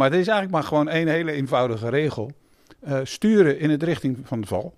Maar 0.00 0.10
het 0.10 0.20
is 0.20 0.26
eigenlijk 0.26 0.56
maar 0.56 0.68
gewoon 0.68 0.88
één 0.88 1.08
hele 1.08 1.32
eenvoudige 1.32 1.88
regel. 1.88 2.32
Uh, 2.88 2.98
sturen 3.02 3.58
in 3.58 3.78
de 3.78 3.84
richting 3.84 4.18
van 4.24 4.40
de 4.40 4.46
val. 4.46 4.74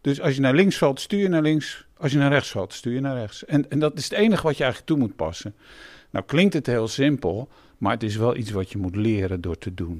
Dus 0.00 0.20
als 0.20 0.34
je 0.34 0.40
naar 0.40 0.54
links 0.54 0.78
valt, 0.78 1.00
stuur 1.00 1.20
je 1.20 1.28
naar 1.28 1.42
links. 1.42 1.86
Als 1.96 2.12
je 2.12 2.18
naar 2.18 2.30
rechts 2.30 2.50
valt, 2.50 2.72
stuur 2.72 2.92
je 2.92 3.00
naar 3.00 3.16
rechts. 3.16 3.44
En, 3.44 3.70
en 3.70 3.78
dat 3.78 3.98
is 3.98 4.04
het 4.04 4.12
enige 4.12 4.42
wat 4.42 4.56
je 4.56 4.62
eigenlijk 4.62 4.92
toe 4.92 5.00
moet 5.00 5.16
passen. 5.16 5.54
Nou 6.10 6.24
klinkt 6.24 6.54
het 6.54 6.66
heel 6.66 6.88
simpel, 6.88 7.48
maar 7.78 7.92
het 7.92 8.02
is 8.02 8.16
wel 8.16 8.36
iets 8.36 8.50
wat 8.50 8.70
je 8.70 8.78
moet 8.78 8.96
leren 8.96 9.40
door 9.40 9.58
te 9.58 9.74
doen. 9.74 9.98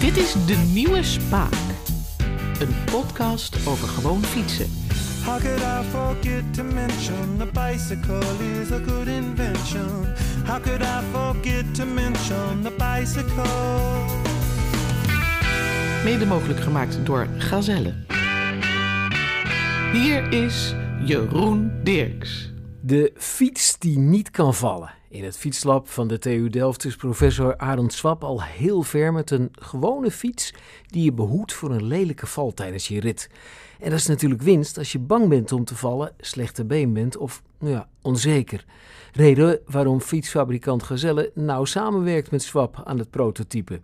Dit 0.00 0.16
is 0.16 0.32
De 0.32 0.70
Nieuwe 0.72 1.02
Spaak. 1.02 1.54
Een 2.60 2.84
podcast 2.90 3.66
over 3.66 3.88
gewoon 3.88 4.22
fietsen. 4.22 4.87
How 5.28 5.38
could 5.38 5.62
I 5.62 5.82
forget 5.82 6.54
to 6.54 6.64
mention 6.64 7.38
the 7.38 7.46
bicycle 7.46 8.40
is 8.60 8.70
a 8.72 8.78
good 8.78 9.08
invention? 9.08 10.14
How 10.44 10.58
could 10.58 10.82
I 10.82 11.02
forget 11.12 11.74
to 11.74 11.84
mention 11.84 12.62
the 12.62 12.70
bicycle? 12.70 13.44
Mede 16.04 16.26
mogelijk 16.26 16.60
gemaakt 16.60 17.06
door 17.06 17.26
Gazelle. 17.38 17.94
Hier 19.92 20.32
is 20.32 20.74
Jeroen 21.04 21.80
Dirks. 21.82 22.52
De 22.80 23.12
fiets 23.16 23.78
die 23.78 23.98
niet 23.98 24.30
kan 24.30 24.54
vallen. 24.54 24.94
In 25.10 25.24
het 25.24 25.36
fietslab 25.36 25.88
van 25.88 26.08
de 26.08 26.18
TU 26.18 26.48
Delft 26.48 26.84
is 26.84 26.96
professor 26.96 27.56
Arend 27.56 27.92
Swap 27.92 28.24
al 28.24 28.42
heel 28.42 28.82
ver 28.82 29.12
met 29.12 29.30
een 29.30 29.48
gewone 29.52 30.10
fiets 30.10 30.54
die 30.86 31.04
je 31.04 31.12
behoedt 31.12 31.52
voor 31.52 31.70
een 31.70 31.86
lelijke 31.86 32.26
val 32.26 32.54
tijdens 32.54 32.88
je 32.88 33.00
rit. 33.00 33.28
En 33.80 33.90
dat 33.90 33.98
is 33.98 34.06
natuurlijk 34.06 34.42
winst 34.42 34.78
als 34.78 34.92
je 34.92 34.98
bang 34.98 35.28
bent 35.28 35.52
om 35.52 35.64
te 35.64 35.76
vallen, 35.76 36.12
slechte 36.18 36.64
been 36.64 36.92
bent 36.92 37.16
of 37.16 37.42
nou 37.58 37.72
ja, 37.72 37.88
onzeker. 38.02 38.64
Reden 39.12 39.60
waarom 39.66 40.00
fietsfabrikant 40.00 40.82
Gazelle 40.82 41.30
nauw 41.34 41.64
samenwerkt 41.64 42.30
met 42.30 42.42
Swap 42.42 42.82
aan 42.84 42.98
het 42.98 43.10
prototype. 43.10 43.80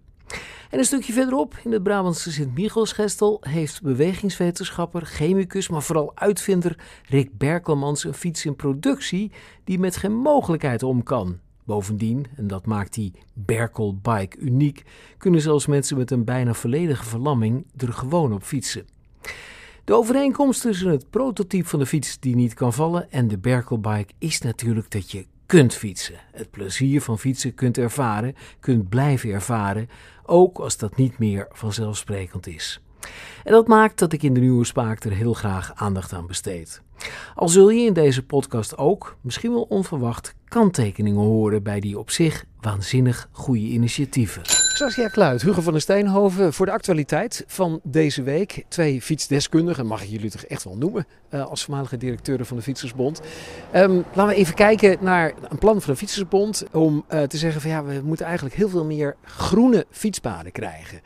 En 0.71 0.79
een 0.79 0.85
stukje 0.85 1.13
verderop, 1.13 1.59
in 1.65 1.73
het 1.73 1.83
Brabantse 1.83 2.33
Sint-Michelsgestel, 2.33 3.39
heeft 3.41 3.83
bewegingswetenschapper, 3.83 5.07
chemicus, 5.07 5.69
maar 5.69 5.83
vooral 5.83 6.13
uitvinder 6.15 6.79
Rick 7.09 7.39
Berkelmans 7.39 8.05
een 8.05 8.15
fiets 8.15 8.45
in 8.45 8.57
productie 8.57 9.33
die 9.65 9.79
met 9.79 9.97
geen 9.97 10.15
mogelijkheid 10.15 10.83
om 10.83 11.03
kan. 11.03 11.39
Bovendien, 11.65 12.27
en 12.37 12.47
dat 12.47 12.67
maakt 12.67 12.95
die 12.95 13.13
Berkel 13.33 13.99
Bike 14.03 14.39
uniek, 14.39 14.83
kunnen 15.19 15.41
zelfs 15.41 15.67
mensen 15.67 15.97
met 15.97 16.11
een 16.11 16.25
bijna 16.25 16.55
volledige 16.55 17.05
verlamming 17.05 17.67
er 17.77 17.93
gewoon 17.93 18.33
op 18.33 18.43
fietsen. 18.43 18.87
De 19.85 19.95
overeenkomst 19.95 20.61
tussen 20.61 20.91
het 20.91 21.11
prototype 21.11 21.69
van 21.69 21.79
de 21.79 21.87
fiets 21.87 22.19
die 22.21 22.37
niet 22.37 22.55
kan 22.55 22.73
vallen 22.73 23.11
en 23.11 23.29
de 23.29 23.39
Berkelbike 23.39 24.13
is 24.19 24.41
natuurlijk 24.41 24.91
dat 24.91 25.11
je 25.11 25.27
kunt 25.47 25.75
fietsen. 25.75 26.15
Het 26.33 26.51
plezier 26.51 27.03
van 27.03 27.19
fietsen 27.19 27.55
kunt 27.55 27.79
ervaren, 27.79 28.35
kunt 28.61 28.89
blijven 28.89 29.31
ervaren, 29.31 29.89
ook 30.23 30.59
als 30.59 30.77
dat 30.77 30.97
niet 30.97 31.19
meer 31.19 31.49
vanzelfsprekend 31.53 32.47
is. 32.47 32.84
En 33.45 33.53
dat 33.53 33.69
maakt 33.69 33.99
dat 33.99 34.13
ik 34.13 34.23
in 34.23 34.35
de 34.35 34.41
nieuwe 34.41 34.65
Spaak 34.65 35.05
er 35.05 35.13
heel 35.13 35.35
graag 35.35 35.73
aandacht 35.75 36.13
aan 36.13 36.27
besteed. 36.27 36.83
Al 37.35 37.49
zul 37.49 37.71
je 37.71 37.87
in 37.87 37.93
deze 37.93 38.23
podcast 38.23 38.77
ook, 38.77 39.17
misschien 39.21 39.53
wel 39.53 39.67
onverwacht, 39.69 40.35
kanttekeningen 40.49 41.21
horen 41.21 41.63
bij 41.63 41.81
die 41.81 41.99
op 41.99 42.11
zich 42.11 42.45
waanzinnig 42.61 43.29
goede 43.33 43.61
initiatieven. 43.61 44.43
Saskia 44.75 45.09
Kluit, 45.09 45.43
Hugo 45.43 45.61
van 45.61 45.73
der 45.73 45.83
Steenhoven 45.83 46.53
voor 46.53 46.67
de 46.67 46.73
actualiteit 46.73 47.45
van 47.47 47.81
deze 47.83 48.23
week. 48.23 48.65
Twee 48.69 49.03
fietsdeskundigen, 49.03 49.87
mag 49.87 50.03
ik 50.03 50.09
jullie 50.09 50.31
toch 50.31 50.43
echt 50.43 50.65
wel 50.65 50.77
noemen, 50.77 51.07
uh, 51.31 51.47
als 51.47 51.65
voormalige 51.65 51.97
directeuren 51.97 52.47
van 52.47 52.57
de 52.57 52.63
Fietsersbond. 52.63 53.21
Um, 53.75 54.05
laten 54.15 54.27
we 54.27 54.35
even 54.35 54.55
kijken 54.55 54.97
naar 55.01 55.35
een 55.49 55.59
plan 55.59 55.81
van 55.81 55.93
de 55.93 55.99
Fietsersbond 55.99 56.65
om 56.73 57.05
uh, 57.13 57.23
te 57.23 57.37
zeggen 57.37 57.61
van 57.61 57.71
ja, 57.71 57.85
we 57.85 58.01
moeten 58.05 58.27
eigenlijk 58.27 58.57
heel 58.57 58.69
veel 58.69 58.85
meer 58.85 59.17
groene 59.25 59.87
fietspaden 59.91 60.53
krijgen. 60.53 61.01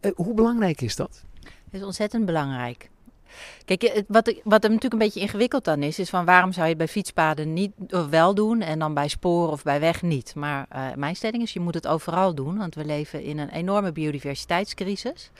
Uh, 0.00 0.12
hoe 0.14 0.34
belangrijk 0.34 0.80
is 0.80 0.96
dat? 0.96 1.24
Is 1.70 1.82
ontzettend 1.82 2.26
belangrijk. 2.26 2.90
Kijk, 3.64 4.02
wat, 4.08 4.34
wat 4.44 4.64
er 4.64 4.70
natuurlijk 4.70 4.92
een 4.92 4.98
beetje 4.98 5.20
ingewikkeld 5.20 5.64
dan 5.64 5.82
is, 5.82 5.98
is 5.98 6.10
van 6.10 6.24
waarom 6.24 6.52
zou 6.52 6.68
je 6.68 6.76
bij 6.76 6.88
fietspaden 6.88 7.52
niet 7.52 7.72
wel 8.10 8.34
doen 8.34 8.60
en 8.60 8.78
dan 8.78 8.94
bij 8.94 9.08
sporen 9.08 9.52
of 9.52 9.62
bij 9.62 9.80
weg 9.80 10.02
niet. 10.02 10.34
Maar 10.34 10.66
uh, 10.72 10.86
mijn 10.96 11.16
stelling 11.16 11.42
is, 11.42 11.52
je 11.52 11.60
moet 11.60 11.74
het 11.74 11.86
overal 11.86 12.34
doen, 12.34 12.58
want 12.58 12.74
we 12.74 12.84
leven 12.84 13.22
in 13.22 13.38
een 13.38 13.48
enorme 13.48 13.92
biodiversiteitscrisis. 13.92 15.30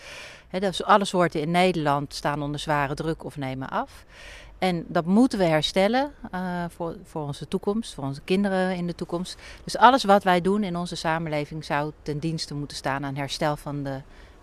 He, 0.49 0.60
dus 0.60 0.84
alle 0.84 1.05
soorten 1.05 1.41
in 1.41 1.50
Nederland 1.50 2.15
staan 2.15 2.43
onder 2.43 2.60
zware 2.60 2.94
druk 2.94 3.25
of 3.25 3.37
nemen 3.37 3.69
af. 3.69 4.05
En 4.59 4.84
dat 4.88 5.05
moeten 5.05 5.38
we 5.38 5.44
herstellen 5.44 6.12
uh, 6.34 6.65
voor, 6.69 6.97
voor 7.05 7.22
onze 7.22 7.49
toekomst, 7.49 7.94
voor 7.94 8.05
onze 8.05 8.21
kinderen 8.25 8.76
in 8.76 8.87
de 8.87 8.94
toekomst. 8.94 9.37
Dus 9.65 9.76
alles 9.76 10.05
wat 10.05 10.22
wij 10.22 10.41
doen 10.41 10.62
in 10.62 10.76
onze 10.76 10.97
samenleving 10.97 11.65
zou 11.65 11.93
ten 12.03 12.19
dienste 12.19 12.55
moeten 12.55 12.76
staan 12.76 13.05
aan 13.05 13.16
herstel 13.16 13.56
van 13.56 13.82
de 13.82 14.00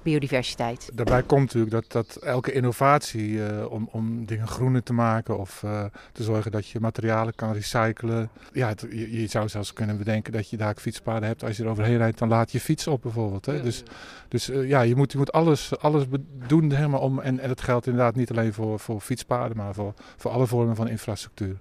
biodiversiteit. 0.09 0.90
Daarbij 0.94 1.23
komt 1.23 1.41
natuurlijk 1.41 1.72
dat, 1.72 1.91
dat 1.91 2.16
elke 2.23 2.51
innovatie 2.51 3.29
uh, 3.29 3.72
om, 3.72 3.90
om 3.91 4.25
dingen 4.25 4.47
groener 4.47 4.84
te 4.84 4.94
maken 4.94 5.40
of 5.40 5.62
uh, 5.66 5.84
te 6.12 6.23
zorgen 6.23 6.51
dat 6.51 6.68
je 6.68 6.79
materialen 6.79 7.35
kan 7.35 7.53
recyclen. 7.53 8.29
Ja, 8.53 8.68
het, 8.68 8.85
je, 8.90 9.22
je, 9.22 9.28
zou 9.28 9.50
zelfs 9.50 9.73
kunnen 9.73 9.97
bedenken 9.97 10.34
dat 10.34 10.50
je 10.50 10.57
daar 10.57 10.75
fietspaden 10.75 11.28
hebt. 11.28 11.44
Als 11.44 11.57
je 11.57 11.63
er 11.63 11.69
overheen 11.69 11.97
rijdt, 11.97 12.18
dan 12.18 12.29
laat 12.29 12.51
je 12.51 12.59
fiets 12.59 12.88
op 12.88 13.01
bijvoorbeeld. 13.01 13.45
Hè? 13.45 13.53
Ja, 13.53 13.62
dus 13.62 13.84
dus 14.28 14.50
uh, 14.50 14.68
ja, 14.68 14.81
je 14.81 14.95
moet, 14.95 15.12
je 15.12 15.18
moet 15.18 15.31
alles, 15.31 15.79
alles 15.79 16.03
doen 16.47 16.72
helemaal 16.72 17.00
om. 17.00 17.19
En, 17.19 17.39
en 17.39 17.47
dat 17.47 17.62
geldt 17.62 17.85
inderdaad 17.85 18.16
niet 18.16 18.31
alleen 18.31 18.53
voor, 18.53 18.79
voor 18.79 19.01
fietspaden, 19.01 19.57
maar 19.57 19.74
voor, 19.74 19.94
voor 20.18 20.31
alle 20.31 20.47
vormen 20.47 20.75
van 20.75 20.88
infrastructuur. 20.88 21.57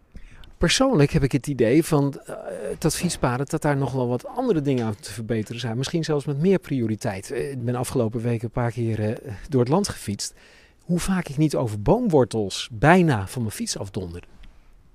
Persoonlijk 0.59 1.11
heb 1.11 1.23
ik 1.23 1.33
het 1.33 1.47
idee 1.47 1.85
van 1.85 2.21
uh, 2.29 2.35
dat 2.79 2.97
fietspaden, 2.97 3.47
dat 3.47 3.63
daar 3.63 3.77
nog 3.77 3.93
wel 3.93 4.09
wat 4.09 4.27
andere 4.27 4.61
dingen 4.61 4.85
aan 4.87 4.97
te 5.01 5.13
verbeteren 5.13 5.61
zijn. 5.61 5.77
Misschien 5.77 6.05
zelfs 6.05 6.25
met 6.25 6.41
meer 6.41 6.59
prioriteit. 6.59 7.31
Uh, 7.31 7.51
ik 7.51 7.65
ben 7.65 7.75
afgelopen 7.75 8.21
weken 8.21 8.45
een 8.45 8.51
paar 8.51 8.71
keer 8.71 9.01
uh, 9.01 9.33
door 9.49 9.61
het 9.61 9.69
land 9.69 9.89
gefietst. 9.89 10.35
Hoe 10.83 10.99
vaak 10.99 11.29
ik 11.29 11.37
niet 11.37 11.57
over 11.57 11.83
boomwortels 11.83 12.69
bijna 12.73 13.27
van 13.27 13.43
mijn 13.43 13.55
fiets 13.55 13.79
afdonder. 13.79 14.23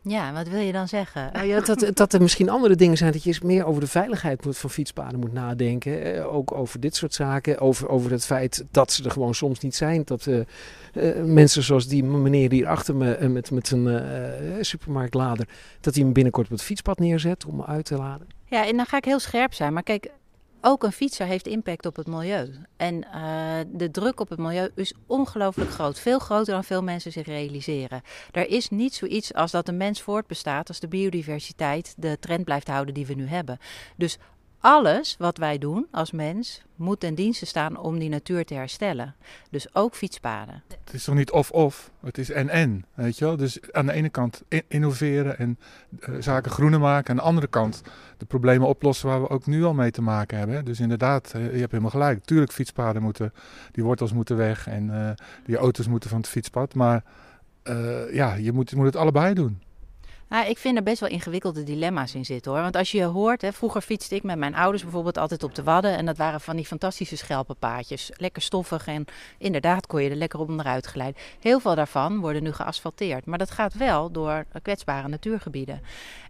Ja, 0.03 0.33
wat 0.33 0.47
wil 0.47 0.59
je 0.59 0.71
dan 0.71 0.87
zeggen? 0.87 1.29
Nou 1.33 1.45
ja, 1.45 1.59
dat, 1.59 1.91
dat 1.93 2.13
er 2.13 2.21
misschien 2.21 2.49
andere 2.49 2.75
dingen 2.75 2.97
zijn. 2.97 3.11
Dat 3.11 3.23
je 3.23 3.29
eens 3.29 3.41
meer 3.41 3.65
over 3.65 3.81
de 3.81 3.87
veiligheid 3.87 4.45
moet, 4.45 4.57
van 4.57 4.69
fietspaden 4.69 5.19
moet 5.19 5.33
nadenken. 5.33 6.15
Eh, 6.15 6.33
ook 6.33 6.51
over 6.51 6.79
dit 6.79 6.95
soort 6.95 7.13
zaken. 7.13 7.59
Over, 7.59 7.89
over 7.89 8.11
het 8.11 8.25
feit 8.25 8.65
dat 8.71 8.91
ze 8.91 9.03
er 9.03 9.11
gewoon 9.11 9.35
soms 9.35 9.59
niet 9.59 9.75
zijn. 9.75 10.01
Dat 10.05 10.25
uh, 10.25 10.39
uh, 10.93 11.23
mensen 11.23 11.63
zoals 11.63 11.87
die 11.87 12.03
meneer 12.03 12.51
hier 12.51 12.67
achter 12.67 12.95
me 12.95 13.27
met, 13.29 13.51
met 13.51 13.71
een 13.71 14.65
supermarktlader. 14.65 15.47
Dat 15.81 15.95
hij 15.95 16.03
hem 16.03 16.13
binnenkort 16.13 16.45
op 16.45 16.51
het 16.51 16.63
fietspad 16.63 16.99
neerzet 16.99 17.45
om 17.45 17.55
me 17.55 17.65
uit 17.65 17.85
te 17.85 17.95
laden. 17.95 18.27
Ja, 18.45 18.67
en 18.67 18.75
dan 18.75 18.85
ga 18.85 18.97
ik 18.97 19.05
heel 19.05 19.19
scherp 19.19 19.53
zijn. 19.53 19.73
Maar 19.73 19.83
kijk, 19.83 20.11
ook 20.61 20.83
een 20.83 20.91
fietser 20.91 21.25
heeft 21.25 21.47
impact 21.47 21.85
op 21.85 21.95
het 21.95 22.07
milieu. 22.07 22.53
En 22.77 23.05
uh, 23.15 23.53
de 23.67 23.91
druk 23.91 24.19
op 24.19 24.29
het 24.29 24.39
milieu 24.39 24.69
is 24.75 24.93
ongelooflijk 25.07 25.71
groot. 25.71 25.99
Veel 25.99 26.19
groter 26.19 26.53
dan 26.53 26.63
veel 26.63 26.83
mensen 26.83 27.11
zich 27.11 27.25
realiseren. 27.25 28.01
Er 28.31 28.49
is 28.49 28.69
niet 28.69 28.93
zoiets 28.93 29.33
als 29.33 29.51
dat 29.51 29.65
de 29.65 29.71
mens 29.71 30.01
voortbestaat 30.01 30.67
als 30.67 30.79
de 30.79 30.87
biodiversiteit 30.87 31.93
de 31.97 32.17
trend 32.19 32.45
blijft 32.45 32.67
houden 32.67 32.93
die 32.93 33.05
we 33.05 33.13
nu 33.13 33.27
hebben. 33.27 33.57
Dus 33.95 34.17
alles 34.61 35.15
wat 35.19 35.37
wij 35.37 35.57
doen 35.57 35.87
als 35.91 36.11
mens 36.11 36.63
moet 36.75 36.99
ten 36.99 37.15
dienste 37.15 37.45
staan 37.45 37.77
om 37.77 37.99
die 37.99 38.09
natuur 38.09 38.45
te 38.45 38.53
herstellen. 38.53 39.15
Dus 39.49 39.75
ook 39.75 39.95
fietspaden. 39.95 40.63
Het 40.83 40.93
is 40.93 41.03
toch 41.03 41.15
niet 41.15 41.31
of-of, 41.31 41.91
het 41.99 42.17
is 42.17 42.31
en-en, 42.31 42.85
weet 42.93 43.17
je 43.17 43.25
wel. 43.25 43.35
Dus 43.35 43.71
aan 43.71 43.85
de 43.85 43.91
ene 43.91 44.09
kant 44.09 44.43
innoveren 44.67 45.37
en 45.37 45.59
uh, 46.09 46.15
zaken 46.19 46.51
groener 46.51 46.79
maken. 46.79 47.09
Aan 47.09 47.15
de 47.15 47.21
andere 47.21 47.47
kant 47.47 47.81
de 48.17 48.25
problemen 48.25 48.67
oplossen 48.67 49.07
waar 49.07 49.21
we 49.21 49.29
ook 49.29 49.45
nu 49.45 49.63
al 49.63 49.73
mee 49.73 49.91
te 49.91 50.01
maken 50.01 50.37
hebben. 50.37 50.65
Dus 50.65 50.79
inderdaad, 50.79 51.31
je 51.31 51.39
hebt 51.39 51.71
helemaal 51.71 51.89
gelijk. 51.89 52.25
Tuurlijk, 52.25 52.51
fietspaden 52.51 53.01
moeten, 53.01 53.33
die 53.71 53.83
wortels 53.83 54.13
moeten 54.13 54.37
weg 54.37 54.67
en 54.67 54.87
uh, 54.87 55.09
die 55.45 55.57
auto's 55.57 55.87
moeten 55.87 56.09
van 56.09 56.19
het 56.19 56.29
fietspad. 56.29 56.73
Maar 56.73 57.03
ja, 58.11 58.33
je 58.33 58.51
moet, 58.51 58.69
je 58.69 58.75
moet 58.75 58.85
het 58.85 58.95
allebei 58.95 59.33
doen. 59.33 59.61
Nou, 60.31 60.45
ik 60.45 60.57
vind 60.57 60.77
er 60.77 60.83
best 60.83 60.99
wel 60.99 61.09
ingewikkelde 61.09 61.63
dilemma's 61.63 62.15
in 62.15 62.25
zitten 62.25 62.51
hoor. 62.51 62.61
Want 62.61 62.75
als 62.75 62.91
je 62.91 63.03
hoort, 63.03 63.41
hè, 63.41 63.53
vroeger 63.53 63.81
fietste 63.81 64.15
ik 64.15 64.23
met 64.23 64.37
mijn 64.37 64.55
ouders 64.55 64.83
bijvoorbeeld 64.83 65.17
altijd 65.17 65.43
op 65.43 65.55
de 65.55 65.63
Wadden. 65.63 65.97
En 65.97 66.05
dat 66.05 66.17
waren 66.17 66.41
van 66.41 66.55
die 66.55 66.65
fantastische 66.65 67.17
schelpenpaadjes. 67.17 68.11
Lekker 68.15 68.41
stoffig 68.41 68.87
en 68.87 69.05
inderdaad 69.37 69.87
kon 69.87 70.03
je 70.03 70.09
er 70.09 70.15
lekker 70.15 70.39
op 70.39 70.49
onderuit 70.49 70.85
glijden. 70.85 71.21
Heel 71.39 71.59
veel 71.59 71.75
daarvan 71.75 72.19
worden 72.19 72.43
nu 72.43 72.51
geasfalteerd. 72.51 73.25
Maar 73.25 73.37
dat 73.37 73.51
gaat 73.51 73.73
wel 73.73 74.11
door 74.11 74.45
kwetsbare 74.61 75.07
natuurgebieden. 75.07 75.81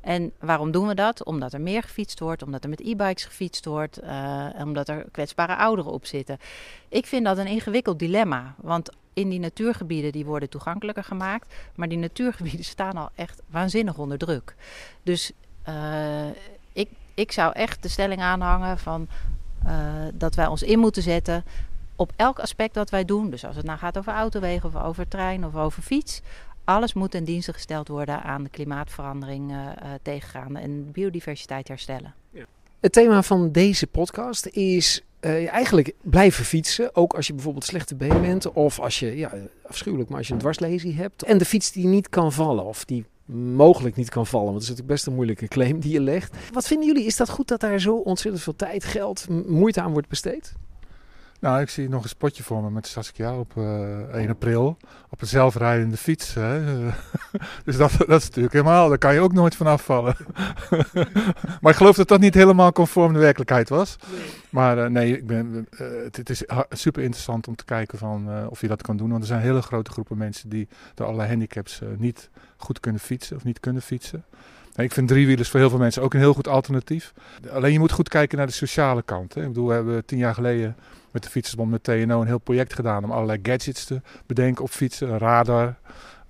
En 0.01 0.31
waarom 0.39 0.71
doen 0.71 0.87
we 0.87 0.93
dat? 0.95 1.23
Omdat 1.23 1.53
er 1.53 1.61
meer 1.61 1.81
gefietst 1.81 2.19
wordt, 2.19 2.43
omdat 2.43 2.63
er 2.63 2.69
met 2.69 2.81
e-bikes 2.81 3.25
gefietst 3.25 3.65
wordt, 3.65 4.03
uh, 4.03 4.45
omdat 4.59 4.89
er 4.89 5.05
kwetsbare 5.11 5.55
ouderen 5.55 5.91
op 5.91 6.05
zitten. 6.05 6.37
Ik 6.89 7.05
vind 7.05 7.25
dat 7.25 7.37
een 7.37 7.47
ingewikkeld 7.47 7.99
dilemma. 7.99 8.55
Want 8.57 8.89
in 9.13 9.29
die 9.29 9.39
natuurgebieden 9.39 10.11
die 10.11 10.25
worden 10.25 10.49
toegankelijker 10.49 11.03
gemaakt. 11.03 11.53
Maar 11.75 11.89
die 11.89 11.97
natuurgebieden 11.97 12.65
staan 12.75 12.97
al 12.97 13.09
echt 13.15 13.41
waanzinnig 13.47 13.97
onder 13.97 14.17
druk. 14.17 14.55
Dus 15.03 15.31
uh, 15.69 16.27
ik, 16.73 16.89
ik 17.13 17.31
zou 17.31 17.53
echt 17.53 17.83
de 17.83 17.89
stelling 17.89 18.21
aanhangen 18.21 18.77
van 18.77 19.07
uh, 19.65 19.71
dat 20.13 20.35
wij 20.35 20.47
ons 20.47 20.63
in 20.63 20.79
moeten 20.79 21.03
zetten 21.03 21.43
op 21.95 22.11
elk 22.15 22.39
aspect 22.39 22.73
dat 22.73 22.89
wij 22.89 23.05
doen. 23.05 23.29
Dus 23.29 23.45
als 23.45 23.55
het 23.55 23.65
nou 23.65 23.79
gaat 23.79 23.97
over 23.97 24.13
autowegen 24.13 24.69
of 24.69 24.83
over 24.83 25.07
trein 25.07 25.45
of 25.45 25.55
over 25.55 25.83
fiets. 25.83 26.21
Alles 26.63 26.93
moet 26.93 27.11
ten 27.11 27.23
dienste 27.23 27.53
gesteld 27.53 27.87
worden 27.87 28.23
aan 28.23 28.43
de 28.43 28.49
klimaatverandering 28.49 29.51
uh, 29.51 29.67
tegengaan 30.01 30.55
en 30.55 30.91
biodiversiteit 30.91 31.67
herstellen. 31.67 32.13
Ja. 32.29 32.45
Het 32.79 32.91
thema 32.91 33.21
van 33.21 33.51
deze 33.51 33.87
podcast 33.87 34.45
is 34.45 35.03
eh, 35.21 35.47
eigenlijk 35.47 35.93
blijven 36.01 36.45
fietsen. 36.45 36.95
Ook 36.95 37.13
als 37.13 37.27
je 37.27 37.33
bijvoorbeeld 37.33 37.65
slechte 37.65 37.95
been 37.95 38.21
bent. 38.21 38.51
Of 38.51 38.79
als 38.79 38.99
je, 38.99 39.17
ja, 39.17 39.33
afschuwelijk, 39.67 40.09
maar 40.09 40.17
als 40.17 40.27
je 40.27 40.33
een 40.33 40.39
dwarslesie 40.39 40.95
hebt. 40.95 41.23
En 41.23 41.37
de 41.37 41.45
fiets 41.45 41.71
die 41.71 41.85
niet 41.85 42.09
kan 42.09 42.33
vallen. 42.33 42.65
Of 42.65 42.85
die 42.85 43.05
mogelijk 43.35 43.95
niet 43.95 44.09
kan 44.09 44.27
vallen. 44.27 44.45
Want 44.45 44.59
dat 44.59 44.63
is 44.63 44.69
natuurlijk 44.69 44.95
best 44.95 45.07
een 45.07 45.15
moeilijke 45.15 45.47
claim 45.47 45.79
die 45.79 45.91
je 45.91 46.01
legt. 46.01 46.35
Wat 46.51 46.67
vinden 46.67 46.87
jullie? 46.87 47.05
Is 47.05 47.17
dat 47.17 47.29
goed 47.29 47.47
dat 47.47 47.59
daar 47.59 47.79
zo 47.79 47.95
ontzettend 47.95 48.43
veel 48.43 48.55
tijd, 48.55 48.83
geld, 48.83 49.27
moeite 49.47 49.81
aan 49.81 49.91
wordt 49.91 50.07
besteed? 50.07 50.53
Nou, 51.41 51.61
ik 51.61 51.69
zie 51.69 51.89
nog 51.89 52.03
een 52.03 52.09
spotje 52.09 52.43
voor 52.43 52.63
me 52.63 52.69
met 52.69 52.87
Saskia 52.87 53.37
op 53.37 53.53
uh, 53.57 54.01
eh, 54.01 54.15
1 54.15 54.29
april. 54.29 54.77
Op 55.09 55.21
een 55.21 55.27
zelfrijdende 55.27 55.97
fiets. 55.97 56.33
Hè. 56.33 56.63
dus 57.65 57.77
dat, 57.77 57.91
dat 57.97 58.21
is 58.21 58.25
natuurlijk 58.25 58.53
helemaal, 58.53 58.89
daar 58.89 58.97
kan 58.97 59.13
je 59.13 59.19
ook 59.19 59.33
nooit 59.33 59.55
van 59.55 59.67
afvallen. 59.67 60.15
maar 61.61 61.71
ik 61.71 61.77
geloof 61.77 61.95
dat 61.95 62.07
dat 62.07 62.19
niet 62.19 62.33
helemaal 62.33 62.71
conform 62.71 63.13
de 63.13 63.19
werkelijkheid 63.19 63.69
was. 63.69 63.95
Maar 64.49 64.77
uh, 64.77 64.85
nee, 64.85 65.17
ik 65.17 65.27
ben, 65.27 65.67
uh, 65.71 65.79
het, 66.03 66.17
het, 66.17 66.29
is 66.29 66.43
super 66.69 67.03
interessant 67.03 67.47
om 67.47 67.55
te 67.55 67.65
kijken 67.65 67.97
van, 67.97 68.47
of 68.49 68.61
je 68.61 68.67
dat 68.67 68.81
kan 68.81 68.97
doen. 68.97 69.09
Want 69.09 69.21
er 69.21 69.27
zijn 69.27 69.41
hele 69.41 69.61
grote 69.61 69.91
groepen 69.91 70.17
mensen 70.17 70.49
die 70.49 70.67
door 70.93 71.05
allerlei 71.05 71.29
handicaps 71.29 71.81
niet 71.97 72.29
goed 72.57 72.79
kunnen 72.79 73.01
fietsen 73.01 73.35
of 73.35 73.43
niet 73.43 73.59
kunnen 73.59 73.81
fietsen. 73.81 74.23
Ik 74.75 74.91
vind 74.91 75.07
driewielers 75.07 75.49
voor 75.49 75.59
heel 75.59 75.69
veel 75.69 75.79
mensen 75.79 76.01
ook 76.01 76.13
een 76.13 76.19
heel 76.19 76.33
goed 76.33 76.47
alternatief. 76.47 77.13
Alleen 77.51 77.71
je 77.71 77.79
moet 77.79 77.91
goed 77.91 78.09
kijken 78.09 78.37
naar 78.37 78.47
de 78.47 78.53
sociale 78.53 79.01
kant. 79.01 79.33
Hè. 79.33 79.41
Ik 79.41 79.47
bedoel, 79.47 79.67
we 79.67 79.73
hebben 79.73 80.05
tien 80.05 80.17
jaar 80.17 80.33
geleden 80.33 80.75
met 81.11 81.23
de 81.23 81.29
Fietsersbond, 81.29 81.71
met 81.71 81.83
TNO, 81.83 82.21
een 82.21 82.27
heel 82.27 82.39
project 82.39 82.73
gedaan 82.73 83.03
om 83.03 83.11
allerlei 83.11 83.39
gadgets 83.43 83.85
te 83.85 84.01
bedenken 84.25 84.63
op 84.63 84.69
fietsen. 84.69 85.17
Radar, 85.17 85.75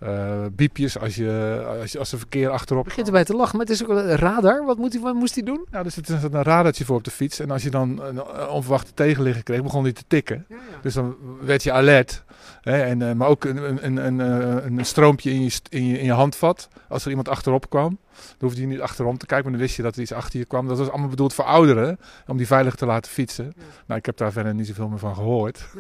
uh, 0.04 0.46
biepjes 0.52 1.00
als, 1.00 1.16
je, 1.16 1.64
als, 1.82 1.98
als 1.98 2.12
er 2.12 2.18
verkeer 2.18 2.50
achterop... 2.50 2.84
Je 2.84 2.90
begint 2.90 3.08
erbij 3.08 3.24
te 3.24 3.36
lachen, 3.36 3.58
maar 3.58 3.66
het 3.66 3.76
is 3.76 3.84
ook 3.84 3.90
een 3.90 4.16
radar. 4.16 4.66
Wat, 4.66 4.78
moet 4.78 4.94
hij, 4.94 5.02
wat 5.02 5.14
moest 5.14 5.36
hij 5.36 5.44
doen? 5.44 5.66
Nou, 5.72 5.86
er 5.86 5.92
zit 5.92 6.10
een 6.10 6.44
radartje 6.44 6.86
voor 6.86 6.96
op 6.96 7.04
de 7.04 7.12
fiets. 7.12 7.40
En 7.40 7.52
als 7.52 7.64
je 7.64 7.70
dan 7.70 8.02
een 8.02 8.28
onverwachte 8.48 8.94
tegenligger 8.94 9.44
kreeg, 9.44 9.64
begon 9.64 9.84
hij 9.84 9.94
te 9.94 10.04
tikken. 10.08 10.46
Ja, 10.50 10.56
ja. 10.56 10.62
Dus 10.82 10.94
dan 10.94 11.16
werd 11.42 11.64
je 11.64 11.72
alert. 11.72 12.24
Hè, 12.62 12.82
en, 12.82 13.00
uh, 13.00 13.12
maar 13.12 13.28
ook 13.28 13.44
een, 13.44 13.86
een, 13.86 13.86
een, 13.86 14.20
een, 14.20 14.78
een 14.78 14.86
stroompje 14.86 15.32
in 15.32 15.42
je, 15.42 15.52
in, 15.70 15.86
je, 15.86 16.00
in 16.00 16.06
je 16.06 16.12
handvat 16.12 16.68
als 16.88 17.04
er 17.04 17.10
iemand 17.10 17.30
achterop 17.30 17.70
kwam. 17.70 17.98
Dan 18.22 18.50
hoefde 18.50 18.62
je 18.62 18.68
niet 18.68 18.82
achterom 18.82 19.18
te 19.18 19.26
kijken, 19.26 19.50
maar 19.50 19.58
dan 19.58 19.68
wist 19.68 19.76
je 19.76 19.84
dat 19.84 19.96
er 19.96 20.02
iets 20.02 20.14
achter 20.14 20.40
je 20.40 20.46
kwam. 20.46 20.68
Dat 20.68 20.78
was 20.78 20.90
allemaal 20.90 21.10
bedoeld 21.10 21.34
voor 21.34 21.46
ouderen, 21.46 22.00
om 22.28 22.38
die 22.38 22.48
veilig 22.48 22.76
te 22.76 22.86
laten 22.86 23.12
fietsen. 23.12 23.54
Nou, 23.86 24.00
ik 24.00 24.06
heb 24.06 24.18
daar 24.18 24.32
verder 24.32 24.54
niet 24.54 24.68
zoveel 24.68 24.88
meer 24.88 25.00
van 25.00 25.16
gehoord. 25.16 25.68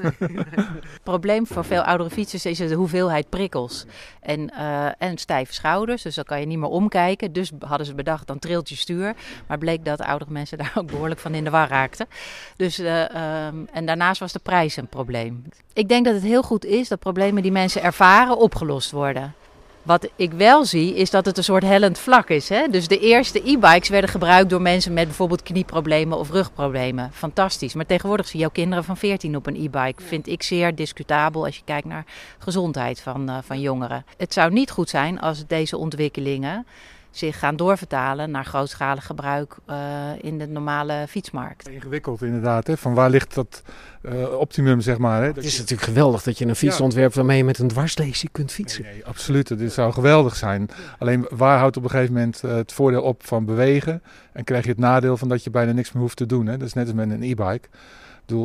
Het 0.92 1.04
probleem 1.04 1.48
voor 1.48 1.66
veel 1.66 1.82
oudere 1.82 2.10
fietsers 2.10 2.46
is 2.46 2.58
de 2.58 2.74
hoeveelheid 2.74 3.30
prikkels. 3.30 3.86
En, 4.20 4.52
uh, 4.58 4.86
en 4.98 5.18
stijve 5.18 5.54
schouders, 5.54 6.02
dus 6.02 6.16
dan 6.16 6.24
kan 6.24 6.40
je 6.40 6.46
niet 6.46 6.58
meer 6.58 6.70
omkijken. 6.70 7.34
Dus 7.34 7.52
hadden 7.60 7.88
ze 7.88 7.94
bedacht, 7.94 8.28
dan 8.28 8.40
trilt 8.40 8.70
je 8.70 8.76
stuur. 8.76 9.16
Maar 9.48 9.58
bleek 9.58 9.86
dat 9.86 10.02
oudere 10.02 10.32
mensen 10.32 10.58
daar 10.62 10.72
ook 10.76 10.88
behoorlijk 10.88 11.20
van 11.20 11.34
in 11.34 11.44
de 11.44 11.50
war 11.50 11.68
raakten. 11.68 12.08
Dus, 12.56 12.80
uh, 12.80 13.02
um, 13.48 13.68
en 13.74 13.86
daarnaast 13.86 14.20
was 14.20 14.32
de 14.32 14.40
prijs 14.40 14.76
een 14.76 14.88
probleem. 14.88 15.44
Ik 15.74 15.90
denk 15.90 16.06
dat 16.06 16.14
het 16.14 16.24
heel 16.24 16.44
goed 16.44 16.66
is 16.66 16.88
dat 16.88 17.00
problemen 17.00 17.42
die 17.42 17.52
mensen 17.52 17.84
ervaren 17.84 18.38
opgelost 18.38 18.92
worden. 18.92 19.34
Wat 19.84 20.10
ik 20.16 20.32
wel 20.32 20.66
zie, 20.66 20.96
is 20.96 21.10
dat 21.10 21.26
het 21.26 21.38
een 21.38 21.44
soort 21.44 21.64
hellend 21.64 22.00
vlak 22.00 22.30
is. 22.30 22.50
Hè? 22.50 22.68
Dus 22.68 22.88
de 22.88 23.00
eerste 23.00 23.50
e-bikes 23.50 23.90
werden 23.90 24.10
gebruikt 24.10 24.50
door 24.50 24.62
mensen 24.62 24.94
met 24.94 25.06
bijvoorbeeld 25.06 25.44
knieproblemen 25.44 26.18
of 26.18 26.30
rugproblemen. 26.30 27.10
Fantastisch. 27.14 27.74
Maar 27.74 27.86
tegenwoordig 27.86 28.28
zie 28.28 28.40
je 28.40 28.46
ook 28.46 28.54
kinderen 28.54 28.84
van 28.84 28.98
14 28.98 29.36
op 29.36 29.48
een 29.48 29.56
e-bike. 29.56 30.04
Vind 30.04 30.28
ik 30.28 30.44
zeer 30.44 30.76
discutabel 30.76 31.46
als 31.46 31.56
je 31.56 31.62
kijkt 31.66 31.88
naar 31.88 32.06
gezondheid 32.38 33.02
van, 33.02 33.30
uh, 33.30 33.38
van 33.42 33.60
jongeren. 33.60 34.06
Het 34.18 34.34
zou 34.34 34.52
niet 34.52 34.72
goed 34.72 34.90
zijn 34.90 35.20
als 35.20 35.48
deze 35.48 35.78
ontwikkelingen 35.78 36.66
zich 37.12 37.40
gaan 37.40 37.56
doorvertalen 37.56 38.32
naar 38.32 38.46
grootschalig 38.46 39.06
gebruik 39.06 39.58
uh, 39.70 39.76
in 40.22 40.38
de 40.38 40.48
normale 40.48 41.06
fietsmarkt. 41.10 41.70
Ingewikkeld 41.70 42.22
inderdaad, 42.22 42.68
hè? 42.68 42.78
van 42.78 42.94
waar 42.94 43.10
ligt 43.10 43.36
dat 43.36 43.64
uh, 44.02 44.34
optimum 44.34 44.82
zeg 44.82 44.98
maar. 44.98 45.22
Hè? 45.22 45.28
Het 45.28 45.38
is 45.44 45.58
natuurlijk 45.58 45.88
geweldig 45.88 46.24
dat 46.24 46.38
je 46.38 46.46
een 46.46 46.56
fiets 46.56 46.78
ja. 46.78 46.84
ontwerpt 46.84 47.16
waarmee 47.16 47.38
je 47.38 47.44
met 47.44 47.60
een 47.60 47.68
dwarslesie 47.68 48.30
kunt 48.32 48.52
fietsen. 48.52 48.84
Nee, 48.84 48.94
nee, 48.94 49.06
absoluut, 49.06 49.58
dit 49.58 49.74
zou 49.74 49.94
geweldig 49.94 50.36
zijn. 50.36 50.70
Alleen 51.00 51.28
waar 51.30 51.58
houdt 51.58 51.78
op 51.78 51.84
een 51.84 51.90
gegeven 51.90 52.14
moment 52.14 52.42
uh, 52.46 52.52
het 52.52 52.72
voordeel 52.72 53.02
op 53.02 53.26
van 53.26 53.46
bewegen 53.46 54.02
en 54.34 54.44
krijg 54.44 54.64
je 54.64 54.70
het 54.70 54.80
nadeel 54.80 55.18
van 55.18 55.28
dat 55.28 55.44
je 55.44 55.50
bijna 55.50 55.72
niks 55.72 55.92
meer 55.92 56.02
hoeft 56.02 56.18
te 56.18 56.26
doen. 56.26 56.46
Hè? 56.46 56.58
Dat 56.58 56.68
is 56.68 56.74
net 56.74 56.86
als 56.86 56.96
met 56.96 57.10
een 57.10 57.24
e-bike. 57.24 57.68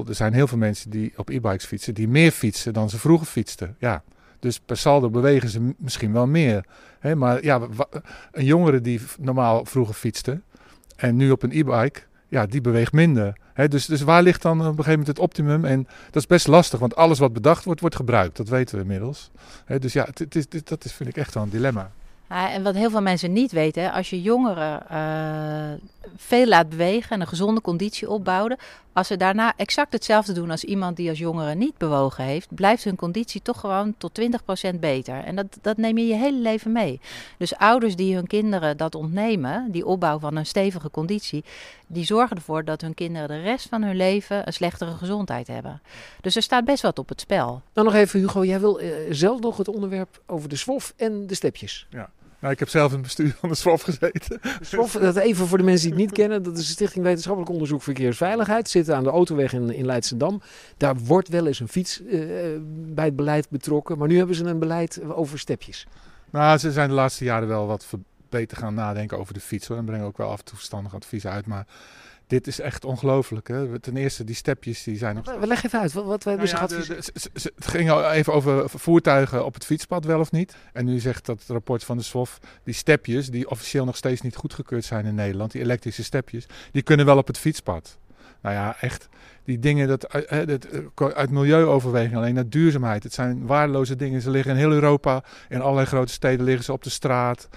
Er 0.07 0.15
zijn 0.15 0.33
heel 0.33 0.47
veel 0.47 0.59
mensen 0.59 0.91
die 0.91 1.13
op 1.17 1.29
e-bikes 1.29 1.65
fietsen, 1.65 1.95
die 1.95 2.09
meer 2.09 2.31
fietsen 2.31 2.73
dan 2.73 2.91
ze 2.91 2.99
vroeger 2.99 3.27
fietsten. 3.27 3.77
Ja, 3.79 4.03
dus 4.39 4.61
per 4.61 4.77
saldo 4.77 5.11
bewegen 5.11 5.49
ze 5.49 5.75
misschien 5.79 6.13
wel 6.13 6.27
meer. 6.27 6.65
Hè? 7.01 7.17
Maar 7.17 7.45
ja, 7.45 7.61
een 8.33 8.45
jongere 8.45 8.81
die 8.81 9.01
normaal 9.19 9.65
vroeger 9.65 9.95
fietste 9.95 10.41
en 10.97 11.17
nu 11.17 11.31
op 11.31 11.43
een 11.43 11.53
e-bike, 11.53 12.01
ja, 12.29 12.47
die 12.47 12.61
beweegt 12.61 12.93
minder. 12.93 13.39
Dus, 13.69 13.87
dus 13.87 14.01
waar 14.01 14.23
ligt 14.23 14.43
dan 14.43 14.61
op 14.61 14.65
een 14.65 14.71
gegeven 14.71 14.91
moment 14.91 15.09
het 15.09 15.19
optimum? 15.19 15.65
En 15.65 15.87
dat 16.07 16.23
is 16.23 16.27
best 16.27 16.47
lastig, 16.47 16.79
want 16.79 16.97
alles 16.97 17.19
wat 17.19 17.33
bedacht 17.33 17.65
wordt, 17.65 17.81
wordt 17.81 17.97
gebruikt. 17.97 18.37
Dat 18.37 18.49
weten 18.49 18.77
we 18.77 18.83
inmiddels. 18.83 19.31
Dus 19.79 19.93
ja, 19.93 20.09
dat 20.65 20.85
is, 20.85 20.93
vind 20.93 21.09
ik 21.09 21.17
echt 21.17 21.35
wel 21.35 21.43
een 21.43 21.51
dilemma. 21.51 21.91
En 22.29 22.63
wat 22.63 22.75
heel 22.75 22.91
veel 22.91 23.03
mensen 23.03 23.33
niet 23.33 23.53
weten, 23.53 23.93
als 23.93 24.11
je 24.11 24.23
jongeren 24.23 24.83
uh, 24.93 25.81
veel 26.17 26.47
laat 26.47 26.69
bewegen 26.69 27.11
en 27.11 27.21
een 27.21 27.27
gezonde 27.27 27.61
conditie 27.61 28.11
opbouwen, 28.11 28.57
als 28.97 29.07
ze 29.07 29.17
daarna 29.17 29.53
exact 29.57 29.93
hetzelfde 29.93 30.33
doen 30.33 30.51
als 30.51 30.65
iemand 30.65 30.97
die 30.97 31.09
als 31.09 31.19
jongere 31.19 31.55
niet 31.55 31.79
bewogen 31.79 32.25
heeft, 32.25 32.55
blijft 32.55 32.85
hun 32.85 32.97
conditie 32.97 33.43
toch 33.43 33.61
gewoon 33.61 33.95
tot 33.99 34.21
20% 34.21 34.79
beter. 34.81 35.25
En 35.25 35.37
dat, 35.37 35.47
dat 35.61 35.77
neem 35.77 35.99
je 35.99 36.07
je 36.07 36.15
hele 36.15 36.39
leven 36.39 36.73
mee. 36.73 37.01
Dus 37.39 37.57
ouders 37.57 37.97
die 37.97 38.15
hun 38.15 38.27
kinderen 38.27 38.77
dat 38.77 38.95
ontnemen, 38.95 39.71
die 39.71 39.87
opbouw 39.87 40.19
van 40.19 40.37
een 40.37 40.47
stevige 40.47 40.91
conditie, 40.91 41.45
die 41.87 42.05
zorgen 42.05 42.37
ervoor 42.37 42.65
dat 42.65 42.81
hun 42.81 42.95
kinderen 42.95 43.29
de 43.29 43.41
rest 43.41 43.69
van 43.69 43.83
hun 43.83 43.97
leven 43.97 44.47
een 44.47 44.53
slechtere 44.53 44.91
gezondheid 44.91 45.47
hebben. 45.47 45.83
Dus 46.21 46.37
er 46.37 46.43
staat 46.43 46.65
best 46.65 46.83
wat 46.83 46.99
op 46.99 47.09
het 47.09 47.21
spel. 47.21 47.63
Dan 47.73 47.85
nog 47.85 47.95
even 47.95 48.21
Hugo, 48.21 48.45
jij 48.45 48.61
wil 48.61 48.81
uh, 48.81 48.93
zelf 49.11 49.41
nog 49.41 49.57
het 49.57 49.69
onderwerp 49.69 50.23
over 50.27 50.49
de 50.49 50.57
SWOF 50.57 50.93
en 50.97 51.27
de 51.27 51.35
stepjes. 51.35 51.87
Ja. 51.91 52.11
Nou, 52.41 52.53
ik 52.53 52.59
heb 52.59 52.69
zelf 52.69 52.89
in 52.89 52.97
het 52.99 53.03
bestuur 53.03 53.37
van 53.41 53.49
de 53.49 53.55
SWOF 53.55 53.83
gezeten. 53.83 54.41
SWOF, 54.61 54.93
dat 54.93 55.17
even 55.17 55.47
voor 55.47 55.59
de 55.59 55.65
mensen 55.65 55.91
die 55.91 55.99
het 55.99 56.07
niet 56.07 56.19
kennen, 56.19 56.43
dat 56.43 56.59
is 56.59 56.67
de 56.67 56.73
Stichting 56.73 57.05
Wetenschappelijk 57.05 57.53
Onderzoek 57.53 57.83
Verkeersveiligheid. 57.83 58.71
Zit 58.71 58.91
aan 58.91 59.05
de 59.05 59.11
autoweg 59.11 59.53
in, 59.53 59.71
in 59.71 59.87
Leidschendam. 59.87 60.43
Daar 60.77 60.97
wordt 60.97 61.29
wel 61.29 61.47
eens 61.47 61.61
een 61.61 61.69
fiets 61.69 62.01
uh, 62.01 62.11
bij 62.69 63.05
het 63.05 63.17
beleid 63.17 63.49
betrokken, 63.49 63.99
maar 63.99 64.09
nu 64.09 64.17
hebben 64.17 64.37
ze 64.37 64.45
een 64.45 64.59
beleid 64.59 65.03
over 65.03 65.39
stepjes. 65.39 65.87
Nou, 66.31 66.59
ze 66.59 66.73
zijn 66.73 66.89
de 66.89 66.95
laatste 66.95 67.25
jaren 67.25 67.49
wel 67.49 67.67
wat 67.67 67.87
beter 68.29 68.57
gaan 68.57 68.75
nadenken 68.75 69.19
over 69.19 69.35
de 69.35 69.41
fiets. 69.41 69.67
Hoor. 69.67 69.77
En 69.77 69.85
brengen 69.85 70.07
ook 70.07 70.17
wel 70.17 70.31
af 70.31 70.39
en 70.39 70.45
toe 70.45 70.57
verstandig 70.57 70.95
advies 70.95 71.27
uit, 71.27 71.47
maar 71.47 71.67
dit 72.27 72.47
is 72.47 72.61
echt 72.61 72.85
ongelooflijk. 72.85 73.49
Hè? 73.49 73.81
Ten 73.81 73.97
eerste, 73.97 74.25
die 74.25 74.35
stepjes 74.35 74.83
die 74.83 74.97
zijn 74.97 75.15
nog... 75.15 75.39
We 75.39 75.47
leggen 75.47 75.67
even 75.67 75.81
uit. 75.81 75.93
Wat, 75.93 76.05
wat 76.05 76.25
nou 76.25 76.39
dus 76.39 76.51
ja, 76.51 76.67
de, 76.67 76.87
de, 76.87 77.53
het 77.55 77.67
ging 77.67 77.91
al 77.91 78.11
even 78.11 78.33
over 78.33 78.71
voertuigen 78.71 79.45
op 79.45 79.55
het 79.55 79.65
fietspad 79.65 80.05
wel 80.05 80.21
of 80.21 80.33
niet. 80.33 80.57
En 80.73 80.85
nu 80.85 80.99
zegt 80.99 81.27
dat 81.27 81.45
rapport 81.47 81.85
van 81.85 81.97
de 81.97 82.03
SWOF... 82.03 82.39
die 82.65 82.75
stepjes, 82.75 83.31
die 83.31 83.51
officieel 83.51 83.85
nog 83.85 83.97
steeds 83.97 84.21
niet 84.21 84.37
goedgekeurd 84.37 84.85
zijn 84.85 85.07
in 85.07 85.15
Nederland... 85.15 85.53
die 85.53 85.61
elektrische 85.61 86.05
stepjes, 86.05 86.47
die 86.73 86.83
kunnen 86.83 87.07
wel 87.07 87.17
op 87.17 87.27
het 87.27 87.39
fietspad. 87.39 87.99
Nou 88.41 88.55
ja, 88.55 88.77
echt 88.81 89.09
die 89.45 89.59
dingen 89.59 89.89
dat, 89.89 90.17
uh, 90.33 90.47
dat, 90.47 90.67
uit 91.15 91.31
milieuoverweging 91.31 92.17
alleen 92.17 92.35
naar 92.35 92.49
duurzaamheid. 92.49 93.03
Het 93.03 93.13
zijn 93.13 93.47
waardeloze 93.47 93.97
dingen. 93.97 94.21
Ze 94.21 94.31
liggen 94.31 94.53
in 94.53 94.59
heel 94.59 94.73
Europa, 94.73 95.25
in 95.49 95.61
allerlei 95.61 95.87
grote 95.87 96.13
steden 96.13 96.45
liggen 96.45 96.65
ze 96.65 96.73
op 96.73 96.83
de 96.83 96.91
straat. 96.91 97.49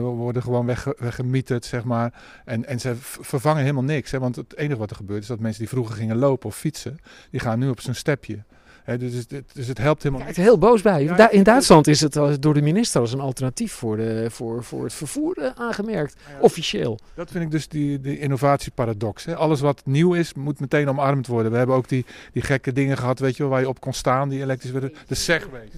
Worden 0.00 0.42
gewoon 0.42 0.66
wegge 0.66 0.96
weggemieterd, 0.98 1.64
zeg 1.64 1.84
maar. 1.84 2.22
En, 2.44 2.66
en 2.66 2.80
ze 2.80 2.94
vervangen 2.98 3.60
helemaal 3.60 3.82
niks. 3.82 4.10
Hè? 4.10 4.18
Want 4.18 4.36
het 4.36 4.56
enige 4.56 4.78
wat 4.78 4.90
er 4.90 4.96
gebeurt 4.96 5.22
is 5.22 5.28
dat 5.28 5.40
mensen 5.40 5.60
die 5.60 5.68
vroeger 5.68 5.96
gingen 5.96 6.16
lopen 6.16 6.48
of 6.48 6.56
fietsen, 6.56 6.98
die 7.30 7.40
gaan 7.40 7.58
nu 7.58 7.68
op 7.68 7.80
zo'n 7.80 7.94
stepje. 7.94 8.44
He, 8.84 8.98
dus, 8.98 9.26
dus, 9.52 9.66
het 9.66 9.78
helpt 9.78 10.02
helemaal. 10.02 10.24
Kijk 10.24 10.36
er 10.36 10.42
heel 10.42 10.58
boos 10.58 10.82
bij. 10.82 11.02
Ja, 11.02 11.30
in 11.30 11.42
Duitsland 11.42 11.86
is 11.86 12.00
het 12.00 12.42
door 12.42 12.54
de 12.54 12.62
minister 12.62 13.00
als 13.00 13.12
een 13.12 13.20
alternatief 13.20 13.72
voor, 13.72 13.96
de, 13.96 14.26
voor, 14.30 14.64
voor 14.64 14.84
het 14.84 14.92
vervoer 14.92 15.38
uh, 15.38 15.46
aangemerkt. 15.54 16.16
Ja, 16.28 16.40
officieel. 16.40 16.98
Dat 17.14 17.30
vind 17.30 17.44
ik 17.44 17.50
dus 17.50 17.68
die, 17.68 18.00
die 18.00 18.18
innovatieparadox. 18.18 19.24
Hè. 19.24 19.36
Alles 19.36 19.60
wat 19.60 19.82
nieuw 19.84 20.14
is, 20.14 20.34
moet 20.34 20.60
meteen 20.60 20.88
omarmd 20.88 21.26
worden. 21.26 21.52
We 21.52 21.58
hebben 21.58 21.76
ook 21.76 21.88
die, 21.88 22.06
die 22.32 22.42
gekke 22.42 22.72
dingen 22.72 22.96
gehad, 22.98 23.18
weet 23.18 23.36
je 23.36 23.42
wel, 23.42 23.52
waar 23.52 23.60
je 23.60 23.68
op 23.68 23.80
kon 23.80 23.92
staan, 23.92 24.28
die 24.28 24.42
elektrisch 24.42 24.70
werden. 24.70 24.92
De 25.06 25.14
Segway. 25.14 25.68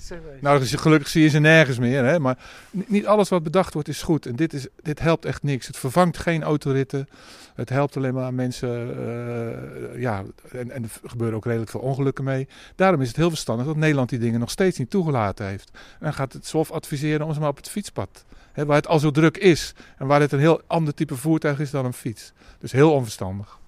Nou, 0.41 0.59
dus 0.59 0.75
gelukkig 0.75 1.09
zie 1.09 1.23
je 1.23 1.29
ze 1.29 1.39
nergens 1.39 1.79
meer. 1.79 2.05
Hè. 2.05 2.19
Maar 2.19 2.39
niet 2.71 3.07
alles 3.07 3.29
wat 3.29 3.43
bedacht 3.43 3.75
wordt 3.75 3.89
is 3.89 4.03
goed. 4.03 4.27
En 4.27 4.37
dit, 4.37 4.53
is, 4.53 4.67
dit 4.83 5.01
helpt 5.01 5.25
echt 5.25 5.43
niks. 5.43 5.67
Het 5.67 5.77
vervangt 5.77 6.19
geen 6.19 6.43
autoritten. 6.43 7.09
Het 7.55 7.69
helpt 7.69 7.97
alleen 7.97 8.15
maar 8.15 8.35
mensen. 8.35 8.97
Uh, 8.99 10.01
ja, 10.01 10.23
en, 10.53 10.71
en, 10.71 10.83
er 10.83 10.91
gebeuren 11.05 11.37
ook 11.37 11.45
redelijk 11.45 11.71
veel 11.71 11.81
ongelukken 11.81 12.25
mee. 12.25 12.49
Daarom 12.75 12.94
is 13.01 13.09
het 13.09 13.17
heel 13.17 13.29
verstandig 13.29 13.67
dat 13.67 13.77
Nederland 13.77 14.09
die 14.09 14.19
dingen 14.19 14.41
nog 14.41 14.51
steeds 14.51 14.79
niet 14.79 14.91
toegelaten 14.91 15.47
heeft. 15.47 15.71
En 16.01 16.15
gaat 16.15 16.33
het 16.33 16.47
SWOF 16.47 16.71
adviseren 16.71 17.27
om 17.27 17.35
ze 17.35 17.41
maar 17.41 17.49
op 17.49 17.57
het 17.57 17.69
fietspad. 17.69 18.25
Hè, 18.53 18.67
waar 18.67 18.77
het 18.77 18.87
al 18.87 18.99
zo 18.99 19.11
druk 19.11 19.37
is. 19.37 19.75
En 19.99 20.07
waar 20.07 20.21
het 20.21 20.33
een 20.33 20.39
heel 20.39 20.63
ander 20.67 20.95
type 20.95 21.17
voertuig 21.17 21.61
is 21.61 21.71
dan 21.71 21.85
een 21.85 21.93
fiets. 21.93 22.33
Dus 22.59 22.73
heel 22.73 22.93
onverstandig. 22.93 23.59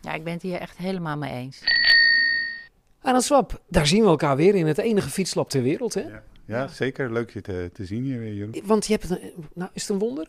Ja, 0.00 0.12
ik 0.12 0.24
ben 0.24 0.32
het 0.32 0.42
hier 0.42 0.58
echt 0.58 0.76
helemaal 0.76 1.16
mee 1.16 1.32
eens. 1.32 1.62
Aan 3.02 3.14
het 3.14 3.24
Swap, 3.24 3.60
daar 3.68 3.86
zien 3.86 4.02
we 4.02 4.08
elkaar 4.08 4.36
weer 4.36 4.54
in 4.54 4.66
het 4.66 4.78
enige 4.78 5.08
fietslab 5.08 5.50
ter 5.50 5.62
wereld, 5.62 5.94
hè? 5.94 6.00
Ja, 6.00 6.22
ja 6.44 6.68
zeker. 6.68 7.12
Leuk 7.12 7.30
je 7.30 7.40
te, 7.40 7.70
te 7.72 7.84
zien 7.84 8.02
hier 8.02 8.18
weer, 8.18 8.34
Jeroen. 8.34 8.62
Want 8.64 8.86
je 8.86 8.92
hebt 8.92 9.08
het, 9.08 9.20
nou, 9.54 9.70
is 9.72 9.82
het 9.82 9.90
een 9.90 9.98
wonder? 9.98 10.28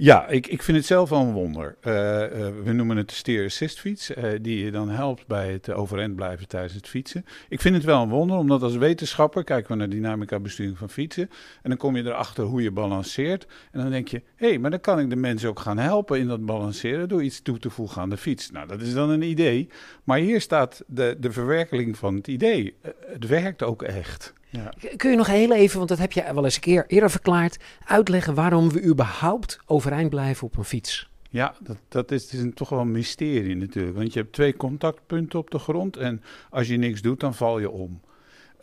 Ja, 0.00 0.28
ik, 0.28 0.46
ik 0.46 0.62
vind 0.62 0.76
het 0.76 0.86
zelf 0.86 1.08
wel 1.08 1.20
een 1.20 1.32
wonder. 1.32 1.76
Uh, 1.82 1.92
uh, 1.92 2.28
we 2.64 2.72
noemen 2.72 2.96
het 2.96 3.08
de 3.08 3.14
steer 3.14 3.44
assist 3.44 3.80
fiets, 3.80 4.10
uh, 4.10 4.24
die 4.40 4.64
je 4.64 4.70
dan 4.70 4.88
helpt 4.88 5.26
bij 5.26 5.52
het 5.52 5.70
overeind 5.70 6.16
blijven 6.16 6.48
tijdens 6.48 6.74
het 6.74 6.88
fietsen. 6.88 7.24
Ik 7.48 7.60
vind 7.60 7.74
het 7.74 7.84
wel 7.84 8.02
een 8.02 8.08
wonder, 8.08 8.36
omdat 8.36 8.62
als 8.62 8.76
wetenschapper 8.76 9.44
kijken 9.44 9.70
we 9.70 9.76
naar 9.76 9.88
dynamica 9.88 10.40
besturing 10.40 10.78
van 10.78 10.90
fietsen. 10.90 11.30
En 11.62 11.70
dan 11.70 11.78
kom 11.78 11.96
je 11.96 12.04
erachter 12.04 12.44
hoe 12.44 12.62
je 12.62 12.70
balanceert. 12.70 13.46
En 13.72 13.80
dan 13.80 13.90
denk 13.90 14.08
je, 14.08 14.22
hé, 14.36 14.48
hey, 14.48 14.58
maar 14.58 14.70
dan 14.70 14.80
kan 14.80 14.98
ik 14.98 15.10
de 15.10 15.16
mensen 15.16 15.48
ook 15.48 15.60
gaan 15.60 15.78
helpen 15.78 16.18
in 16.18 16.26
dat 16.26 16.46
balanceren 16.46 17.08
door 17.08 17.22
iets 17.22 17.42
toe 17.42 17.58
te 17.58 17.70
voegen 17.70 18.02
aan 18.02 18.10
de 18.10 18.16
fiets. 18.16 18.50
Nou, 18.50 18.66
dat 18.66 18.80
is 18.80 18.94
dan 18.94 19.10
een 19.10 19.22
idee. 19.22 19.68
Maar 20.04 20.18
hier 20.18 20.40
staat 20.40 20.82
de, 20.86 21.16
de 21.20 21.32
verwerkeling 21.32 21.96
van 21.96 22.14
het 22.14 22.28
idee. 22.28 22.74
het 23.06 23.26
werkt 23.26 23.62
ook 23.62 23.82
echt. 23.82 24.36
Ja. 24.50 24.72
Kun 24.96 25.10
je 25.10 25.16
nog 25.16 25.26
heel 25.26 25.52
even, 25.52 25.76
want 25.76 25.88
dat 25.88 25.98
heb 25.98 26.12
je 26.12 26.34
wel 26.34 26.44
eens 26.44 26.54
een 26.54 26.60
keer 26.60 26.84
eerder 26.86 27.10
verklaard, 27.10 27.58
uitleggen 27.84 28.34
waarom 28.34 28.70
we 28.70 28.84
überhaupt 28.84 29.60
overeind 29.66 30.10
blijven 30.10 30.46
op 30.46 30.56
een 30.56 30.64
fiets? 30.64 31.08
Ja, 31.30 31.54
dat, 31.60 31.76
dat 31.88 32.10
is, 32.10 32.32
is 32.32 32.40
een, 32.40 32.54
toch 32.54 32.68
wel 32.68 32.78
een 32.78 32.90
mysterie 32.90 33.56
natuurlijk. 33.56 33.96
Want 33.96 34.12
je 34.12 34.20
hebt 34.20 34.32
twee 34.32 34.56
contactpunten 34.56 35.38
op 35.38 35.50
de 35.50 35.58
grond 35.58 35.96
en 35.96 36.22
als 36.50 36.68
je 36.68 36.76
niks 36.76 37.02
doet, 37.02 37.20
dan 37.20 37.34
val 37.34 37.58
je 37.58 37.70
om. 37.70 38.00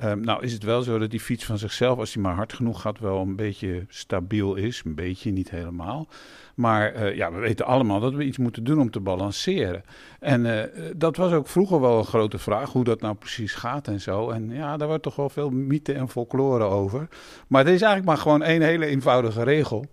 Um, 0.03 0.19
nou 0.19 0.43
is 0.43 0.53
het 0.53 0.63
wel 0.63 0.81
zo 0.81 0.97
dat 0.97 1.11
die 1.11 1.19
fiets 1.19 1.45
van 1.45 1.57
zichzelf, 1.57 1.99
als 1.99 2.13
hij 2.13 2.23
maar 2.23 2.35
hard 2.35 2.53
genoeg 2.53 2.81
gaat, 2.81 2.99
wel 2.99 3.21
een 3.21 3.35
beetje 3.35 3.85
stabiel 3.87 4.55
is. 4.55 4.81
Een 4.85 4.95
beetje, 4.95 5.31
niet 5.31 5.49
helemaal. 5.49 6.07
Maar 6.55 6.95
uh, 6.95 7.15
ja, 7.15 7.31
we 7.31 7.39
weten 7.39 7.65
allemaal 7.65 7.99
dat 7.99 8.13
we 8.13 8.23
iets 8.23 8.37
moeten 8.37 8.63
doen 8.63 8.79
om 8.79 8.91
te 8.91 8.99
balanceren. 8.99 9.83
En 10.19 10.45
uh, 10.45 10.61
dat 10.95 11.17
was 11.17 11.31
ook 11.31 11.47
vroeger 11.47 11.81
wel 11.81 11.97
een 11.97 12.05
grote 12.05 12.37
vraag, 12.37 12.71
hoe 12.71 12.83
dat 12.83 13.01
nou 13.01 13.15
precies 13.15 13.53
gaat 13.53 13.87
en 13.87 14.01
zo. 14.01 14.29
En 14.29 14.49
ja, 14.49 14.77
daar 14.77 14.87
wordt 14.87 15.03
toch 15.03 15.15
wel 15.15 15.29
veel 15.29 15.49
mythe 15.49 15.93
en 15.93 16.09
folklore 16.09 16.63
over. 16.63 17.07
Maar 17.47 17.61
er 17.61 17.73
is 17.73 17.81
eigenlijk 17.81 18.05
maar 18.05 18.17
gewoon 18.17 18.43
één 18.43 18.61
hele 18.61 18.85
eenvoudige 18.85 19.43
regel. 19.43 19.85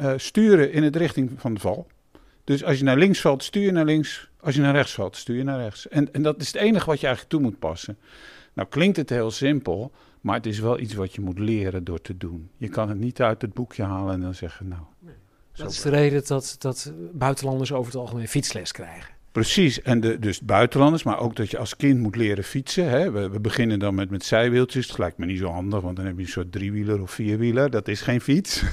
Uh, 0.00 0.12
sturen 0.16 0.72
in 0.72 0.92
de 0.92 0.98
richting 0.98 1.30
van 1.36 1.54
de 1.54 1.60
val. 1.60 1.86
Dus 2.44 2.64
als 2.64 2.78
je 2.78 2.84
naar 2.84 2.96
links 2.96 3.20
valt, 3.20 3.42
stuur 3.42 3.62
je 3.62 3.72
naar 3.72 3.84
links. 3.84 4.30
Als 4.40 4.54
je 4.54 4.60
naar 4.60 4.74
rechts 4.74 4.94
valt, 4.94 5.16
stuur 5.16 5.36
je 5.36 5.44
naar 5.44 5.60
rechts. 5.60 5.88
En, 5.88 6.12
en 6.12 6.22
dat 6.22 6.40
is 6.40 6.46
het 6.46 6.56
enige 6.56 6.86
wat 6.86 7.00
je 7.00 7.06
eigenlijk 7.06 7.36
toe 7.36 7.44
moet 7.50 7.58
passen. 7.58 7.98
Nou 8.52 8.68
klinkt 8.68 8.96
het 8.96 9.10
heel 9.10 9.30
simpel, 9.30 9.92
maar 10.20 10.36
het 10.36 10.46
is 10.46 10.58
wel 10.58 10.78
iets 10.78 10.94
wat 10.94 11.14
je 11.14 11.20
moet 11.20 11.38
leren 11.38 11.84
door 11.84 12.00
te 12.00 12.16
doen. 12.16 12.50
Je 12.56 12.68
kan 12.68 12.88
het 12.88 12.98
niet 12.98 13.22
uit 13.22 13.42
het 13.42 13.54
boekje 13.54 13.82
halen 13.82 14.14
en 14.14 14.20
dan 14.20 14.34
zeggen, 14.34 14.68
nou... 14.68 14.82
Dat 15.56 15.70
is 15.70 15.80
de 15.80 15.90
reden 15.90 16.22
dat, 16.26 16.56
dat 16.58 16.92
buitenlanders 17.12 17.72
over 17.72 17.92
het 17.92 18.00
algemeen 18.00 18.28
fietsles 18.28 18.72
krijgen. 18.72 19.14
Precies, 19.32 19.82
en 19.82 20.00
de, 20.00 20.18
dus 20.18 20.40
buitenlanders, 20.40 21.02
maar 21.02 21.18
ook 21.18 21.36
dat 21.36 21.50
je 21.50 21.58
als 21.58 21.76
kind 21.76 22.00
moet 22.00 22.16
leren 22.16 22.44
fietsen. 22.44 22.88
Hè. 22.88 23.10
We, 23.10 23.28
we, 23.28 23.40
beginnen 23.40 23.78
dan 23.78 23.94
met, 23.94 24.10
met 24.10 24.24
zijwieltjes. 24.24 24.88
Het 24.88 24.98
lijkt 24.98 25.18
me 25.18 25.26
niet 25.26 25.38
zo 25.38 25.48
handig, 25.48 25.80
want 25.80 25.96
dan 25.96 26.06
heb 26.06 26.16
je 26.16 26.22
een 26.22 26.28
soort 26.28 26.52
driewieler 26.52 27.02
of 27.02 27.10
vierwieler. 27.10 27.70
Dat 27.70 27.88
is 27.88 28.00
geen 28.00 28.20
fiets. 28.20 28.62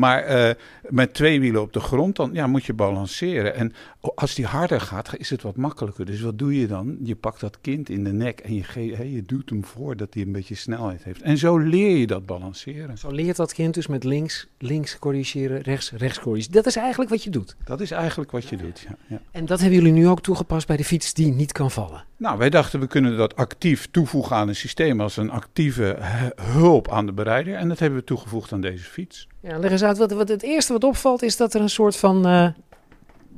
Maar 0.00 0.48
uh, 0.48 0.50
met 0.88 1.14
twee 1.14 1.40
wielen 1.40 1.62
op 1.62 1.72
de 1.72 1.80
grond, 1.80 2.16
dan 2.16 2.30
ja, 2.32 2.46
moet 2.46 2.64
je 2.64 2.72
balanceren. 2.72 3.54
En 3.54 3.72
als 4.14 4.34
die 4.34 4.46
harder 4.46 4.80
gaat, 4.80 5.16
is 5.16 5.30
het 5.30 5.42
wat 5.42 5.56
makkelijker. 5.56 6.04
Dus 6.04 6.20
wat 6.20 6.38
doe 6.38 6.60
je 6.60 6.66
dan? 6.66 6.98
Je 7.02 7.16
pakt 7.16 7.40
dat 7.40 7.58
kind 7.60 7.88
in 7.88 8.04
de 8.04 8.12
nek 8.12 8.40
en 8.40 8.54
je, 8.54 8.62
hey, 8.72 9.10
je 9.10 9.24
duwt 9.26 9.48
hem 9.50 9.64
voor 9.64 9.96
dat 9.96 10.14
hij 10.14 10.22
een 10.22 10.32
beetje 10.32 10.54
snelheid 10.54 11.04
heeft. 11.04 11.22
En 11.22 11.38
zo 11.38 11.58
leer 11.58 11.96
je 11.96 12.06
dat 12.06 12.26
balanceren. 12.26 12.98
Zo 12.98 13.10
leert 13.10 13.36
dat 13.36 13.52
kind 13.52 13.74
dus 13.74 13.86
met 13.86 14.04
links, 14.04 14.46
links 14.58 14.98
corrigeren, 14.98 15.60
rechts, 15.60 15.92
rechts 15.92 16.20
corrigeren. 16.20 16.54
Dat 16.54 16.66
is 16.66 16.76
eigenlijk 16.76 17.10
wat 17.10 17.24
je 17.24 17.30
doet. 17.30 17.56
Dat 17.64 17.80
is 17.80 17.90
eigenlijk 17.90 18.30
wat 18.30 18.48
je 18.48 18.56
doet, 18.56 18.80
ja, 18.80 18.96
ja. 19.06 19.20
En 19.30 19.46
dat 19.46 19.60
hebben 19.60 19.78
jullie 19.78 19.92
nu 19.92 20.08
ook 20.08 20.20
toegepast 20.20 20.66
bij 20.66 20.76
de 20.76 20.84
fiets 20.84 21.14
die 21.14 21.32
niet 21.32 21.52
kan 21.52 21.70
vallen? 21.70 22.04
Nou, 22.20 22.38
wij 22.38 22.50
dachten 22.50 22.80
we 22.80 22.86
kunnen 22.86 23.16
dat 23.16 23.36
actief 23.36 23.88
toevoegen 23.90 24.36
aan 24.36 24.48
een 24.48 24.56
systeem 24.56 25.00
als 25.00 25.16
een 25.16 25.30
actieve 25.30 25.96
hulp 26.42 26.90
aan 26.90 27.06
de 27.06 27.12
bereider. 27.12 27.54
En 27.54 27.68
dat 27.68 27.78
hebben 27.78 27.98
we 27.98 28.04
toegevoegd 28.04 28.52
aan 28.52 28.60
deze 28.60 28.84
fiets. 28.84 29.28
Ja, 29.40 29.58
leg 29.58 29.70
eens 29.70 29.82
uit. 29.82 29.98
Wat, 29.98 30.12
wat 30.12 30.28
het 30.28 30.42
eerste 30.42 30.72
wat 30.72 30.84
opvalt 30.84 31.22
is 31.22 31.36
dat 31.36 31.54
er 31.54 31.60
een 31.60 31.70
soort 31.70 31.96
van. 31.96 32.26
Uh, 32.26 32.48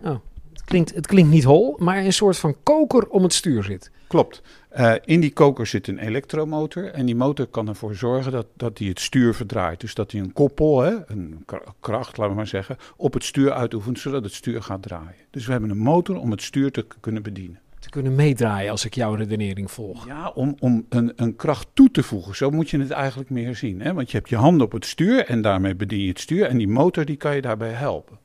oh, 0.03 0.17
het 0.53 0.65
klinkt, 0.65 0.95
het 0.95 1.07
klinkt 1.07 1.31
niet 1.31 1.45
hol, 1.45 1.77
maar 1.79 1.97
een 1.97 2.13
soort 2.13 2.37
van 2.37 2.57
koker 2.63 3.09
om 3.09 3.23
het 3.23 3.33
stuur 3.33 3.63
zit. 3.63 3.91
Klopt. 4.07 4.43
Uh, 4.77 4.95
in 5.05 5.21
die 5.21 5.33
koker 5.33 5.67
zit 5.67 5.89
een 5.89 5.99
elektromotor. 5.99 6.85
En 6.85 7.07
die 7.07 7.17
motor 7.17 7.47
kan 7.47 7.69
ervoor 7.69 7.95
zorgen 7.95 8.33
dat, 8.33 8.47
dat 8.57 8.79
hij 8.79 8.89
het 8.89 9.01
stuur 9.01 9.35
verdraait. 9.35 9.81
Dus 9.81 9.95
dat 9.95 10.13
hij 10.13 10.21
een 10.21 10.33
koppel, 10.33 10.81
hè, 10.81 10.95
een 11.07 11.45
kracht, 11.81 12.17
laten 12.17 12.33
we 12.33 12.39
maar 12.39 12.47
zeggen, 12.47 12.77
op 12.97 13.13
het 13.13 13.25
stuur 13.25 13.53
uitoefent, 13.53 13.99
zodat 13.99 14.25
het 14.25 14.33
stuur 14.33 14.63
gaat 14.63 14.83
draaien. 14.83 15.27
Dus 15.31 15.47
we 15.47 15.53
hebben 15.53 15.71
een 15.71 15.79
motor 15.79 16.19
om 16.19 16.31
het 16.31 16.43
stuur 16.43 16.71
te 16.71 16.87
kunnen 17.01 17.23
bedienen 17.23 17.61
te 17.83 17.91
kunnen 17.91 18.15
meedraaien 18.15 18.71
als 18.71 18.85
ik 18.85 18.95
jouw 18.95 19.15
redenering 19.15 19.71
volg. 19.71 20.07
Ja, 20.07 20.31
om, 20.35 20.57
om 20.59 20.87
een, 20.89 21.13
een 21.17 21.37
kracht 21.37 21.67
toe 21.75 21.91
te 21.91 22.03
voegen. 22.03 22.37
Zo 22.37 22.51
moet 22.51 22.71
je 22.71 22.79
het 22.79 22.91
eigenlijk 22.91 23.31
meer 23.31 23.57
zien. 23.57 23.81
Hè? 23.81 23.93
Want 23.93 24.11
je 24.11 24.17
hebt 24.17 24.29
je 24.29 24.37
handen 24.37 24.67
op 24.67 24.73
het 24.73 24.87
stuur 24.87 25.25
en 25.27 25.43
daarmee 25.43 25.75
bedien 25.75 26.03
je 26.03 26.09
het 26.09 26.21
stuur. 26.21 26.47
En 26.47 26.59
die 26.59 26.69
motor 26.69 27.05
die 27.05 27.17
kan 27.17 27.35
je 27.35 27.41
daarbij 27.41 27.73
helpen. 27.73 28.19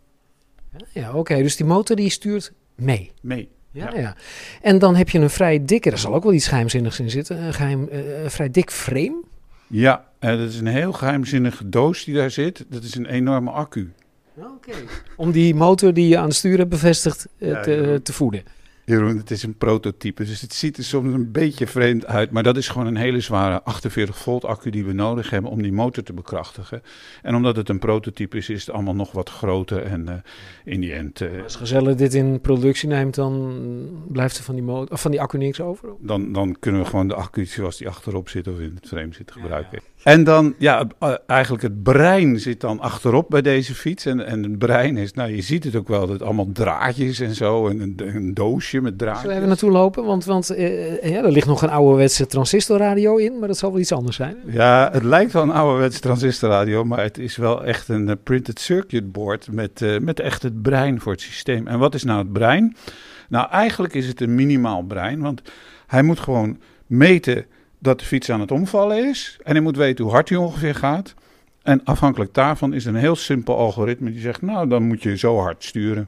Ja, 0.94 1.14
oké. 1.14 1.36
Dus 1.36 1.56
die 1.56 1.66
motor 1.66 1.96
die 1.96 2.10
stuurt 2.10 2.54
mee. 2.76 3.12
Mee. 3.22 3.50
Ja, 3.72 3.94
ja, 3.96 4.16
En 4.62 4.80
dan 4.80 4.96
heb 4.96 5.10
je 5.10 5.20
een 5.20 5.30
vrij 5.30 5.66
dikke, 5.66 5.92
er 5.92 5.98
zal 5.98 6.14
ook 6.14 6.24
wel 6.24 6.34
iets 6.34 6.48
geheimzinnigs 6.48 7.00
in 7.00 7.10
zitten, 7.10 7.44
een, 7.44 7.54
geheim, 7.54 7.88
uh, 7.92 8.24
een 8.24 8.32
vrij 8.32 8.50
dik 8.52 8.72
frame. 8.72 9.24
Ja, 9.68 10.06
uh, 10.20 10.30
dat 10.30 10.50
is 10.50 10.60
een 10.60 10.68
heel 10.68 10.94
geheimzinnige 10.94 11.70
doos 11.70 12.04
die 12.04 12.16
daar 12.16 12.32
zit. 12.32 12.66
Dat 12.70 12.84
is 12.84 12.96
een 12.96 13.06
enorme 13.06 13.52
accu. 13.52 13.92
Oké. 14.36 14.72
Om 15.16 15.32
die 15.32 15.56
motor 15.56 15.94
die 15.94 16.08
je 16.08 16.18
aan 16.18 16.28
het 16.28 16.36
stuur 16.36 16.58
hebt 16.58 16.70
bevestigd 16.70 17.28
uh, 17.38 17.50
ja, 17.50 17.62
te, 17.62 18.00
te 18.04 18.14
voeden. 18.14 18.44
Jeroen, 18.90 19.18
het 19.18 19.32
is 19.32 19.44
een 19.44 19.58
prototype, 19.58 20.24
dus 20.24 20.42
het 20.42 20.54
ziet 20.54 20.78
er 20.78 20.84
soms 20.84 21.14
een 21.14 21.32
beetje 21.32 21.68
vreemd 21.68 22.06
uit. 22.06 22.32
Maar 22.32 22.44
dat 22.44 22.58
is 22.58 22.68
gewoon 22.68 22.88
een 22.88 22.96
hele 22.96 23.20
zware 23.20 23.64
48 23.64 24.18
volt 24.18 24.46
accu 24.46 24.70
die 24.70 24.86
we 24.86 24.94
nodig 24.94 25.30
hebben 25.30 25.52
om 25.52 25.62
die 25.62 25.72
motor 25.72 26.04
te 26.04 26.14
bekrachtigen. 26.14 26.82
En 27.22 27.36
omdat 27.36 27.56
het 27.56 27.70
een 27.70 27.80
prototype 27.80 28.38
is, 28.38 28.50
is 28.50 28.66
het 28.66 28.76
allemaal 28.76 28.96
nog 28.96 29.12
wat 29.12 29.30
groter. 29.30 29.84
En 29.84 30.06
uh, 30.10 30.14
in 30.66 30.82
die 30.82 30.94
end... 30.94 31.22
Uh, 31.22 31.44
Als 31.44 31.56
Gezelle 31.56 31.96
dit 31.96 32.14
in 32.14 32.42
productie 32.42 32.88
neemt, 32.88 33.16
dan 33.16 34.04
blijft 34.08 34.38
er 34.38 34.44
van 34.44 34.56
die, 34.56 34.64
motor, 34.64 34.94
of 34.94 35.02
van 35.02 35.12
die 35.12 35.22
accu 35.22 35.38
niks 35.38 35.62
over? 35.62 35.90
Dan, 36.00 36.34
dan 36.34 36.56
kunnen 36.60 36.82
we 36.82 36.88
gewoon 36.88 37.08
de 37.08 37.16
accu 37.16 37.46
zoals 37.46 37.78
die 37.78 37.88
achterop 37.88 38.30
zit 38.30 38.48
of 38.48 38.60
in 38.60 38.72
het 38.76 38.88
frame 38.88 39.14
zit 39.14 39.32
gebruiken. 39.32 39.80
Ja, 39.82 39.97
En 40.04 40.24
dan, 40.24 40.56
ja, 40.58 40.88
eh, 41.00 41.14
eigenlijk 41.28 41.64
het 41.64 41.84
brein 41.84 42.40
zit 42.40 42.62
dan 42.62 42.80
achterop 42.80 43.30
bij 43.30 43.42
deze 43.42 43.76
fiets. 43.76 44.06
En, 44.06 44.26
en 44.26 44.44
het 44.44 44.58
brein 44.58 44.98
is, 44.98 45.14
nou 45.14 45.36
je 45.36 45.42
ziet 45.42 45.64
het 45.64 45.76
ook 45.76 45.88
wel, 45.88 46.08
dat 46.08 46.22
allemaal 46.22 46.50
draadjes 46.54 47.20
en 47.20 47.36
zo. 47.36 47.68
En 47.68 47.80
een, 47.80 48.16
een 48.16 48.34
doosje 48.34 48.82
met 48.82 48.98
draadjes. 48.98 49.22
Zullen 49.22 49.36
we 49.36 49.42
even 49.42 49.50
naartoe 49.50 49.72
lopen? 49.72 50.06
Want, 50.06 50.26
want 50.26 50.52
uh, 50.52 51.04
ja, 51.04 51.24
er 51.24 51.32
ligt 51.32 51.48
nog 51.48 51.62
een 51.62 51.70
ouderwetse 51.70 52.26
transistorradio 52.26 53.16
in, 53.16 53.40
maar 53.40 53.48
dat 53.48 53.58
zal 53.58 53.72
wel 53.72 53.80
iets 53.80 53.92
anders 53.92 54.16
zijn. 54.16 54.38
Ja, 54.46 54.90
het 54.92 55.04
lijkt 55.04 55.34
wel 55.34 55.44
een 55.44 55.52
ouderwetse 55.52 56.00
transistorradio, 56.00 56.84
maar 56.84 57.02
het 57.02 57.18
is 57.18 57.36
wel 57.36 57.66
echt 57.66 57.88
een 57.88 58.18
printed 58.24 58.60
circuit 58.60 59.12
board 59.12 59.52
met, 59.52 59.82
uh, 59.82 60.00
met 60.00 60.20
echt 60.20 60.44
het 60.44 60.62
brein 60.62 61.02
voor 61.02 61.12
het 61.12 61.22
systeem. 61.22 61.68
En 61.68 61.80
wat 61.80 61.94
is 61.94 62.04
nou 62.04 62.20
het 62.20 62.34
brein? 62.34 62.76
Nou, 63.30 63.50
eigenlijk 63.50 63.94
is 63.94 64.08
het 64.08 64.22
een 64.22 64.36
minimaal 64.36 64.84
brein, 64.84 65.20
want 65.20 65.42
hij 65.88 66.02
moet 66.02 66.20
gewoon 66.20 66.60
meten 66.86 67.46
dat 67.80 68.00
de 68.00 68.06
fiets 68.06 68.30
aan 68.30 68.40
het 68.40 68.52
omvallen 68.52 69.10
is. 69.10 69.38
En 69.44 69.52
hij 69.52 69.62
moet 69.62 69.78
weten 69.78 70.04
hoe 70.04 70.14
hard 70.14 70.30
hij 70.30 70.38
ongeveer 70.38 70.76
gaat. 70.76 71.14
En 71.64 71.84
afhankelijk 71.84 72.34
daarvan 72.34 72.74
is 72.74 72.86
een 72.86 72.96
heel 72.96 73.16
simpel 73.16 73.58
algoritme 73.58 74.12
die 74.12 74.22
zegt, 74.22 74.42
nou, 74.42 74.68
dan 74.68 74.84
moet 74.84 75.04
je 75.04 75.18
zo 75.18 75.40
hard 75.40 75.64
sturen. 75.64 76.08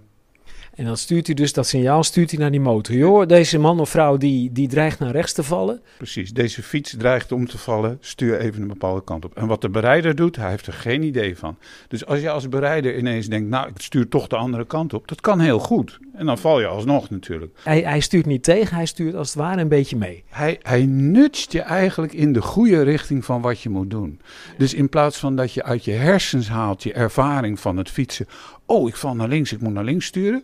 En 0.79 0.85
dan 0.85 0.97
stuurt 0.97 1.25
hij 1.25 1.35
dus 1.35 1.53
dat 1.53 1.67
signaal 1.67 2.03
stuurt 2.03 2.31
hij 2.31 2.39
naar 2.39 2.51
die 2.51 2.59
motor. 2.59 2.95
Joh, 2.95 3.27
deze 3.27 3.59
man 3.59 3.79
of 3.79 3.89
vrouw 3.89 4.17
die, 4.17 4.51
die 4.51 4.67
dreigt 4.67 4.99
naar 4.99 5.11
rechts 5.11 5.33
te 5.33 5.43
vallen. 5.43 5.81
Precies, 5.97 6.33
deze 6.33 6.63
fiets 6.63 6.95
dreigt 6.97 7.31
om 7.31 7.47
te 7.47 7.57
vallen. 7.57 7.97
Stuur 8.01 8.39
even 8.39 8.61
een 8.61 8.67
bepaalde 8.67 9.03
kant 9.03 9.25
op. 9.25 9.37
En 9.37 9.47
wat 9.47 9.61
de 9.61 9.69
bereider 9.69 10.15
doet, 10.15 10.35
hij 10.35 10.49
heeft 10.49 10.67
er 10.67 10.73
geen 10.73 11.03
idee 11.03 11.37
van. 11.37 11.57
Dus 11.87 12.05
als 12.05 12.19
je 12.19 12.29
als 12.29 12.49
bereider 12.49 12.97
ineens 12.97 13.27
denkt, 13.27 13.49
nou, 13.49 13.67
ik 13.67 13.81
stuur 13.81 14.07
toch 14.07 14.27
de 14.27 14.35
andere 14.35 14.65
kant 14.65 14.93
op. 14.93 15.07
Dat 15.07 15.21
kan 15.21 15.39
heel 15.39 15.59
goed. 15.59 15.99
En 16.13 16.25
dan 16.25 16.37
val 16.37 16.59
je 16.59 16.67
alsnog 16.67 17.09
natuurlijk. 17.09 17.59
Hij, 17.63 17.81
hij 17.81 17.99
stuurt 17.99 18.25
niet 18.25 18.43
tegen, 18.43 18.75
hij 18.75 18.85
stuurt 18.85 19.15
als 19.15 19.27
het 19.27 19.37
ware 19.37 19.61
een 19.61 19.67
beetje 19.67 19.97
mee. 19.97 20.23
Hij, 20.29 20.59
hij 20.61 20.85
nutst 20.85 21.51
je 21.51 21.61
eigenlijk 21.61 22.13
in 22.13 22.33
de 22.33 22.41
goede 22.41 22.81
richting 22.81 23.25
van 23.25 23.41
wat 23.41 23.61
je 23.61 23.69
moet 23.69 23.89
doen. 23.89 24.21
Dus 24.57 24.73
in 24.73 24.89
plaats 24.89 25.17
van 25.17 25.35
dat 25.35 25.53
je 25.53 25.63
uit 25.63 25.85
je 25.85 25.91
hersens 25.91 26.49
haalt 26.49 26.83
je 26.83 26.93
ervaring 26.93 27.59
van 27.59 27.77
het 27.77 27.89
fietsen. 27.89 28.27
Oh, 28.65 28.87
ik 28.87 28.95
val 28.95 29.15
naar 29.15 29.27
links, 29.27 29.53
ik 29.53 29.61
moet 29.61 29.73
naar 29.73 29.83
links 29.83 30.05
sturen 30.05 30.43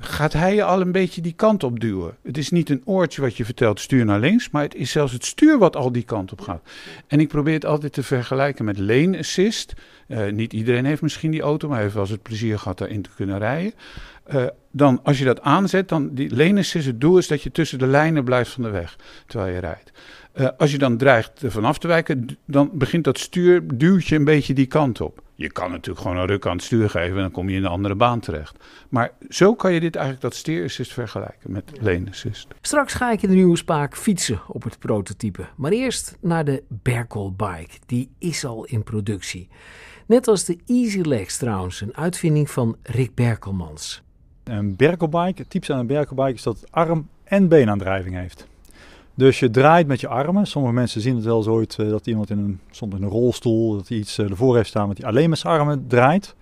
gaat 0.00 0.32
hij 0.32 0.54
je 0.54 0.64
al 0.64 0.80
een 0.80 0.92
beetje 0.92 1.20
die 1.20 1.32
kant 1.32 1.62
op 1.62 1.80
duwen. 1.80 2.16
Het 2.22 2.38
is 2.38 2.50
niet 2.50 2.70
een 2.70 2.82
oortje 2.84 3.22
wat 3.22 3.36
je 3.36 3.44
vertelt, 3.44 3.80
stuur 3.80 4.04
naar 4.04 4.20
links, 4.20 4.50
maar 4.50 4.62
het 4.62 4.74
is 4.74 4.90
zelfs 4.90 5.12
het 5.12 5.24
stuur 5.24 5.58
wat 5.58 5.76
al 5.76 5.92
die 5.92 6.02
kant 6.02 6.32
op 6.32 6.40
gaat. 6.40 6.62
En 7.06 7.20
ik 7.20 7.28
probeer 7.28 7.54
het 7.54 7.64
altijd 7.64 7.92
te 7.92 8.02
vergelijken 8.02 8.64
met 8.64 8.78
lane 8.78 9.18
assist. 9.18 9.72
Uh, 10.08 10.30
niet 10.30 10.52
iedereen 10.52 10.84
heeft 10.84 11.02
misschien 11.02 11.30
die 11.30 11.40
auto, 11.40 11.68
maar 11.68 11.80
heeft 11.80 11.94
wel 11.94 12.08
het 12.08 12.22
plezier 12.22 12.58
gehad 12.58 12.78
daarin 12.78 13.02
te 13.02 13.10
kunnen 13.16 13.38
rijden. 13.38 13.72
Uh, 14.34 14.46
dan, 14.70 15.00
als 15.02 15.18
je 15.18 15.24
dat 15.24 15.40
aanzet, 15.40 15.88
dan 15.88 16.14
die 16.14 16.36
lane 16.36 16.58
assist, 16.58 16.86
het 16.86 17.00
doel 17.00 17.18
is 17.18 17.28
dat 17.28 17.42
je 17.42 17.50
tussen 17.50 17.78
de 17.78 17.86
lijnen 17.86 18.24
blijft 18.24 18.50
van 18.50 18.62
de 18.62 18.70
weg 18.70 18.96
terwijl 19.26 19.54
je 19.54 19.60
rijdt. 19.60 19.92
Uh, 20.34 20.48
als 20.58 20.70
je 20.70 20.78
dan 20.78 20.96
dreigt 20.96 21.42
er 21.42 21.50
vanaf 21.50 21.78
te 21.78 21.86
wijken, 21.86 22.38
dan 22.44 22.70
begint 22.72 23.04
dat 23.04 23.18
stuur, 23.18 23.76
duwt 23.76 24.06
je 24.06 24.16
een 24.16 24.24
beetje 24.24 24.54
die 24.54 24.66
kant 24.66 25.00
op. 25.00 25.22
Je 25.34 25.50
kan 25.50 25.70
natuurlijk 25.70 26.00
gewoon 26.00 26.16
een 26.16 26.26
ruk 26.26 26.46
aan 26.46 26.56
het 26.56 26.64
stuur 26.64 26.90
geven 26.90 27.16
en 27.16 27.22
dan 27.22 27.30
kom 27.30 27.48
je 27.48 27.56
in 27.56 27.64
een 27.64 27.70
andere 27.70 27.94
baan 27.94 28.20
terecht. 28.20 28.56
Maar 28.88 29.12
zo 29.28 29.54
kan 29.54 29.72
je 29.72 29.80
dit 29.80 29.94
eigenlijk, 29.94 30.24
dat 30.24 30.34
steerassist 30.34 30.92
vergelijken 30.92 31.52
met 31.52 31.72
lane 31.80 32.08
assist. 32.08 32.48
Straks 32.60 32.94
ga 32.94 33.12
ik 33.12 33.22
in 33.22 33.28
de 33.28 33.34
nieuwe 33.34 33.56
spaak 33.56 33.96
fietsen 33.96 34.40
op 34.48 34.62
het 34.62 34.78
prototype. 34.78 35.46
Maar 35.56 35.70
eerst 35.70 36.16
naar 36.20 36.44
de 36.44 36.62
Berkel 36.68 37.32
Bike. 37.32 37.78
Die 37.86 38.10
is 38.18 38.44
al 38.44 38.64
in 38.64 38.82
productie. 38.82 39.48
Net 40.06 40.28
als 40.28 40.44
de 40.44 40.58
Easy 40.66 41.00
Legs 41.00 41.36
trouwens, 41.36 41.80
een 41.80 41.96
uitvinding 41.96 42.50
van 42.50 42.76
Rick 42.82 43.14
Berkelmans. 43.14 44.02
Een 44.44 44.76
Berkelbike, 44.76 45.40
het 45.40 45.50
typische 45.50 45.72
aan 45.72 45.80
een 45.80 45.86
Berkelbike 45.86 46.34
is 46.34 46.42
dat 46.42 46.60
het 46.60 46.72
arm- 46.72 47.08
en 47.24 47.48
beenaandrijving 47.48 48.14
heeft. 48.14 48.46
Dus 49.20 49.38
je 49.38 49.50
draait 49.50 49.86
met 49.86 50.00
je 50.00 50.08
armen. 50.08 50.46
Sommige 50.46 50.74
mensen 50.74 51.00
zien 51.00 51.14
het 51.14 51.24
wel 51.24 51.36
eens 51.36 51.46
ooit 51.46 51.76
eh, 51.78 51.88
dat 51.88 52.06
iemand 52.06 52.30
in 52.30 52.38
een, 52.38 52.60
soms 52.70 52.94
in 52.94 53.02
een 53.02 53.08
rolstoel, 53.08 53.76
dat 53.76 53.88
hij 53.88 53.98
iets 53.98 54.18
eh, 54.18 54.30
ervoor 54.30 54.56
heeft 54.56 54.68
staan, 54.68 54.88
dat 54.88 54.98
hij 54.98 55.06
alleen 55.06 55.30
met 55.30 55.38
zijn 55.38 55.52
armen 55.52 55.84
draait. 55.86 56.34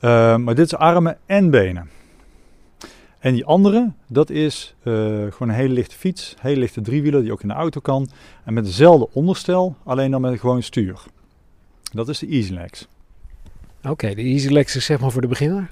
Uh, 0.00 0.36
maar 0.36 0.54
dit 0.54 0.66
is 0.66 0.74
armen 0.74 1.18
en 1.26 1.50
benen. 1.50 1.90
En 3.18 3.32
die 3.32 3.44
andere, 3.44 3.92
dat 4.06 4.30
is 4.30 4.74
gewoon 4.82 5.48
een 5.48 5.50
hele 5.50 5.74
lichte 5.74 5.96
fiets, 5.96 6.34
hele 6.40 6.60
lichte 6.60 6.80
driewieler 6.80 7.22
die 7.22 7.32
ook 7.32 7.42
in 7.42 7.48
de 7.48 7.54
auto 7.54 7.80
kan. 7.80 8.08
En 8.44 8.54
met 8.54 8.64
dezelfde 8.64 9.08
onderstel, 9.12 9.76
alleen 9.84 10.10
dan 10.10 10.20
met 10.20 10.32
een 10.32 10.38
gewoon 10.38 10.62
stuur. 10.62 11.02
Dat 11.92 12.08
is 12.08 12.18
de 12.18 12.26
EasyLegs. 12.26 12.88
Oké, 13.78 13.90
okay, 13.90 14.14
de 14.14 14.22
EasyLegs 14.22 14.76
is 14.76 14.84
zeg 14.84 15.00
maar 15.00 15.10
voor 15.10 15.20
de 15.20 15.26
beginner? 15.26 15.70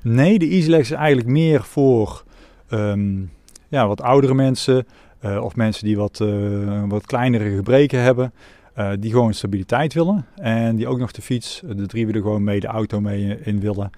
Nee, 0.00 0.38
de 0.38 0.48
EasyLegs 0.48 0.90
is 0.90 0.96
eigenlijk 0.96 1.28
meer 1.28 1.62
voor 1.62 2.24
um, 2.70 3.30
ja, 3.74 3.86
wat 3.86 4.00
oudere 4.00 4.34
mensen 4.34 4.86
of 5.24 5.56
mensen 5.56 5.84
die 5.84 5.96
wat, 5.96 6.20
uh, 6.22 6.82
wat 6.88 7.06
kleinere 7.06 7.54
gebreken 7.54 8.00
hebben. 8.00 8.32
Uh, 8.78 8.90
die 8.98 9.10
gewoon 9.10 9.34
stabiliteit 9.34 9.94
willen 9.94 10.26
en 10.34 10.76
die 10.76 10.86
ook 10.86 10.98
nog 10.98 11.12
de 11.12 11.22
fiets, 11.22 11.62
de 11.66 11.86
driewieler 11.86 12.22
gewoon 12.22 12.44
mee, 12.44 12.60
de 12.60 12.66
auto 12.66 13.00
mee 13.00 13.38
in 13.42 13.60
willen. 13.60 13.90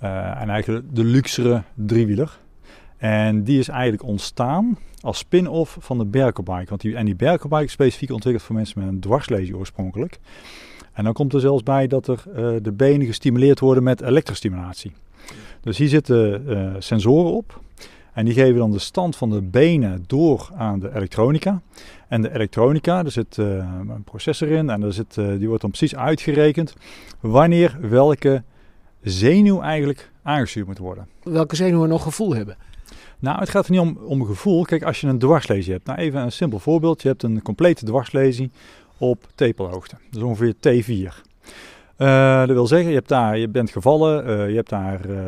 en 0.00 0.48
eigenlijk 0.48 0.84
de 0.96 1.04
luxere 1.04 1.62
driewieler. 1.74 2.38
En 2.96 3.44
die 3.44 3.58
is 3.58 3.68
eigenlijk 3.68 4.02
ontstaan 4.02 4.78
als 5.00 5.18
spin-off 5.18 5.76
van 5.80 5.98
de 5.98 6.04
Berkelbike. 6.04 6.68
Want 6.68 6.80
die, 6.80 6.96
en 6.96 7.04
die 7.04 7.14
Berkelbike 7.14 7.64
is 7.64 7.72
specifiek 7.72 8.10
ontwikkeld 8.10 8.44
voor 8.44 8.54
mensen 8.54 8.80
met 8.80 8.88
een 8.88 9.00
dwarslesie 9.00 9.56
oorspronkelijk. 9.56 10.18
En 10.92 11.04
dan 11.04 11.12
komt 11.12 11.32
er 11.32 11.40
zelfs 11.40 11.62
bij 11.62 11.86
dat 11.86 12.08
er 12.08 12.22
de 12.62 12.72
benen 12.72 13.06
gestimuleerd 13.06 13.60
worden 13.60 13.82
met 13.82 14.00
elektrostimulatie. 14.00 14.92
Dus 15.60 15.78
hier 15.78 15.88
zitten 15.88 16.76
sensoren 16.82 17.32
op. 17.32 17.60
En 18.12 18.24
die 18.24 18.34
geven 18.34 18.58
dan 18.58 18.70
de 18.70 18.78
stand 18.78 19.16
van 19.16 19.30
de 19.30 19.42
benen 19.42 20.04
door 20.06 20.50
aan 20.56 20.78
de 20.78 20.94
elektronica. 20.94 21.60
En 22.08 22.22
de 22.22 22.34
elektronica, 22.34 23.04
er 23.04 23.10
zit 23.10 23.36
uh, 23.36 23.46
een 23.88 24.04
processor 24.04 24.48
in 24.48 24.70
en 24.70 24.82
er 24.82 24.92
zit, 24.92 25.16
uh, 25.16 25.38
die 25.38 25.46
wordt 25.46 25.62
dan 25.62 25.70
precies 25.70 25.96
uitgerekend 25.96 26.74
wanneer 27.20 27.78
welke 27.80 28.42
zenuw 29.02 29.60
eigenlijk 29.60 30.10
aangestuurd 30.22 30.66
moet 30.66 30.78
worden. 30.78 31.08
Welke 31.22 31.56
zenuwen 31.56 31.88
nog 31.88 32.02
gevoel 32.02 32.34
hebben? 32.34 32.56
Nou, 33.18 33.38
het 33.38 33.48
gaat 33.48 33.64
er 33.64 33.70
niet 33.70 33.80
om, 33.80 33.98
om 34.04 34.24
gevoel. 34.24 34.64
Kijk, 34.64 34.82
als 34.82 35.00
je 35.00 35.06
een 35.06 35.18
dwarslesie 35.18 35.72
hebt. 35.72 35.86
Nou, 35.86 35.98
even 35.98 36.20
een 36.20 36.32
simpel 36.32 36.58
voorbeeld. 36.58 37.02
Je 37.02 37.08
hebt 37.08 37.22
een 37.22 37.42
complete 37.42 37.84
dwarslesie 37.84 38.50
op 38.98 39.26
tepelhoogte. 39.34 39.96
Is 40.10 40.22
ongeveer 40.22 40.54
T4. 40.54 41.30
Uh, 41.98 42.38
dat 42.38 42.48
wil 42.48 42.66
zeggen, 42.66 42.88
je, 42.88 42.94
hebt 42.94 43.08
daar, 43.08 43.38
je 43.38 43.48
bent 43.48 43.70
gevallen, 43.70 44.28
uh, 44.28 44.48
je 44.48 44.54
hebt 44.54 44.68
daar 44.68 45.06
uh, 45.06 45.20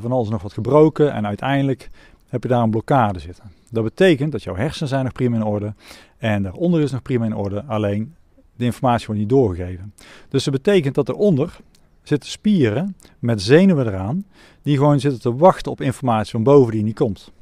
van 0.00 0.12
alles 0.12 0.28
nog 0.28 0.42
wat 0.42 0.52
gebroken 0.52 1.12
en 1.12 1.26
uiteindelijk 1.26 1.90
heb 2.32 2.42
je 2.42 2.48
daar 2.48 2.62
een 2.62 2.70
blokkade 2.70 3.18
zitten. 3.18 3.44
Dat 3.70 3.84
betekent 3.84 4.32
dat 4.32 4.42
jouw 4.42 4.54
hersenen 4.54 4.88
zijn 4.88 5.04
nog 5.04 5.12
prima 5.12 5.36
in 5.36 5.44
orde 5.44 5.74
en 6.18 6.42
daaronder 6.42 6.80
is 6.80 6.90
nog 6.90 7.02
prima 7.02 7.24
in 7.24 7.36
orde, 7.36 7.64
alleen 7.64 8.14
de 8.56 8.64
informatie 8.64 9.06
wordt 9.06 9.20
niet 9.20 9.30
doorgegeven. 9.30 9.94
Dus 10.28 10.44
dat 10.44 10.54
betekent 10.54 10.94
dat 10.94 11.08
eronder 11.08 11.56
zitten 12.02 12.30
spieren 12.30 12.96
met 13.18 13.42
zenuwen 13.42 13.86
eraan 13.86 14.24
die 14.62 14.76
gewoon 14.76 15.00
zitten 15.00 15.20
te 15.20 15.36
wachten 15.36 15.72
op 15.72 15.80
informatie 15.80 16.30
van 16.30 16.42
boven 16.42 16.72
die 16.72 16.82
niet 16.82 16.94
komt. 16.94 17.32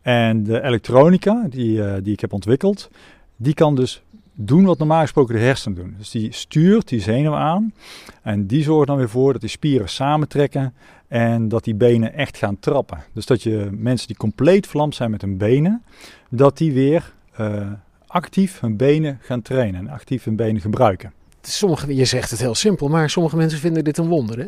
En 0.00 0.42
de 0.42 0.62
elektronica 0.62 1.46
die, 1.48 2.02
die 2.02 2.12
ik 2.12 2.20
heb 2.20 2.32
ontwikkeld, 2.32 2.90
die 3.36 3.54
kan 3.54 3.74
dus 3.74 4.02
doen 4.34 4.64
wat 4.64 4.78
normaal 4.78 5.00
gesproken 5.00 5.34
de 5.34 5.40
hersenen 5.40 5.76
doen. 5.76 5.94
Dus 5.98 6.10
die 6.10 6.32
stuurt 6.32 6.88
die 6.88 7.00
zenuw 7.00 7.34
aan 7.34 7.74
en 8.22 8.46
die 8.46 8.62
zorgt 8.62 8.86
dan 8.86 8.96
weer 8.96 9.08
voor 9.08 9.32
dat 9.32 9.40
die 9.40 9.50
spieren 9.50 9.88
samentrekken 9.88 10.74
en 11.12 11.48
dat 11.48 11.64
die 11.64 11.74
benen 11.74 12.14
echt 12.14 12.36
gaan 12.36 12.58
trappen. 12.58 12.98
Dus 13.12 13.26
dat 13.26 13.42
je 13.42 13.68
mensen 13.70 14.06
die 14.06 14.16
compleet 14.16 14.66
verlamd 14.66 14.94
zijn 14.94 15.10
met 15.10 15.20
hun 15.20 15.36
benen, 15.36 15.82
dat 16.28 16.58
die 16.58 16.72
weer 16.72 17.12
uh, 17.40 17.66
actief 18.06 18.60
hun 18.60 18.76
benen 18.76 19.18
gaan 19.22 19.42
trainen 19.42 19.80
en 19.80 19.88
actief 19.88 20.24
hun 20.24 20.36
benen 20.36 20.60
gebruiken. 20.60 21.12
Sommige, 21.40 21.94
je 21.94 22.04
zegt 22.04 22.30
het 22.30 22.40
heel 22.40 22.54
simpel, 22.54 22.88
maar 22.88 23.10
sommige 23.10 23.36
mensen 23.36 23.58
vinden 23.58 23.84
dit 23.84 23.98
een 23.98 24.08
wonder 24.08 24.38
hè? 24.38 24.46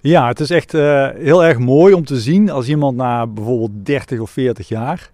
Ja, 0.00 0.28
het 0.28 0.40
is 0.40 0.50
echt 0.50 0.74
uh, 0.74 1.08
heel 1.14 1.44
erg 1.44 1.58
mooi 1.58 1.94
om 1.94 2.04
te 2.04 2.20
zien 2.20 2.50
als 2.50 2.68
iemand 2.68 2.96
na 2.96 3.26
bijvoorbeeld 3.26 3.86
30 3.86 4.18
of 4.20 4.30
40 4.30 4.68
jaar 4.68 5.10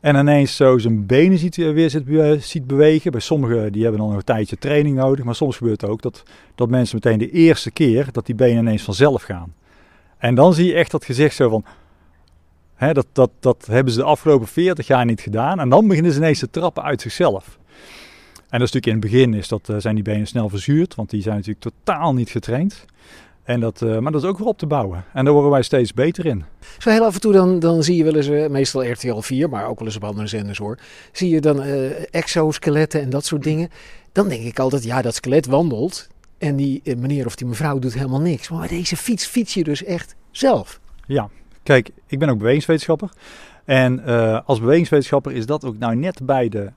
en 0.00 0.16
ineens 0.16 0.56
zo 0.56 0.78
zijn 0.78 1.06
benen 1.06 1.38
ziet, 1.38 1.56
weer 1.56 1.90
ziet, 1.90 2.06
ziet 2.38 2.66
bewegen. 2.66 3.10
Bij 3.10 3.20
sommigen 3.20 3.72
die 3.72 3.82
hebben 3.82 4.00
dan 4.00 4.08
nog 4.08 4.18
een 4.18 4.24
tijdje 4.24 4.58
training 4.58 4.96
nodig. 4.96 5.24
Maar 5.24 5.34
soms 5.34 5.56
gebeurt 5.56 5.80
het 5.80 5.90
ook 5.90 6.02
dat, 6.02 6.22
dat 6.54 6.68
mensen 6.68 6.98
meteen 7.02 7.18
de 7.18 7.30
eerste 7.30 7.70
keer 7.70 8.08
dat 8.12 8.26
die 8.26 8.34
benen 8.34 8.62
ineens 8.62 8.82
vanzelf 8.82 9.22
gaan. 9.22 9.52
En 10.18 10.34
dan 10.34 10.54
zie 10.54 10.66
je 10.66 10.74
echt 10.74 10.90
dat 10.90 11.04
gezicht 11.04 11.36
zo 11.36 11.48
van... 11.48 11.64
Hè, 12.74 12.92
dat, 12.92 13.06
dat, 13.12 13.30
dat 13.40 13.66
hebben 13.70 13.92
ze 13.92 13.98
de 13.98 14.04
afgelopen 14.04 14.46
40 14.46 14.86
jaar 14.86 15.04
niet 15.04 15.20
gedaan. 15.20 15.60
En 15.60 15.68
dan 15.68 15.88
beginnen 15.88 16.12
ze 16.12 16.18
ineens 16.18 16.38
te 16.38 16.50
trappen 16.50 16.82
uit 16.82 17.00
zichzelf. 17.00 17.58
En 18.36 18.58
dat 18.58 18.68
is 18.68 18.74
natuurlijk 18.74 18.86
in 18.86 18.92
het 18.92 19.00
begin 19.00 19.34
is 19.34 19.48
dat, 19.48 19.68
uh, 19.68 19.76
zijn 19.78 19.94
die 19.94 20.04
benen 20.04 20.26
snel 20.26 20.48
verzuurd. 20.48 20.94
Want 20.94 21.10
die 21.10 21.22
zijn 21.22 21.34
natuurlijk 21.34 21.64
totaal 21.64 22.14
niet 22.14 22.30
getraind. 22.30 22.84
En 23.42 23.60
dat, 23.60 23.80
uh, 23.80 23.98
maar 23.98 24.12
dat 24.12 24.22
is 24.22 24.28
ook 24.28 24.38
weer 24.38 24.46
op 24.46 24.58
te 24.58 24.66
bouwen. 24.66 25.04
En 25.12 25.24
daar 25.24 25.32
worden 25.32 25.50
wij 25.50 25.62
steeds 25.62 25.94
beter 25.94 26.26
in. 26.26 26.44
Zo 26.78 26.90
heel 26.90 27.04
af 27.04 27.14
en 27.14 27.20
toe 27.20 27.32
dan, 27.32 27.58
dan 27.58 27.82
zie 27.82 27.96
je 27.96 28.04
wel 28.04 28.14
eens, 28.14 28.28
uh, 28.28 28.48
meestal 28.48 28.90
RTL 28.90 29.18
4, 29.18 29.48
maar 29.48 29.66
ook 29.66 29.78
wel 29.78 29.88
eens 29.88 29.96
op 29.96 30.04
andere 30.04 30.26
zenders 30.26 30.58
hoor. 30.58 30.78
Zie 31.12 31.30
je 31.30 31.40
dan 31.40 31.62
uh, 31.62 32.14
exoskeletten 32.14 33.00
en 33.00 33.10
dat 33.10 33.24
soort 33.24 33.42
dingen. 33.42 33.68
Dan 34.12 34.28
denk 34.28 34.42
ik 34.42 34.58
altijd, 34.58 34.84
ja 34.84 35.02
dat 35.02 35.14
skelet 35.14 35.46
wandelt. 35.46 36.08
En 36.38 36.56
die 36.56 36.82
meneer 36.96 37.26
of 37.26 37.36
die 37.36 37.46
mevrouw 37.46 37.78
doet 37.78 37.94
helemaal 37.94 38.20
niks. 38.20 38.48
Maar 38.48 38.68
deze 38.68 38.96
fiets 38.96 39.26
fiets 39.26 39.54
je 39.54 39.64
dus 39.64 39.84
echt 39.84 40.14
zelf. 40.30 40.80
Ja, 41.06 41.28
kijk, 41.62 41.90
ik 42.06 42.18
ben 42.18 42.28
ook 42.28 42.38
bewegingswetenschapper. 42.38 43.10
En 43.64 44.04
als 44.44 44.60
bewegingswetenschapper 44.60 45.32
is 45.32 45.46
dat 45.46 45.64
ook 45.64 45.78
nou 45.78 45.96
net 45.96 46.26
bij 46.26 46.48
de 46.48 46.70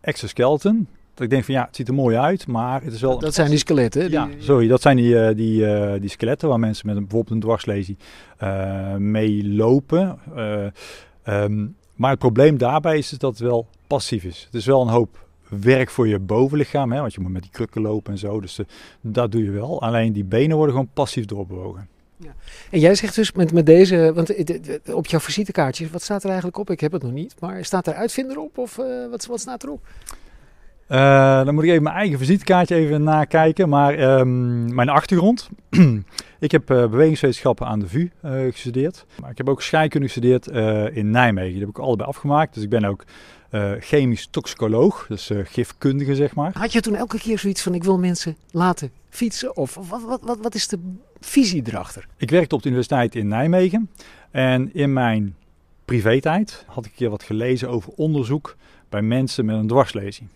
exoskeleton. 0.00 0.88
Dat 1.14 1.24
ik 1.24 1.30
denk 1.30 1.44
van 1.44 1.54
ja, 1.54 1.64
het 1.66 1.76
ziet 1.76 1.88
er 1.88 1.94
mooi 1.94 2.16
uit, 2.16 2.46
maar 2.46 2.82
het 2.82 2.92
is 2.92 3.00
wel... 3.00 3.18
Dat 3.18 3.34
zijn 3.34 3.50
die 3.50 3.58
skeletten? 3.58 4.00
Die... 4.00 4.10
Ja, 4.10 4.28
sorry, 4.38 4.68
dat 4.68 4.82
zijn 4.82 4.96
die, 4.96 5.14
uh, 5.14 5.28
die, 5.34 5.60
uh, 5.60 5.92
die 6.00 6.10
skeletten 6.10 6.48
waar 6.48 6.58
mensen 6.58 6.86
met 6.86 6.96
een, 6.96 7.02
bijvoorbeeld 7.02 7.34
een 7.34 7.40
dwarslesie 7.40 7.96
mee 8.98 9.48
lopen. 9.48 10.18
Um, 11.28 11.76
maar 11.94 12.10
het 12.10 12.18
probleem 12.18 12.58
daarbij 12.58 12.98
is 12.98 13.10
dat 13.10 13.30
het 13.30 13.40
wel 13.40 13.66
passief 13.86 14.24
is. 14.24 14.42
Het 14.44 14.54
is 14.54 14.66
wel 14.66 14.82
een 14.82 14.88
hoop 14.88 15.25
werk 15.48 15.90
voor 15.90 16.08
je 16.08 16.18
bovenlichaam, 16.18 16.92
hè, 16.92 17.00
want 17.00 17.14
je 17.14 17.20
moet 17.20 17.32
met 17.32 17.42
die 17.42 17.50
krukken 17.50 17.82
lopen 17.82 18.12
en 18.12 18.18
zo. 18.18 18.40
Dus 18.40 18.60
dat 19.00 19.32
doe 19.32 19.44
je 19.44 19.50
wel. 19.50 19.82
Alleen 19.82 20.12
die 20.12 20.24
benen 20.24 20.56
worden 20.56 20.74
gewoon 20.74 20.90
passief 20.92 21.24
doorbewogen. 21.24 21.88
Ja. 22.16 22.34
En 22.70 22.80
jij 22.80 22.94
zegt 22.94 23.14
dus 23.14 23.32
met, 23.32 23.52
met 23.52 23.66
deze, 23.66 24.12
want 24.14 24.34
op 24.92 25.06
jouw 25.06 25.20
visitekaartje, 25.20 25.88
wat 25.90 26.02
staat 26.02 26.22
er 26.22 26.28
eigenlijk 26.28 26.58
op? 26.58 26.70
Ik 26.70 26.80
heb 26.80 26.92
het 26.92 27.02
nog 27.02 27.12
niet, 27.12 27.34
maar 27.40 27.64
staat 27.64 27.86
er 27.86 27.94
uitvinder 27.94 28.38
op 28.38 28.58
of 28.58 28.76
wat, 29.10 29.26
wat 29.26 29.40
staat 29.40 29.64
erop? 29.64 29.80
Uh, 30.88 31.44
dan 31.44 31.54
moet 31.54 31.64
ik 31.64 31.70
even 31.70 31.82
mijn 31.82 31.96
eigen 31.96 32.18
visitekaartje 32.18 32.74
even 32.74 33.02
nakijken. 33.02 33.68
Maar 33.68 34.18
um, 34.18 34.74
mijn 34.74 34.88
achtergrond. 34.88 35.48
ik 36.38 36.50
heb 36.50 36.70
uh, 36.70 36.86
bewegingswetenschappen 36.88 37.66
aan 37.66 37.78
de 37.78 37.88
VU 37.88 38.10
uh, 38.24 38.32
gestudeerd. 38.52 39.06
Maar 39.20 39.30
ik 39.30 39.38
heb 39.38 39.48
ook 39.48 39.62
scheikunde 39.62 40.06
gestudeerd 40.06 40.46
in 40.96 41.10
Nijmegen. 41.10 41.50
Die 41.50 41.60
heb 41.60 41.68
ik 41.68 41.78
allebei 41.78 42.08
afgemaakt. 42.08 42.54
Dus 42.54 42.62
ik 42.62 42.68
ben 42.68 42.84
ook 42.84 43.04
chemisch 43.80 44.26
toxicoloog. 44.30 45.06
Dus 45.08 45.30
gifkundige, 45.44 46.14
zeg 46.14 46.34
maar. 46.34 46.50
Had 46.54 46.72
je 46.72 46.80
toen 46.80 46.94
elke 46.94 47.18
keer 47.18 47.38
zoiets 47.38 47.62
van: 47.62 47.74
ik 47.74 47.84
wil 47.84 47.98
mensen 47.98 48.36
laten 48.50 48.90
fietsen? 49.08 49.56
Of 49.56 49.74
wat, 49.74 50.02
wat, 50.02 50.20
wat, 50.22 50.38
wat 50.42 50.54
is 50.54 50.68
de 50.68 50.78
visie 51.20 51.62
erachter? 51.66 52.06
Ik 52.16 52.30
werkte 52.30 52.54
op 52.54 52.62
de 52.62 52.68
universiteit 52.68 53.14
in 53.14 53.28
Nijmegen. 53.28 53.90
En 54.30 54.74
in 54.74 54.92
mijn 54.92 55.36
privé-tijd 55.84 56.64
had 56.66 56.84
ik 56.84 56.90
een 56.90 56.96
keer 56.96 57.10
wat 57.10 57.22
gelezen 57.22 57.68
over 57.68 57.92
onderzoek 57.96 58.56
bij 58.88 59.02
mensen 59.02 59.44
met 59.44 59.56
een 59.56 59.66
dwarslesie. 59.66 60.28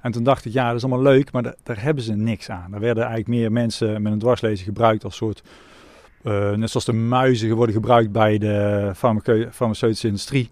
En 0.00 0.12
toen 0.12 0.22
dacht 0.22 0.44
ik, 0.44 0.52
ja, 0.52 0.66
dat 0.66 0.76
is 0.76 0.84
allemaal 0.84 1.02
leuk, 1.02 1.32
maar 1.32 1.42
daar, 1.42 1.54
daar 1.62 1.82
hebben 1.82 2.04
ze 2.04 2.14
niks 2.14 2.50
aan. 2.50 2.70
Daar 2.70 2.80
werden 2.80 3.04
eigenlijk 3.04 3.38
meer 3.40 3.52
mensen 3.52 4.02
met 4.02 4.12
een 4.12 4.18
dwarslezen 4.18 4.64
gebruikt 4.64 5.04
als 5.04 5.16
soort... 5.16 5.42
Uh, 6.24 6.52
net 6.52 6.70
zoals 6.70 6.86
de 6.86 6.92
muizen 6.92 7.56
worden 7.56 7.74
gebruikt 7.74 8.12
bij 8.12 8.38
de 8.38 8.90
farmaceutische 9.50 10.06
industrie. 10.06 10.50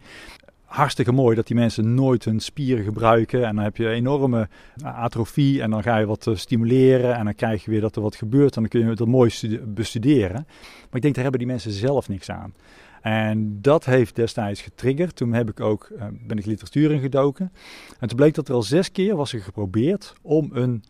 Hartstikke 0.71 1.13
mooi 1.13 1.37
dat 1.37 1.47
die 1.47 1.57
mensen 1.57 1.95
nooit 1.95 2.25
hun 2.25 2.41
spieren 2.41 2.85
gebruiken. 2.85 3.47
En 3.47 3.55
dan 3.55 3.65
heb 3.65 3.77
je 3.77 3.89
enorme 3.89 4.49
atrofie 4.83 5.63
en 5.63 5.71
dan 5.71 5.83
ga 5.83 5.97
je 5.97 6.07
wat 6.07 6.27
eh, 6.27 6.35
stimuleren. 6.35 7.15
En 7.15 7.25
dan 7.25 7.35
krijg 7.35 7.65
je 7.65 7.71
weer 7.71 7.81
dat 7.81 7.97
er 7.97 8.03
wat 8.03 8.17
gebeurt 8.17 8.57
en 8.57 8.61
dan 8.61 8.71
kun 8.71 8.89
je 8.89 8.95
dat 8.95 9.07
mooi 9.07 9.61
bestuderen. 9.65 10.47
Maar 10.61 10.93
ik 10.93 11.03
denk, 11.03 11.15
daar 11.15 11.23
hebben 11.23 11.41
die 11.41 11.51
mensen 11.51 11.71
zelf 11.71 12.09
niks 12.09 12.31
aan. 12.31 12.55
En 13.01 13.59
dat 13.61 13.85
heeft 13.85 14.17
destijds 14.17 14.61
getriggerd. 14.61 15.17
Toen 15.17 15.33
heb 15.33 15.51
ik 15.51 15.61
ook, 15.61 15.91
uh, 15.93 16.05
ben 16.27 16.39
ik 16.39 16.47
literatuur 16.47 16.91
ingedoken. 16.91 17.53
En 17.99 18.09
toen 18.09 18.17
bleek 18.17 18.35
dat 18.35 18.49
er 18.49 18.55
al 18.55 18.63
zes 18.63 18.93
keer 18.93 19.17
was 19.17 19.33
er 19.33 19.41
geprobeerd 19.41 20.13
om 20.23 20.51
een 20.53 20.85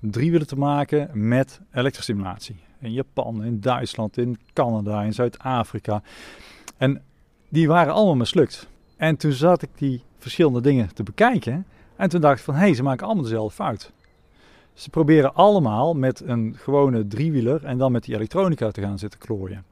driewieler 0.00 0.46
te 0.46 0.56
maken 0.56 1.10
met 1.12 1.60
elektrostimulatie. 1.72 2.56
In 2.78 2.92
Japan, 2.92 3.44
in 3.44 3.60
Duitsland, 3.60 4.18
in 4.18 4.38
Canada, 4.52 5.02
in 5.02 5.14
Zuid-Afrika. 5.14 6.02
En 6.76 7.02
die 7.48 7.68
waren 7.68 7.92
allemaal 7.92 8.16
mislukt. 8.16 8.68
En 8.98 9.16
toen 9.16 9.32
zat 9.32 9.62
ik 9.62 9.68
die 9.74 10.02
verschillende 10.18 10.60
dingen 10.60 10.94
te 10.94 11.02
bekijken. 11.02 11.66
En 11.96 12.08
toen 12.08 12.20
dacht 12.20 12.38
ik 12.38 12.44
van, 12.44 12.54
hé, 12.54 12.60
hey, 12.60 12.74
ze 12.74 12.82
maken 12.82 13.06
allemaal 13.06 13.24
dezelfde 13.24 13.54
fout. 13.54 13.92
Ze 14.74 14.90
proberen 14.90 15.34
allemaal 15.34 15.94
met 15.94 16.22
een 16.24 16.54
gewone 16.56 17.06
driewieler 17.06 17.64
en 17.64 17.78
dan 17.78 17.92
met 17.92 18.04
die 18.04 18.14
elektronica 18.14 18.70
te 18.70 18.80
gaan 18.80 18.98
zitten 18.98 19.20
klooien. 19.20 19.64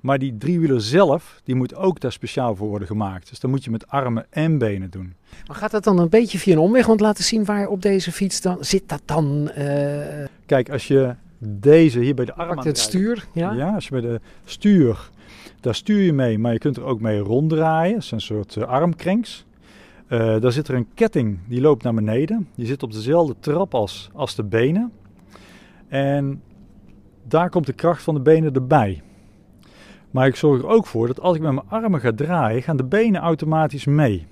Maar 0.00 0.18
die 0.18 0.38
driewieler 0.38 0.80
zelf, 0.80 1.40
die 1.44 1.54
moet 1.54 1.74
ook 1.74 2.00
daar 2.00 2.12
speciaal 2.12 2.56
voor 2.56 2.68
worden 2.68 2.88
gemaakt. 2.88 3.28
Dus 3.28 3.40
dan 3.40 3.50
moet 3.50 3.64
je 3.64 3.70
met 3.70 3.88
armen 3.88 4.26
en 4.30 4.58
benen 4.58 4.90
doen. 4.90 5.14
Maar 5.46 5.56
gaat 5.56 5.70
dat 5.70 5.84
dan 5.84 5.98
een 5.98 6.08
beetje 6.08 6.38
via 6.38 6.52
een 6.52 6.58
omweg? 6.58 6.86
Want 6.86 7.00
laten 7.00 7.24
zien 7.24 7.44
waar 7.44 7.66
op 7.66 7.82
deze 7.82 8.12
fiets 8.12 8.40
dan 8.40 8.56
zit 8.60 8.88
dat 8.88 9.02
dan? 9.04 9.50
eh 9.50 10.24
Kijk, 10.46 10.70
als 10.70 10.88
je 10.88 11.14
deze 11.38 12.00
hier 12.00 12.14
bij 12.14 12.24
de 12.24 12.34
arm 12.34 12.54
pakt 12.54 12.64
het 12.64 12.78
stuur? 12.78 13.26
Ja. 13.32 13.52
Ja, 13.52 13.74
als 13.74 13.84
je 13.84 13.90
bij 13.90 14.00
de 14.00 14.20
stuur, 14.44 15.10
daar 15.62 15.74
stuur 15.74 16.00
je 16.00 16.12
mee, 16.12 16.38
maar 16.38 16.52
je 16.52 16.58
kunt 16.58 16.76
er 16.76 16.84
ook 16.84 17.00
mee 17.00 17.18
ronddraaien. 17.18 17.94
Dat 17.94 18.02
is 18.02 18.10
een 18.10 18.20
soort 18.20 18.56
uh, 18.56 18.64
armkrenks. 18.64 19.46
Uh, 20.08 20.40
daar 20.40 20.52
zit 20.52 20.68
er 20.68 20.74
een 20.74 20.88
ketting, 20.94 21.38
die 21.48 21.60
loopt 21.60 21.82
naar 21.82 21.94
beneden. 21.94 22.48
Die 22.54 22.66
zit 22.66 22.82
op 22.82 22.92
dezelfde 22.92 23.34
trap 23.40 23.74
als, 23.74 24.34
de 24.36 24.44
benen. 24.44 24.92
En 25.88 26.42
daar 27.28 27.50
komt 27.50 27.66
de 27.66 27.72
kracht 27.72 28.02
van 28.02 28.14
de 28.14 28.20
benen 28.20 28.54
erbij. 28.54 29.02
Maar 30.10 30.26
ik 30.26 30.36
zorg 30.36 30.62
er 30.62 30.68
ook 30.68 30.86
voor 30.86 31.06
dat 31.06 31.20
als 31.20 31.36
ik 31.36 31.42
met 31.42 31.52
mijn 31.52 31.68
armen 31.68 32.00
ga 32.00 32.12
draaien, 32.12 32.62
gaan 32.62 32.76
de 32.76 32.84
benen 32.84 33.20
automatisch 33.20 33.84
mee. 33.84 34.26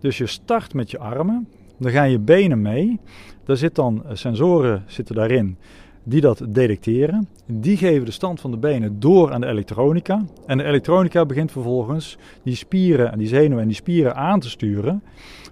Dus 0.00 0.18
je 0.18 0.26
start 0.26 0.74
met 0.74 0.90
je 0.90 0.98
armen, 0.98 1.48
dan 1.78 1.92
gaan 1.92 2.10
je 2.10 2.18
benen 2.18 2.62
mee. 2.62 3.00
Daar 3.44 3.56
zit 3.56 3.74
dan 3.74 4.04
sensoren 4.12 4.84
zitten 4.86 5.14
daarin 5.14 5.58
die 6.08 6.20
dat 6.20 6.42
detecteren. 6.48 7.28
Die 7.46 7.76
geven 7.76 8.04
de 8.04 8.10
stand 8.10 8.40
van 8.40 8.50
de 8.50 8.56
benen 8.56 9.00
door 9.00 9.32
aan 9.32 9.40
de 9.40 9.46
elektronica. 9.46 10.24
En 10.46 10.58
de 10.58 10.64
elektronica 10.64 11.26
begint 11.26 11.52
vervolgens 11.52 12.18
die 12.42 12.54
spieren 12.54 13.12
en 13.12 13.18
die 13.18 13.28
zenuwen 13.28 13.60
en 13.62 13.66
die 13.66 13.76
spieren 13.76 14.16
aan 14.16 14.40
te 14.40 14.48
sturen, 14.48 15.02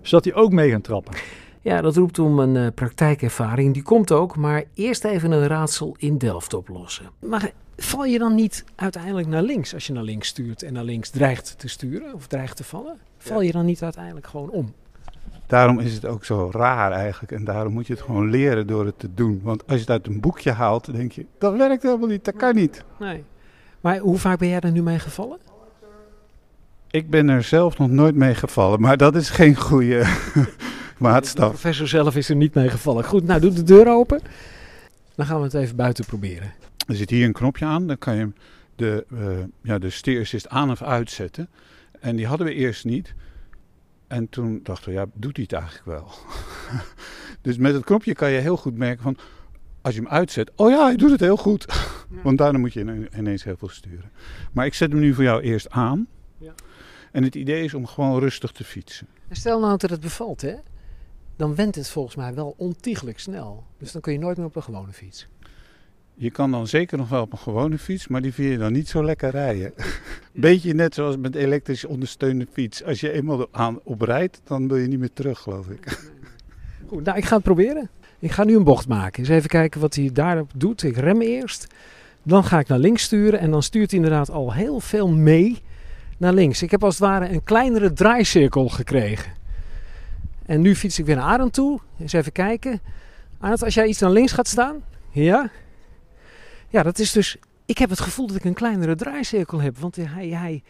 zodat 0.03 0.25
die 0.25 0.35
ook 0.35 0.53
mee 0.53 0.71
gaan 0.71 0.81
trappen. 0.81 1.15
Ja, 1.61 1.81
dat 1.81 1.97
roept 1.97 2.19
om 2.19 2.39
een 2.39 2.55
uh, 2.55 2.67
praktijkervaring. 2.75 3.75
Die 3.75 3.83
komt 3.83 4.13
ook, 4.13 4.37
maar 4.37 4.65
eerst 4.75 5.05
even 5.05 5.31
een 5.31 5.47
raadsel 5.47 5.95
in 5.99 6.19
Delft 6.19 6.55
oplossen. 6.55 7.11
Maar 7.19 7.53
val 7.77 8.05
je 8.05 8.19
dan 8.19 8.35
niet 8.35 8.65
uiteindelijk 8.75 9.29
naar 9.29 9.43
links 9.43 9.75
als 9.75 9.87
je 9.87 9.93
naar 9.93 10.03
links 10.03 10.29
stuurt 10.29 10.63
en 10.63 10.73
naar 10.73 10.85
links 10.85 11.11
dreigt 11.11 11.59
te 11.59 11.69
sturen 11.69 12.15
of 12.15 12.27
dreigt 12.27 12.57
te 12.57 12.65
vallen? 12.65 12.97
Val 13.19 13.41
je 13.41 13.53
dan 13.53 13.65
niet 13.65 13.83
uiteindelijk 13.83 14.27
gewoon 14.27 14.51
om? 14.51 14.73
Daarom 15.47 15.79
is 15.79 15.95
het 15.95 16.07
ook 16.07 16.25
zo 16.25 16.51
raar 16.53 16.93
eigenlijk. 16.93 17.33
En 17.33 17.45
daarom 17.45 17.73
moet 17.73 17.87
je 17.87 17.93
het 17.93 18.03
gewoon 18.03 18.31
leren 18.31 18.67
door 18.67 18.87
het 18.87 18.99
te 18.99 19.15
doen. 19.15 19.41
Want 19.43 19.67
als 19.67 19.75
je 19.75 19.81
het 19.81 19.91
uit 19.91 20.07
een 20.07 20.21
boekje 20.21 20.53
haalt, 20.53 20.93
denk 20.93 21.13
je, 21.13 21.27
dat 21.39 21.57
werkt 21.57 21.83
helemaal 21.83 22.09
niet, 22.09 22.25
dat 22.25 22.37
kan 22.37 22.55
niet. 22.55 22.85
Nee. 22.99 23.25
Maar 23.81 23.99
hoe 23.99 24.19
vaak 24.19 24.39
ben 24.39 24.49
jij 24.49 24.61
er 24.61 24.73
nu 24.73 24.83
mee 24.83 24.99
gevallen? 24.99 25.39
Ik 26.91 27.11
ben 27.11 27.29
er 27.29 27.43
zelf 27.43 27.79
nog 27.79 27.91
nooit 27.91 28.15
mee 28.15 28.35
gevallen, 28.35 28.81
maar 28.81 28.97
dat 28.97 29.15
is 29.15 29.31
geen 29.31 29.57
goede 29.57 30.07
maatstaf. 30.99 31.45
De 31.45 31.59
professor 31.59 31.89
zelf 31.89 32.17
is 32.17 32.29
er 32.29 32.37
niet 32.37 32.55
mee 32.55 32.69
gevallen. 32.69 33.05
Goed, 33.05 33.25
nou 33.25 33.41
doe 33.41 33.53
de 33.53 33.63
deur 33.63 33.89
open. 33.89 34.21
Dan 35.15 35.27
gaan 35.27 35.39
we 35.39 35.45
het 35.45 35.55
even 35.55 35.77
buiten 35.77 36.05
proberen. 36.05 36.53
Er 36.87 36.95
zit 36.95 37.11
hier 37.11 37.25
een 37.25 37.33
knopje 37.33 37.65
aan, 37.65 37.87
dan 37.87 37.99
kan 37.99 38.17
je 38.17 38.33
de, 38.77 39.07
uh, 39.13 39.21
ja, 39.63 39.79
de 39.79 39.91
steerassist 39.91 40.49
aan 40.49 40.71
of 40.71 40.83
uitzetten. 40.83 41.49
En 42.01 42.17
die 42.17 42.27
hadden 42.27 42.47
we 42.47 42.55
eerst 42.55 42.85
niet. 42.85 43.15
En 44.15 44.29
toen 44.29 44.61
dachten 44.63 44.89
we, 44.89 44.95
ja, 44.95 45.07
doet 45.15 45.37
hij 45.37 45.47
het 45.49 45.61
eigenlijk 45.61 45.85
wel? 45.85 46.11
dus 47.47 47.57
met 47.57 47.75
het 47.75 47.85
knopje 47.85 48.15
kan 48.15 48.31
je 48.31 48.39
heel 48.39 48.57
goed 48.57 48.77
merken 48.77 49.03
van, 49.03 49.17
als 49.83 49.95
je 49.95 50.01
hem 50.01 50.11
uitzet, 50.11 50.51
oh 50.57 50.71
ja, 50.71 50.85
hij 50.85 50.97
doet 50.97 51.11
het 51.11 51.21
heel 51.21 51.37
goed. 51.37 51.65
Ja. 52.11 52.23
Want 52.23 52.39
daarna 52.39 52.59
moet 52.59 52.73
je 52.73 53.09
ineens 53.17 53.45
heel 53.45 53.57
veel 53.57 53.69
sturen. 53.69 54.11
Maar 54.53 54.67
ik 54.67 54.75
zet 54.75 54.91
hem 54.91 55.01
nu 55.01 55.15
voor 55.15 55.25
jou 55.25 55.43
eerst 55.43 55.71
aan. 55.71 56.07
Ja. 56.39 56.55
En 57.13 57.23
het 57.23 57.35
idee 57.35 57.65
is 57.65 57.75
om 57.75 57.87
gewoon 57.87 58.19
rustig 58.19 58.53
te 58.53 58.65
fietsen. 58.65 59.07
En 59.29 59.37
stel 59.37 59.61
nou 59.61 59.77
dat 59.77 59.91
het 59.91 60.01
bevalt, 60.01 60.41
hè? 60.41 60.55
Dan 61.37 61.55
wendt 61.55 61.77
het 61.77 61.89
volgens 61.89 62.17
mij 62.17 62.35
wel 62.35 62.55
ontiegelijk 62.57 63.19
snel. 63.19 63.65
Dus 63.79 63.93
dan 63.93 64.01
kun 64.01 64.13
je 64.13 64.19
nooit 64.19 64.37
meer 64.37 64.47
op 64.47 64.57
een 64.57 64.63
gewone 64.63 64.93
fiets. 64.93 65.29
Je 66.17 66.31
kan 66.31 66.51
dan 66.51 66.67
zeker 66.67 66.99
nog 66.99 67.09
wel 67.09 67.23
op 67.23 67.33
een 67.33 67.39
gewone 67.39 67.79
fiets, 67.79 68.09
maar 68.09 68.23
die 68.23 68.35
vind 68.35 68.51
je 68.51 68.59
dan 68.59 68.73
niet 68.73 68.89
zo 68.89 69.05
lekker 69.05 69.31
rijden. 69.31 69.73
Beetje 70.33 70.75
net 70.75 70.95
zoals 70.95 71.17
met 71.17 71.35
elektrisch 71.35 71.85
ondersteunde 71.85 72.47
fiets. 72.53 72.85
Als 72.85 73.01
je 73.01 73.13
eenmaal 73.13 73.47
aan 73.51 73.81
oprijdt, 73.83 74.41
dan 74.45 74.69
wil 74.69 74.77
je 74.77 74.87
niet 74.87 74.99
meer 74.99 75.13
terug, 75.13 75.39
geloof 75.39 75.69
ik. 75.69 76.13
Goed, 76.87 77.05
nou, 77.05 77.19
ik 77.19 77.25
ga 77.25 77.35
het 77.35 77.45
proberen. 77.45 77.91
Ik 78.19 78.31
ga 78.31 78.45
nu 78.45 78.57
een 78.57 78.65
bocht 78.65 78.89
maken. 78.89 79.19
Eens 79.21 79.29
even 79.29 79.49
kijken 79.49 79.81
wat 79.81 79.95
hij 79.95 80.11
daarop 80.13 80.51
doet. 80.55 80.83
Ik 80.83 80.97
rem 80.97 81.21
eerst. 81.21 81.67
Dan 82.23 82.45
ga 82.45 82.59
ik 82.59 82.69
naar 82.69 82.79
links 82.79 83.03
sturen. 83.03 83.39
En 83.39 83.51
dan 83.51 83.63
stuurt 83.63 83.91
hij 83.91 84.01
inderdaad 84.01 84.31
al 84.31 84.53
heel 84.53 84.81
veel 84.81 85.09
mee 85.09 85.63
naar 86.19 86.33
links. 86.33 86.63
Ik 86.63 86.71
heb 86.71 86.85
als 86.85 86.99
het 86.99 87.09
ware 87.09 87.29
een 87.29 87.45
kleinere 87.45 87.93
draaicirkel 87.93 88.69
gekregen. 88.69 89.33
En 90.47 90.61
nu 90.61 90.75
fiets 90.77 90.99
ik 90.99 91.07
weer 91.07 91.17
naar 91.17 91.25
Arend 91.25 91.53
toe. 91.53 91.81
Eens 92.01 92.13
even 92.13 92.33
kijken. 92.33 92.81
Arend, 93.39 93.63
als 93.63 93.75
jij 93.75 93.87
iets 93.87 94.01
naar 94.01 94.11
links 94.11 94.33
gaat 94.33 94.49
staan. 94.49 94.83
Ja. 95.11 95.51
Ja, 96.75 96.83
dat 96.83 96.99
is 96.99 97.13
dus... 97.13 97.37
Ik 97.67 97.79
heb 97.79 97.91
het 97.91 98.01
gevoel 98.01 98.27
dat 98.27 98.37
ik 98.37 98.45
een 98.45 98.55
kleinere 98.55 98.95
draaicirkel 98.95 99.61
heb. 99.61 99.79
Want 99.79 99.97
hij, 99.97 100.29
hij, 100.29 100.63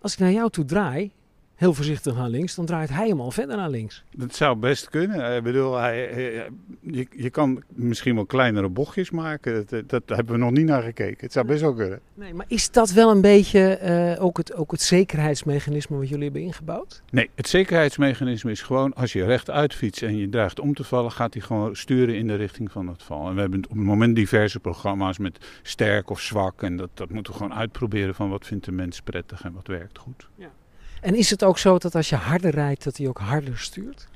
als 0.00 0.12
ik 0.12 0.18
naar 0.18 0.32
jou 0.32 0.50
toe 0.50 0.64
draai, 0.64 1.10
heel 1.56 1.74
voorzichtig 1.74 2.16
naar 2.16 2.28
links, 2.28 2.54
dan 2.54 2.66
draait 2.66 2.88
hij 2.88 3.08
hem 3.08 3.20
al 3.20 3.30
verder 3.30 3.56
naar 3.56 3.70
links. 3.70 4.04
Dat 4.16 4.34
zou 4.34 4.56
best 4.56 4.88
kunnen. 4.88 5.36
Ik 5.36 5.42
bedoel, 5.42 5.76
hij, 5.76 6.08
hij, 6.12 6.48
je, 6.80 7.06
je 7.10 7.30
kan 7.30 7.62
misschien 7.68 8.14
wel 8.14 8.26
kleinere 8.26 8.68
bochtjes 8.68 9.10
maken. 9.10 9.66
Dat, 9.66 9.88
dat, 9.88 10.02
hebben 10.06 10.34
we 10.34 10.40
nog 10.40 10.50
niet 10.50 10.66
naar 10.66 10.82
gekeken. 10.82 11.24
Het 11.24 11.32
zou 11.32 11.46
best 11.46 11.60
wel 11.60 11.74
kunnen. 11.74 12.00
Nee, 12.14 12.34
maar 12.34 12.46
is 12.48 12.70
dat 12.70 12.90
wel 12.90 13.10
een 13.10 13.20
beetje 13.20 13.78
uh, 14.18 14.24
ook, 14.24 14.36
het, 14.36 14.54
ook 14.54 14.70
het 14.70 14.82
zekerheidsmechanisme 14.82 15.96
wat 15.96 16.08
jullie 16.08 16.24
hebben 16.24 16.42
ingebouwd? 16.42 17.02
Nee, 17.10 17.30
het 17.34 17.48
zekerheidsmechanisme 17.48 18.50
is 18.50 18.62
gewoon 18.62 18.94
als 18.94 19.12
je 19.12 19.24
rechtuit 19.24 19.74
fietst 19.74 20.02
en 20.02 20.16
je 20.16 20.28
dreigt 20.28 20.60
om 20.60 20.74
te 20.74 20.84
vallen, 20.84 21.12
gaat 21.12 21.34
hij 21.34 21.42
gewoon 21.42 21.76
sturen 21.76 22.16
in 22.16 22.26
de 22.26 22.34
richting 22.34 22.70
van 22.72 22.86
het 22.86 23.02
val. 23.02 23.28
En 23.28 23.34
we 23.34 23.40
hebben 23.40 23.64
op 23.64 23.76
het 23.76 23.84
moment 23.84 24.16
diverse 24.16 24.60
programma's 24.60 25.18
met 25.18 25.46
sterk 25.62 26.10
of 26.10 26.20
zwak. 26.20 26.62
En 26.62 26.76
dat, 26.76 26.90
dat 26.94 27.10
moeten 27.10 27.32
we 27.32 27.38
gewoon 27.38 27.54
uitproberen 27.54 28.14
van 28.14 28.30
wat 28.30 28.46
vindt 28.46 28.64
de 28.64 28.72
mens 28.72 29.00
prettig 29.00 29.44
en 29.44 29.52
wat 29.52 29.66
werkt 29.66 29.98
goed. 29.98 30.28
Ja. 30.34 30.50
En 31.00 31.14
is 31.14 31.30
het 31.30 31.44
ook 31.44 31.58
zo 31.58 31.78
dat 31.78 31.94
als 31.94 32.08
je 32.08 32.16
harder 32.16 32.50
rijdt, 32.50 32.84
dat 32.84 32.96
hij 32.96 33.08
ook 33.08 33.18
harder 33.18 33.58
stuurt? 33.58 34.08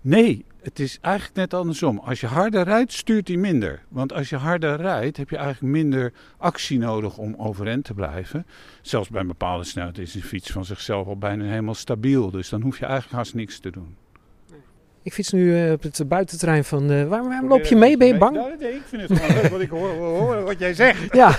Nee, 0.00 0.44
het 0.62 0.78
is 0.78 0.98
eigenlijk 1.00 1.36
net 1.36 1.54
andersom. 1.54 1.98
Als 1.98 2.20
je 2.20 2.26
harder 2.26 2.64
rijdt, 2.64 2.92
stuurt 2.92 3.28
hij 3.28 3.36
minder. 3.36 3.82
Want 3.88 4.12
als 4.12 4.28
je 4.28 4.36
harder 4.36 4.76
rijdt, 4.76 5.16
heb 5.16 5.30
je 5.30 5.36
eigenlijk 5.36 5.72
minder 5.72 6.12
actie 6.36 6.78
nodig 6.78 7.18
om 7.18 7.34
overeind 7.38 7.84
te 7.84 7.94
blijven. 7.94 8.46
Zelfs 8.80 9.08
bij 9.08 9.20
een 9.20 9.26
bepaalde 9.26 9.64
snelheid 9.64 9.98
is 9.98 10.14
een 10.14 10.22
fiets 10.22 10.50
van 10.50 10.64
zichzelf 10.64 11.06
al 11.06 11.16
bijna 11.16 11.44
helemaal 11.44 11.74
stabiel. 11.74 12.30
Dus 12.30 12.48
dan 12.48 12.62
hoef 12.62 12.78
je 12.78 12.84
eigenlijk 12.84 13.14
haast 13.14 13.34
niks 13.34 13.58
te 13.58 13.70
doen. 13.70 13.96
Ik 15.02 15.12
fiets 15.12 15.32
nu 15.32 15.66
uh, 15.66 15.72
op 15.72 15.82
het 15.82 16.08
buitenterrein 16.08 16.64
van... 16.64 16.90
Uh, 16.90 17.08
waarom, 17.08 17.28
waarom 17.28 17.48
loop 17.48 17.64
je 17.64 17.76
mee? 17.76 17.96
Ben 17.96 18.06
je 18.06 18.18
bang? 18.18 18.36
Nou, 18.36 18.56
nee, 18.58 18.74
ik 18.74 18.82
vind 18.84 19.08
het 19.08 19.18
gewoon 19.18 19.42
leuk, 19.42 19.50
want 19.50 19.62
ik 19.62 19.70
hoor, 19.70 19.88
hoor, 19.90 20.42
wat 20.42 20.58
jij 20.58 20.74
zegt. 20.74 21.14
Ja. 21.14 21.38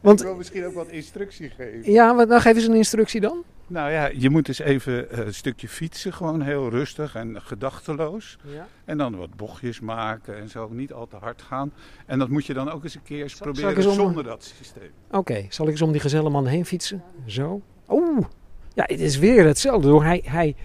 Want, 0.00 0.20
ik 0.20 0.26
wil 0.26 0.36
misschien 0.36 0.66
ook 0.66 0.74
wat 0.74 0.88
instructie 0.88 1.50
geven. 1.56 1.92
Ja, 1.92 2.12
maar 2.12 2.26
nou 2.26 2.40
geef 2.40 2.54
eens 2.54 2.66
een 2.66 2.74
instructie 2.74 3.20
dan. 3.20 3.44
Nou 3.70 3.90
ja, 3.90 4.10
je 4.14 4.30
moet 4.30 4.46
dus 4.46 4.58
even 4.58 5.06
uh, 5.12 5.18
een 5.26 5.34
stukje 5.34 5.68
fietsen, 5.68 6.12
gewoon 6.12 6.40
heel 6.42 6.68
rustig 6.70 7.14
en 7.14 7.42
gedachteloos. 7.42 8.38
Ja. 8.54 8.66
En 8.84 8.98
dan 8.98 9.16
wat 9.16 9.34
bochtjes 9.36 9.80
maken 9.80 10.36
en 10.38 10.48
zo, 10.48 10.68
niet 10.72 10.92
al 10.92 11.06
te 11.06 11.16
hard 11.16 11.42
gaan. 11.42 11.72
En 12.06 12.18
dat 12.18 12.28
moet 12.28 12.46
je 12.46 12.54
dan 12.54 12.70
ook 12.70 12.82
eens 12.84 12.94
een 12.94 13.02
keer 13.02 13.22
eens 13.22 13.36
Zal- 13.36 13.46
proberen 13.46 13.76
eens 13.76 13.86
om- 13.86 13.94
zonder 13.94 14.24
dat 14.24 14.52
systeem. 14.58 14.90
Oké, 15.10 15.46
zal 15.48 15.66
ik 15.66 15.72
eens 15.72 15.82
om 15.82 15.92
die 15.92 16.00
gezelleman 16.00 16.46
heen 16.46 16.66
fietsen? 16.66 17.02
Zo. 17.26 17.60
Oeh. 17.88 18.26
Ja, 18.74 18.84
het 18.86 19.00
is 19.00 19.18
weer 19.18 19.46
hetzelfde 19.46 19.88
hoor. 19.88 20.04
Hij, 20.04 20.22
hij, 20.24 20.56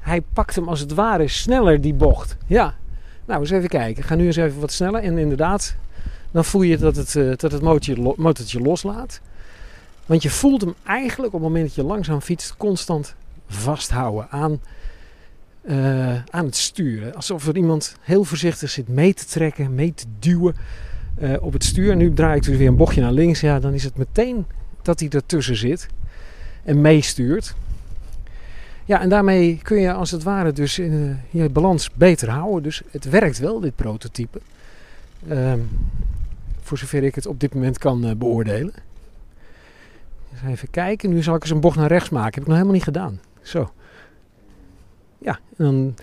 hij 0.00 0.20
pakt 0.20 0.54
hem 0.54 0.68
als 0.68 0.80
het 0.80 0.94
ware 0.94 1.28
sneller, 1.28 1.80
die 1.80 1.94
bocht. 1.94 2.36
Ja. 2.46 2.74
Nou, 3.24 3.40
eens 3.40 3.50
even 3.50 3.68
kijken. 3.68 4.02
Ik 4.02 4.08
ga 4.08 4.14
nu 4.14 4.26
eens 4.26 4.36
even 4.36 4.60
wat 4.60 4.72
sneller. 4.72 5.02
En 5.02 5.18
inderdaad, 5.18 5.76
dan 6.30 6.44
voel 6.44 6.62
je 6.62 6.76
dat 6.76 6.96
het, 6.96 7.16
eh, 7.16 7.26
dat 7.36 7.52
het 7.52 7.62
motortje 8.16 8.60
loslaat. 8.60 9.20
Want 10.06 10.22
je 10.22 10.30
voelt 10.30 10.60
hem 10.60 10.74
eigenlijk 10.82 11.34
op 11.34 11.40
het 11.40 11.48
moment 11.48 11.66
dat 11.66 11.74
je 11.74 11.84
langzaam 11.84 12.20
fietst 12.20 12.56
constant 12.56 13.14
vasthouden 13.46 14.30
aan, 14.30 14.60
eh, 15.62 16.24
aan 16.24 16.44
het 16.44 16.56
sturen. 16.56 17.14
Alsof 17.14 17.46
er 17.46 17.56
iemand 17.56 17.96
heel 18.00 18.24
voorzichtig 18.24 18.70
zit 18.70 18.88
mee 18.88 19.14
te 19.14 19.24
trekken, 19.24 19.74
mee 19.74 19.94
te 19.94 20.04
duwen 20.18 20.54
eh, 21.14 21.32
op 21.40 21.52
het 21.52 21.64
stuur. 21.64 21.96
Nu 21.96 22.12
draai 22.12 22.36
ik 22.36 22.44
dus 22.44 22.56
weer 22.56 22.68
een 22.68 22.76
bochtje 22.76 23.00
naar 23.00 23.12
links. 23.12 23.40
Ja, 23.40 23.60
dan 23.60 23.72
is 23.72 23.84
het 23.84 23.96
meteen 23.96 24.46
dat 24.82 25.00
hij 25.00 25.08
ertussen 25.08 25.56
zit 25.56 25.86
en 26.64 26.80
meestuurt. 26.80 27.54
Ja, 28.84 29.00
en 29.00 29.08
daarmee 29.08 29.60
kun 29.62 29.80
je 29.80 29.92
als 29.92 30.10
het 30.10 30.22
ware 30.22 30.52
dus 30.52 30.78
eh, 30.78 30.90
je 31.30 31.48
balans 31.48 31.90
beter 31.94 32.30
houden. 32.30 32.62
Dus 32.62 32.82
het 32.90 33.04
werkt 33.04 33.38
wel, 33.38 33.60
dit 33.60 33.76
prototype. 33.76 34.40
Ehm, 35.28 35.60
voor 36.62 36.78
zover 36.78 37.02
ik 37.02 37.14
het 37.14 37.26
op 37.26 37.40
dit 37.40 37.54
moment 37.54 37.78
kan 37.78 38.18
beoordelen. 38.18 38.74
Dus 40.40 40.50
even 40.50 40.70
kijken. 40.70 41.10
Nu 41.10 41.22
zal 41.22 41.34
ik 41.34 41.42
eens 41.42 41.50
een 41.50 41.60
bocht 41.60 41.76
naar 41.76 41.88
rechts 41.88 42.08
maken. 42.08 42.32
Heb 42.32 42.42
ik 42.42 42.46
nog 42.46 42.54
helemaal 42.54 42.74
niet 42.74 42.84
gedaan. 42.84 43.20
Zo. 43.42 43.72
Ja, 45.18 45.38
en 45.56 45.64
dan... 45.64 45.94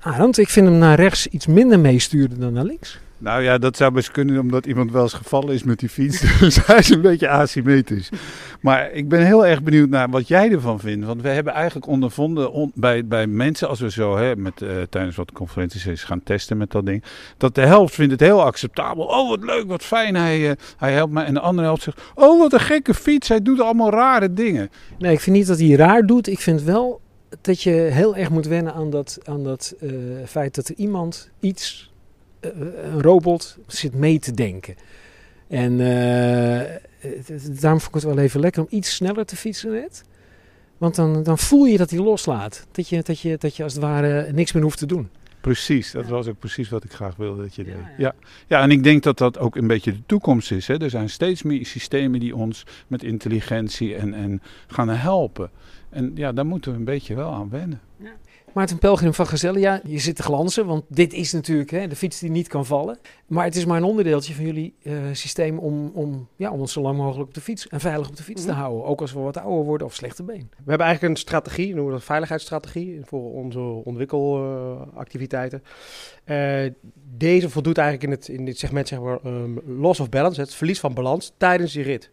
Arend, 0.00 0.38
ik 0.38 0.48
vind 0.48 0.66
hem 0.66 0.78
naar 0.78 0.96
rechts 0.96 1.26
iets 1.26 1.46
minder 1.46 1.80
meesturen 1.80 2.40
dan 2.40 2.52
naar 2.52 2.64
links. 2.64 3.00
Nou 3.22 3.42
ja, 3.42 3.58
dat 3.58 3.76
zou 3.76 3.92
best 3.92 4.10
kunnen 4.10 4.40
omdat 4.40 4.66
iemand 4.66 4.92
wel 4.92 5.02
eens 5.02 5.12
gevallen 5.12 5.54
is 5.54 5.62
met 5.62 5.78
die 5.78 5.88
fiets. 5.88 6.20
Dus 6.40 6.66
hij 6.66 6.78
is 6.78 6.88
een 6.88 7.00
beetje 7.00 7.28
asymmetrisch. 7.28 8.08
Maar 8.60 8.92
ik 8.92 9.08
ben 9.08 9.26
heel 9.26 9.46
erg 9.46 9.62
benieuwd 9.62 9.88
naar 9.88 10.10
wat 10.10 10.28
jij 10.28 10.50
ervan 10.50 10.80
vindt. 10.80 11.06
Want 11.06 11.22
we 11.22 11.28
hebben 11.28 11.52
eigenlijk 11.52 11.86
ondervonden 11.86 12.72
bij, 12.74 13.06
bij 13.06 13.26
mensen, 13.26 13.68
als 13.68 13.80
we 13.80 13.90
zo 13.90 14.16
hè, 14.16 14.36
met, 14.36 14.60
uh, 14.60 14.82
tijdens 14.90 15.16
wat 15.16 15.32
conferenties 15.32 16.04
gaan 16.04 16.22
testen 16.22 16.56
met 16.56 16.70
dat 16.70 16.86
ding. 16.86 17.02
Dat 17.36 17.54
de 17.54 17.60
helft 17.60 17.94
vindt 17.94 18.12
het 18.12 18.20
heel 18.20 18.42
acceptabel. 18.42 19.04
Oh, 19.04 19.28
wat 19.28 19.44
leuk, 19.44 19.64
wat 19.66 19.82
fijn, 19.82 20.14
hij, 20.14 20.38
uh, 20.40 20.52
hij 20.76 20.92
helpt 20.92 21.12
mij. 21.12 21.24
En 21.24 21.34
de 21.34 21.40
andere 21.40 21.66
helft 21.66 21.82
zegt, 21.82 22.00
oh, 22.14 22.38
wat 22.38 22.52
een 22.52 22.60
gekke 22.60 22.94
fiets, 22.94 23.28
hij 23.28 23.42
doet 23.42 23.60
allemaal 23.60 23.90
rare 23.90 24.32
dingen. 24.32 24.70
Nee, 24.98 25.12
ik 25.12 25.20
vind 25.20 25.36
niet 25.36 25.46
dat 25.46 25.58
hij 25.58 25.70
raar 25.70 26.06
doet. 26.06 26.28
Ik 26.28 26.40
vind 26.40 26.62
wel 26.62 27.00
dat 27.40 27.62
je 27.62 27.70
heel 27.70 28.16
erg 28.16 28.30
moet 28.30 28.46
wennen 28.46 28.74
aan 28.74 28.90
dat, 28.90 29.18
aan 29.24 29.44
dat 29.44 29.74
uh, 29.80 29.92
feit 30.26 30.54
dat 30.54 30.68
er 30.68 30.74
iemand 30.76 31.30
iets 31.40 31.91
een 32.42 33.02
robot 33.02 33.58
zit 33.66 33.94
mee 33.94 34.18
te 34.18 34.32
denken. 34.32 34.74
En 35.48 35.72
uh, 35.72 36.60
daarom 37.60 37.80
vond 37.80 37.88
ik 37.88 37.94
het 37.94 38.02
wel 38.02 38.18
even 38.18 38.40
lekker 38.40 38.62
om 38.62 38.68
iets 38.70 38.94
sneller 38.94 39.26
te 39.26 39.36
fietsen 39.36 39.70
net. 39.70 40.04
Want 40.78 40.94
dan, 40.94 41.22
dan 41.22 41.38
voel 41.38 41.64
je 41.64 41.76
dat 41.76 41.90
hij 41.90 41.98
loslaat. 41.98 42.66
Dat 42.72 42.88
je, 42.88 43.02
dat, 43.02 43.20
je, 43.20 43.36
dat 43.38 43.56
je 43.56 43.62
als 43.62 43.72
het 43.72 43.82
ware 43.82 44.32
niks 44.32 44.52
meer 44.52 44.62
hoeft 44.62 44.78
te 44.78 44.86
doen. 44.86 45.08
Precies, 45.40 45.90
dat 45.90 46.06
was 46.06 46.26
ook 46.26 46.38
precies 46.38 46.68
wat 46.68 46.84
ik 46.84 46.92
graag 46.92 47.16
wilde 47.16 47.42
dat 47.42 47.54
je 47.54 47.64
deed. 47.64 47.74
Ja, 47.74 47.94
ja. 47.98 48.14
ja, 48.46 48.62
en 48.62 48.70
ik 48.70 48.82
denk 48.82 49.02
dat 49.02 49.18
dat 49.18 49.38
ook 49.38 49.56
een 49.56 49.66
beetje 49.66 49.92
de 49.92 50.02
toekomst 50.06 50.50
is. 50.50 50.66
Hè. 50.66 50.82
Er 50.82 50.90
zijn 50.90 51.10
steeds 51.10 51.42
meer 51.42 51.66
systemen 51.66 52.20
die 52.20 52.36
ons 52.36 52.66
met 52.86 53.02
intelligentie 53.02 53.94
en, 53.94 54.14
en 54.14 54.42
gaan 54.66 54.88
helpen. 54.88 55.50
En 55.90 56.12
ja, 56.14 56.32
daar 56.32 56.46
moeten 56.46 56.72
we 56.72 56.78
een 56.78 56.84
beetje 56.84 57.14
wel 57.14 57.32
aan 57.32 57.50
wennen. 57.50 57.80
Maarten 58.54 58.78
Pelgrim 58.78 59.14
van 59.14 59.26
Gezellia, 59.26 59.80
je 59.86 59.98
zit 59.98 60.16
te 60.16 60.22
glanzen, 60.22 60.66
want 60.66 60.84
dit 60.88 61.12
is 61.12 61.32
natuurlijk 61.32 61.70
hè, 61.70 61.86
de 61.86 61.96
fiets 61.96 62.18
die 62.18 62.30
niet 62.30 62.48
kan 62.48 62.66
vallen. 62.66 62.98
Maar 63.26 63.44
het 63.44 63.56
is 63.56 63.64
maar 63.64 63.76
een 63.76 63.84
onderdeeltje 63.84 64.34
van 64.34 64.44
jullie 64.44 64.74
uh, 64.82 64.94
systeem 65.12 65.58
om, 65.58 65.90
om, 65.94 66.28
ja, 66.36 66.50
om 66.50 66.60
ons 66.60 66.72
zo 66.72 66.80
lang 66.80 66.96
mogelijk 66.96 67.28
op 67.28 67.34
de 67.34 67.40
fiets 67.40 67.68
en 67.68 67.80
veilig 67.80 68.08
op 68.08 68.16
de 68.16 68.22
fiets 68.22 68.44
te 68.44 68.52
houden. 68.52 68.84
Ook 68.84 69.00
als 69.00 69.12
we 69.12 69.20
wat 69.20 69.36
ouder 69.36 69.64
worden 69.64 69.86
of 69.86 69.94
slechte 69.94 70.22
been. 70.22 70.50
We 70.50 70.70
hebben 70.70 70.86
eigenlijk 70.86 71.14
een 71.14 71.20
strategie, 71.20 71.66
noemen 71.66 71.86
we 71.86 71.92
dat 71.92 72.04
veiligheidsstrategie, 72.04 73.00
voor 73.04 73.32
onze 73.32 73.60
ontwikkelactiviteiten. 73.60 75.62
Uh, 76.24 76.70
deze 77.16 77.50
voldoet 77.50 77.78
eigenlijk 77.78 78.12
in, 78.12 78.18
het, 78.18 78.28
in 78.38 78.44
dit 78.44 78.58
segment 78.58 78.88
zeg 78.88 79.00
maar, 79.00 79.18
um, 79.24 79.60
loss 79.66 80.00
of 80.00 80.08
balance, 80.08 80.40
het 80.40 80.54
verlies 80.54 80.80
van 80.80 80.94
balans 80.94 81.32
tijdens 81.36 81.72
die 81.72 81.82
rit. 81.82 82.10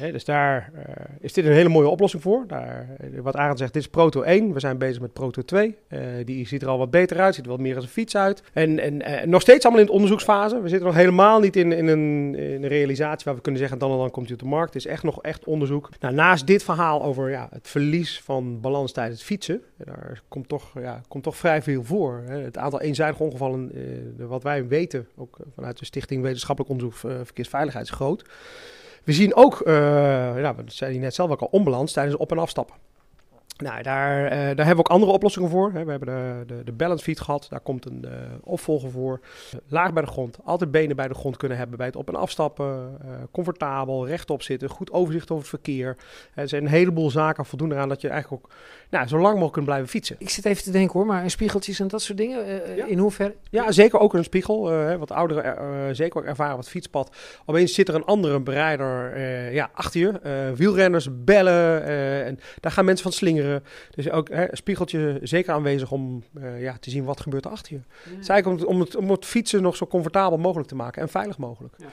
Nee, 0.00 0.12
dus 0.12 0.24
daar 0.24 0.70
uh, 0.74 0.82
is 1.20 1.32
dit 1.32 1.44
een 1.44 1.52
hele 1.52 1.68
mooie 1.68 1.88
oplossing 1.88 2.22
voor. 2.22 2.44
Daar, 2.46 2.88
wat 3.22 3.36
Arend 3.36 3.58
zegt, 3.58 3.72
dit 3.72 3.82
is 3.82 3.88
Proto 3.88 4.22
1. 4.22 4.52
We 4.52 4.60
zijn 4.60 4.78
bezig 4.78 5.00
met 5.00 5.12
Proto 5.12 5.42
2. 5.42 5.76
Uh, 5.88 6.00
die 6.24 6.46
ziet 6.46 6.62
er 6.62 6.68
al 6.68 6.78
wat 6.78 6.90
beter 6.90 7.20
uit, 7.20 7.34
ziet 7.34 7.44
er 7.44 7.50
wat 7.50 7.60
meer 7.60 7.74
als 7.74 7.84
een 7.84 7.90
fiets 7.90 8.16
uit. 8.16 8.42
En, 8.52 8.78
en 8.78 9.30
nog 9.30 9.40
steeds 9.40 9.64
allemaal 9.64 9.82
in 9.82 9.88
de 9.88 9.92
onderzoeksfase. 9.92 10.60
We 10.60 10.68
zitten 10.68 10.86
nog 10.86 10.96
helemaal 10.96 11.40
niet 11.40 11.56
in, 11.56 11.72
in, 11.72 11.86
een, 11.86 12.34
in 12.34 12.62
een 12.62 12.68
realisatie 12.68 13.24
waar 13.24 13.34
we 13.34 13.40
kunnen 13.40 13.60
zeggen, 13.60 13.78
dan 13.78 13.90
en 13.90 13.98
dan 13.98 14.10
komt 14.10 14.26
hij 14.26 14.34
op 14.34 14.42
de 14.42 14.48
markt. 14.48 14.74
Het 14.74 14.84
is 14.84 14.90
echt 14.90 15.02
nog 15.02 15.22
echt 15.22 15.44
onderzoek. 15.44 15.88
Nou, 16.00 16.14
naast 16.14 16.46
dit 16.46 16.62
verhaal 16.62 17.02
over 17.02 17.30
ja, 17.30 17.48
het 17.50 17.68
verlies 17.68 18.20
van 18.20 18.60
balans 18.60 18.92
tijdens 18.92 19.18
het 19.18 19.26
fietsen, 19.26 19.62
daar 19.76 20.22
komt 20.28 20.48
toch, 20.48 20.72
ja, 20.80 21.00
komt 21.08 21.22
toch 21.22 21.36
vrij 21.36 21.62
veel 21.62 21.82
voor. 21.82 22.22
Hè. 22.26 22.38
Het 22.38 22.58
aantal 22.58 22.80
eenzijdige 22.80 23.22
ongevallen, 23.22 23.72
wat 24.16 24.42
wij 24.42 24.66
weten, 24.66 25.08
ook 25.16 25.36
vanuit 25.54 25.78
de 25.78 25.84
Stichting 25.84 26.22
Wetenschappelijk 26.22 26.72
Onderzoek 26.72 26.96
Verkeersveiligheid, 27.24 27.84
is 27.84 27.90
groot. 27.90 28.24
We 29.04 29.12
zien 29.12 29.34
ook, 29.34 29.60
uh, 29.66 29.74
ja, 30.40 30.52
dat 30.52 30.72
zei 30.72 30.94
je 30.94 31.00
net 31.00 31.14
zelf 31.14 31.30
ook 31.30 31.40
al, 31.40 31.48
onbalans 31.50 31.92
tijdens 31.92 32.16
op- 32.16 32.30
en 32.30 32.38
afstappen. 32.38 32.76
Nou, 33.60 33.82
daar, 33.82 34.24
uh, 34.24 34.30
daar 34.30 34.46
hebben 34.46 34.66
we 34.66 34.78
ook 34.78 34.88
andere 34.88 35.12
oplossingen 35.12 35.50
voor. 35.50 35.72
Hè. 35.72 35.84
We 35.84 35.90
hebben 35.90 36.08
de, 36.08 36.54
de, 36.54 36.64
de 36.64 36.72
balance 36.72 37.04
feed 37.04 37.20
gehad, 37.20 37.46
daar 37.50 37.60
komt 37.60 37.86
een 37.86 38.04
uh, 38.04 38.10
opvolger 38.44 38.90
voor. 38.90 39.20
laag 39.68 39.92
bij 39.92 40.02
de 40.02 40.08
grond, 40.08 40.38
altijd 40.44 40.70
benen 40.70 40.96
bij 40.96 41.08
de 41.08 41.14
grond 41.14 41.36
kunnen 41.36 41.58
hebben 41.58 41.76
bij 41.76 41.86
het 41.86 41.96
op- 41.96 42.08
en 42.08 42.14
afstappen. 42.14 42.98
Uh, 43.04 43.10
comfortabel, 43.30 44.06
rechtop 44.06 44.42
zitten, 44.42 44.68
goed 44.68 44.92
overzicht 44.92 45.30
over 45.30 45.42
het 45.42 45.48
verkeer. 45.48 45.96
er 46.34 46.48
zijn 46.48 46.62
een 46.62 46.68
heleboel 46.68 47.10
zaken 47.10 47.44
voldoen 47.44 47.72
eraan 47.72 47.88
dat 47.88 48.00
je 48.00 48.08
eigenlijk 48.08 48.44
ook 48.44 48.52
nou, 48.90 49.06
zo 49.06 49.14
lang 49.16 49.28
mogelijk 49.28 49.52
kunt 49.52 49.64
blijven 49.64 49.88
fietsen. 49.88 50.16
Ik 50.18 50.30
zit 50.30 50.44
even 50.44 50.62
te 50.62 50.70
denken 50.70 50.92
hoor, 50.92 51.06
maar 51.06 51.30
spiegeltjes 51.30 51.80
en 51.80 51.88
dat 51.88 52.02
soort 52.02 52.18
dingen, 52.18 52.76
ja. 52.76 52.86
in 52.86 52.98
hoeverre? 52.98 53.34
Ja, 53.50 53.72
zeker 53.72 53.98
ook 53.98 54.14
een 54.14 54.24
spiegel. 54.24 54.60
wat 54.98 55.10
ouderen 55.12 55.96
zeker 55.96 56.20
ook 56.20 56.26
ervaren 56.26 56.56
wat 56.56 56.68
fietspad. 56.68 57.16
Opeens 57.46 57.74
zit 57.74 57.88
er 57.88 57.94
een 57.94 58.04
andere 58.04 58.40
bereider 58.40 59.18
ja, 59.52 59.70
achter 59.74 60.00
je. 60.00 60.54
wielrenners 60.56 61.08
bellen 61.24 61.84
en 62.24 62.38
daar 62.60 62.72
gaan 62.72 62.84
mensen 62.84 63.02
van 63.02 63.12
slingeren. 63.12 63.49
Dus 63.90 64.10
ook 64.10 64.28
hè, 64.28 64.50
een 64.50 64.56
spiegeltje 64.56 65.18
zeker 65.22 65.52
aanwezig 65.52 65.92
om 65.92 66.24
uh, 66.38 66.62
ja, 66.62 66.76
te 66.80 66.90
zien 66.90 67.04
wat 67.04 67.20
gebeurt 67.20 67.44
er 67.44 67.50
achter 67.50 67.72
je. 67.72 67.78
Ja. 67.78 68.10
Het 68.10 68.20
is 68.20 68.28
eigenlijk 68.28 68.68
om 68.68 68.80
het, 68.80 68.96
om 68.96 69.10
het 69.10 69.24
fietsen 69.24 69.62
nog 69.62 69.76
zo 69.76 69.86
comfortabel 69.86 70.38
mogelijk 70.38 70.68
te 70.68 70.74
maken 70.74 71.02
en 71.02 71.08
veilig 71.08 71.38
mogelijk. 71.38 71.74
Ja. 71.78 71.86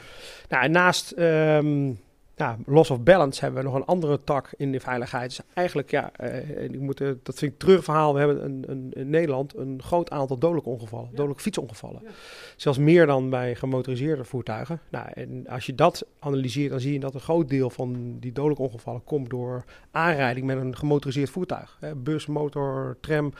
Nou, 0.49 0.63
en 0.63 0.71
naast 0.71 1.13
um, 1.17 1.99
ja, 2.37 2.57
loss 2.65 2.89
of 2.89 3.03
balance 3.03 3.41
hebben 3.41 3.59
we 3.61 3.69
nog 3.69 3.77
een 3.77 3.85
andere 3.85 4.23
tak 4.23 4.49
in 4.57 4.71
de 4.71 4.79
veiligheid. 4.79 5.29
Dus 5.29 5.41
eigenlijk, 5.53 5.91
ja, 5.91 6.11
uh, 6.21 6.63
ik 6.63 6.79
moet, 6.79 7.01
uh, 7.01 7.11
dat 7.23 7.37
vind 7.37 7.51
ik 7.51 7.59
terug 7.59 7.83
verhaal. 7.83 8.13
We 8.13 8.19
hebben 8.19 8.45
een, 8.45 8.63
een, 8.67 8.91
in 8.93 9.09
Nederland 9.09 9.55
een 9.55 9.81
groot 9.83 10.09
aantal 10.09 10.37
dodelijke 10.37 10.69
ongevallen, 10.69 11.07
ja. 11.09 11.15
dodelijke 11.15 11.41
fietsongevallen. 11.41 12.01
Ja. 12.03 12.09
Zelfs 12.55 12.77
meer 12.77 13.05
dan 13.05 13.29
bij 13.29 13.55
gemotoriseerde 13.55 14.23
voertuigen. 14.23 14.79
Nou, 14.89 15.07
en 15.13 15.47
als 15.47 15.65
je 15.65 15.75
dat 15.75 16.05
analyseert, 16.19 16.69
dan 16.69 16.79
zie 16.79 16.93
je 16.93 16.99
dat 16.99 17.13
een 17.13 17.19
groot 17.19 17.49
deel 17.49 17.69
van 17.69 18.17
die 18.19 18.31
dodelijke 18.31 18.63
ongevallen 18.63 19.03
komt 19.03 19.29
door 19.29 19.63
aanrijding 19.91 20.45
met 20.45 20.57
een 20.57 20.77
gemotoriseerd 20.77 21.29
voertuig. 21.29 21.77
Hè, 21.79 21.95
bus, 21.95 22.25
motor, 22.25 22.97
tram. 23.01 23.33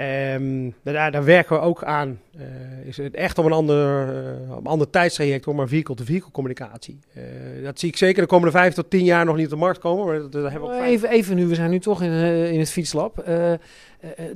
Um, 0.00 0.74
daar, 0.82 1.12
daar, 1.12 1.24
werken 1.24 1.56
we 1.56 1.62
ook 1.62 1.84
aan. 1.84 2.20
Uh, 2.36 2.42
is 2.84 2.96
het 2.96 3.14
echt 3.14 3.38
om 3.38 3.46
een 3.46 3.52
ander, 3.52 4.08
uh, 4.08 4.56
een 4.56 4.66
ander 4.66 4.90
tijdstraject, 4.90 5.46
maar 5.46 5.68
vehicle-to-vehicle 5.68 6.30
communicatie. 6.30 6.98
Uh, 7.16 7.64
dat 7.64 7.78
zie 7.78 7.88
ik 7.88 7.96
zeker 7.96 8.22
de 8.22 8.28
komende 8.28 8.52
vijf 8.58 8.74
tot 8.74 8.90
tien 8.90 9.04
jaar 9.04 9.24
nog 9.24 9.36
niet 9.36 9.44
op 9.44 9.50
de 9.50 9.56
markt 9.56 9.78
komen. 9.78 10.30
Dat, 10.30 10.50
hebben 10.50 10.68
we 10.68 10.76
ook 10.76 10.82
even, 10.82 11.10
even 11.10 11.36
nu, 11.36 11.46
we 11.46 11.54
zijn 11.54 11.70
nu 11.70 11.78
toch 11.78 12.02
in, 12.02 12.12
in 12.52 12.58
het 12.58 12.70
fietslab. 12.70 13.24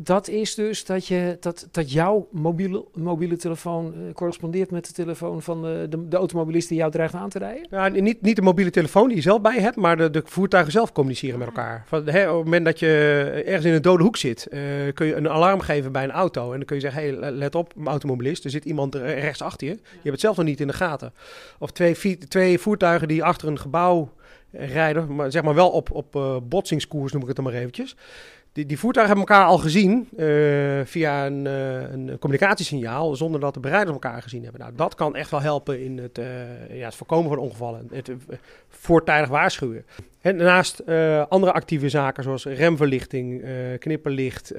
Dat 0.01 0.29
is 0.29 0.55
dus 0.55 0.85
dat, 0.85 1.07
je, 1.07 1.37
dat, 1.41 1.69
dat 1.71 1.93
jouw 1.93 2.29
mobiele, 2.31 2.85
mobiele 2.95 3.37
telefoon 3.37 3.95
correspondeert 4.13 4.71
met 4.71 4.87
de 4.87 4.93
telefoon 4.93 5.43
van 5.43 5.63
de, 5.63 5.87
de, 5.91 6.09
de, 6.09 6.17
automobilist 6.17 6.69
die 6.69 6.79
jou 6.79 6.91
dreigt 6.91 7.15
aan 7.15 7.29
te 7.29 7.39
rijden? 7.39 7.67
Ja, 7.71 7.89
niet, 7.89 8.23
niet 8.23 8.37
de 8.37 8.43
mobiele 8.43 8.71
telefoon 8.71 9.07
die 9.07 9.17
je 9.17 9.23
zelf 9.23 9.41
bij 9.41 9.61
hebt, 9.61 9.77
maar 9.77 9.97
de, 9.97 10.11
de 10.11 10.23
voertuigen 10.25 10.73
zelf 10.73 10.93
communiceren 10.93 11.39
met 11.39 11.49
elkaar. 11.49 11.85
Van, 11.87 12.09
hè, 12.09 12.31
op 12.31 12.37
het 12.37 12.45
moment 12.45 12.65
dat 12.65 12.79
je 12.79 12.87
ergens 13.47 13.65
in 13.65 13.73
een 13.73 13.83
dode 13.83 14.03
hoek 14.03 14.17
zit, 14.17 14.47
kun 14.95 15.07
je 15.07 15.15
een 15.15 15.29
alarm 15.29 15.61
geven 15.61 15.93
bij 15.93 16.05
een 16.05 16.11
auto. 16.11 16.51
En 16.51 16.57
dan 16.57 16.65
kun 16.65 16.77
je 16.77 16.83
zeggen, 16.83 17.03
hey, 17.03 17.33
let 17.33 17.55
op, 17.55 17.73
automobilist, 17.85 18.45
er 18.45 18.51
zit 18.51 18.65
iemand 18.65 18.95
rechts 18.95 19.43
achter 19.43 19.67
je. 19.67 19.73
Je 19.73 19.81
hebt 19.93 20.11
het 20.11 20.21
zelf 20.21 20.37
nog 20.37 20.47
niet 20.47 20.61
in 20.61 20.67
de 20.67 20.73
gaten. 20.73 21.13
Of 21.59 21.71
twee, 21.71 22.19
twee 22.19 22.59
voertuigen 22.59 23.09
die 23.09 23.25
achter 23.25 23.49
een 23.49 23.59
gebouw 23.59 24.13
rijden, 24.53 25.15
maar 25.15 25.33
zeg 25.33 25.43
maar 25.43 25.55
wel 25.55 25.71
op, 25.71 25.91
op 25.91 26.17
uh, 26.17 26.37
botsingskoers 26.43 27.13
noem 27.13 27.21
ik 27.23 27.27
het 27.27 27.37
dan 27.37 27.45
maar 27.45 27.55
eventjes. 27.55 27.97
Die, 28.55 28.67
die 28.67 28.79
voertuigen 28.79 29.17
hebben 29.17 29.35
elkaar 29.35 29.51
al 29.51 29.59
gezien 29.59 30.09
uh, 30.17 30.81
via 30.85 31.27
een, 31.27 31.45
uh, 31.45 31.93
een, 31.93 32.17
communicatiesignaal, 32.19 33.17
zonder 33.17 33.41
dat 33.41 33.55
de 33.55 33.61
bereiders 33.61 33.93
elkaar 33.93 34.23
gezien 34.23 34.43
hebben. 34.43 34.61
Nou, 34.61 34.73
dat 34.77 34.95
kan 34.95 35.17
echt 35.17 35.31
wel 35.31 35.41
helpen 35.41 35.85
in 35.85 35.99
het, 35.99 36.19
uh, 36.19 36.79
ja, 36.79 36.85
het 36.85 36.95
voorkomen 36.95 37.29
van 37.31 37.39
ongevallen, 37.39 37.89
het 37.93 38.11
voortijdig 38.69 39.29
waarschuwen. 39.29 39.85
En 40.21 40.39
daarnaast 40.39 40.87
andere 41.29 41.53
actieve 41.53 41.89
zaken 41.89 42.23
zoals 42.23 42.45
remverlichting, 42.45 43.45
knipperlicht, 43.79 44.53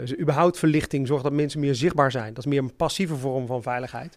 dus 0.00 0.18
überhaupt 0.18 0.58
verlichting, 0.58 1.06
zorgt 1.06 1.24
dat 1.24 1.32
mensen 1.32 1.60
meer 1.60 1.74
zichtbaar 1.74 2.10
zijn. 2.10 2.34
Dat 2.34 2.44
is 2.44 2.50
meer 2.50 2.62
een 2.62 2.76
passieve 2.76 3.16
vorm 3.16 3.46
van 3.46 3.62
veiligheid. 3.62 4.16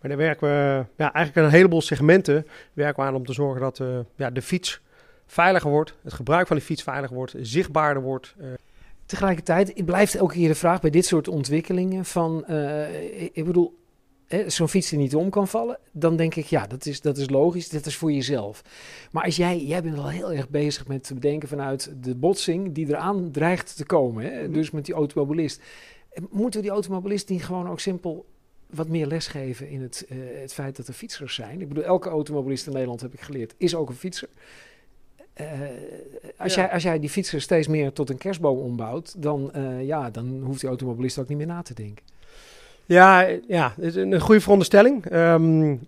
Maar 0.00 0.10
daar 0.10 0.18
werken 0.18 0.48
we 0.48 0.84
ja, 0.96 1.12
eigenlijk 1.12 1.46
een 1.46 1.52
heleboel 1.52 1.82
segmenten 1.82 2.46
werken 2.72 3.02
we 3.02 3.08
aan 3.08 3.14
om 3.14 3.26
te 3.26 3.32
zorgen 3.32 3.60
dat 3.60 3.82
ja, 4.16 4.30
de 4.30 4.42
fiets 4.42 4.80
veiliger 5.30 5.70
wordt, 5.70 5.94
het 6.02 6.12
gebruik 6.12 6.46
van 6.46 6.56
de 6.56 6.62
fiets 6.62 6.82
veiliger 6.82 7.16
wordt, 7.16 7.34
zichtbaarder 7.40 8.02
wordt. 8.02 8.34
Uh. 8.40 8.46
Tegelijkertijd 9.06 9.84
blijft 9.84 10.14
elke 10.14 10.34
keer 10.34 10.48
de 10.48 10.54
vraag 10.54 10.80
bij 10.80 10.90
dit 10.90 11.06
soort 11.06 11.28
ontwikkelingen 11.28 12.04
van, 12.04 12.44
uh, 12.48 13.32
ik 13.32 13.44
bedoel, 13.44 13.78
zo'n 14.46 14.68
fiets 14.68 14.88
die 14.88 14.98
niet 14.98 15.14
om 15.14 15.30
kan 15.30 15.48
vallen, 15.48 15.78
dan 15.92 16.16
denk 16.16 16.34
ik, 16.34 16.46
ja, 16.46 16.66
dat 16.66 16.86
is, 16.86 17.00
dat 17.00 17.16
is 17.16 17.30
logisch, 17.30 17.68
dat 17.68 17.86
is 17.86 17.96
voor 17.96 18.12
jezelf. 18.12 18.62
Maar 19.10 19.24
als 19.24 19.36
jij, 19.36 19.58
jij 19.58 19.82
bent 19.82 19.94
wel 19.94 20.08
heel 20.08 20.32
erg 20.32 20.48
bezig 20.48 20.86
met 20.86 21.04
te 21.04 21.14
bedenken 21.14 21.48
vanuit 21.48 21.92
de 22.00 22.14
botsing 22.14 22.72
die 22.72 22.88
eraan 22.88 23.30
dreigt 23.30 23.76
te 23.76 23.84
komen, 23.84 24.24
hè? 24.24 24.50
dus 24.50 24.70
met 24.70 24.84
die 24.84 24.94
automobilist. 24.94 25.62
Moeten 26.30 26.60
we 26.60 26.66
die 26.66 26.74
automobilist 26.74 27.28
niet 27.28 27.44
gewoon 27.44 27.68
ook 27.68 27.80
simpel 27.80 28.26
wat 28.66 28.88
meer 28.88 29.06
lesgeven 29.06 29.68
in 29.68 29.82
het, 29.82 30.06
uh, 30.08 30.18
het 30.40 30.52
feit 30.52 30.76
dat 30.76 30.88
er 30.88 30.94
fietsers 30.94 31.34
zijn? 31.34 31.60
Ik 31.60 31.68
bedoel, 31.68 31.84
elke 31.84 32.08
automobilist 32.08 32.66
in 32.66 32.72
Nederland, 32.72 33.00
heb 33.00 33.12
ik 33.12 33.20
geleerd, 33.20 33.54
is 33.56 33.74
ook 33.74 33.88
een 33.88 33.94
fietser. 33.94 34.28
Uh, 35.40 35.46
als, 36.36 36.54
ja. 36.54 36.62
jij, 36.62 36.72
als 36.72 36.82
jij 36.82 36.98
die 36.98 37.10
fietser 37.10 37.40
steeds 37.40 37.68
meer 37.68 37.92
tot 37.92 38.10
een 38.10 38.18
kerstboom 38.18 38.58
ombouwt, 38.58 39.22
dan, 39.22 39.50
uh, 39.56 39.86
ja, 39.86 40.10
dan 40.10 40.42
hoeft 40.42 40.60
die 40.60 40.68
automobilist 40.68 41.18
ook 41.18 41.28
niet 41.28 41.38
meer 41.38 41.46
na 41.46 41.62
te 41.62 41.74
denken. 41.74 42.04
Ja, 42.90 43.26
ja, 43.48 43.72
het 43.76 43.84
is 43.84 43.94
een 43.94 44.20
goede 44.20 44.40
veronderstelling. 44.40 45.12
Um, 45.12 45.80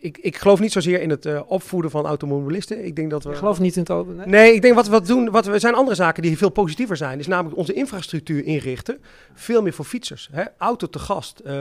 ik, 0.00 0.18
ik 0.18 0.36
geloof 0.36 0.60
niet 0.60 0.72
zozeer 0.72 1.00
in 1.00 1.10
het 1.10 1.26
uh, 1.26 1.40
opvoeden 1.46 1.90
van 1.90 2.06
automobilisten. 2.06 2.84
Ik 2.84 2.96
denk 2.96 3.10
dat 3.10 3.24
we. 3.24 3.30
Ik 3.30 3.36
geloof 3.36 3.60
niet 3.60 3.74
in 3.74 3.80
het 3.80 3.90
auto. 3.90 4.12
Nee? 4.12 4.26
nee, 4.26 4.54
ik 4.54 4.62
denk 4.62 4.74
wat 4.74 4.88
we 4.88 5.00
doen. 5.00 5.30
Wat 5.30 5.46
we 5.46 5.58
zijn 5.58 5.74
andere 5.74 5.96
zaken 5.96 6.22
die 6.22 6.38
veel 6.38 6.50
positiever 6.50 6.96
zijn. 6.96 7.18
Is 7.18 7.26
namelijk 7.26 7.56
onze 7.56 7.72
infrastructuur 7.72 8.44
inrichten. 8.44 8.98
Veel 9.34 9.62
meer 9.62 9.72
voor 9.72 9.84
fietsers. 9.84 10.28
Hè? 10.32 10.42
Auto 10.58 10.86
te 10.86 10.98
gast. 10.98 11.40
Uh, 11.40 11.52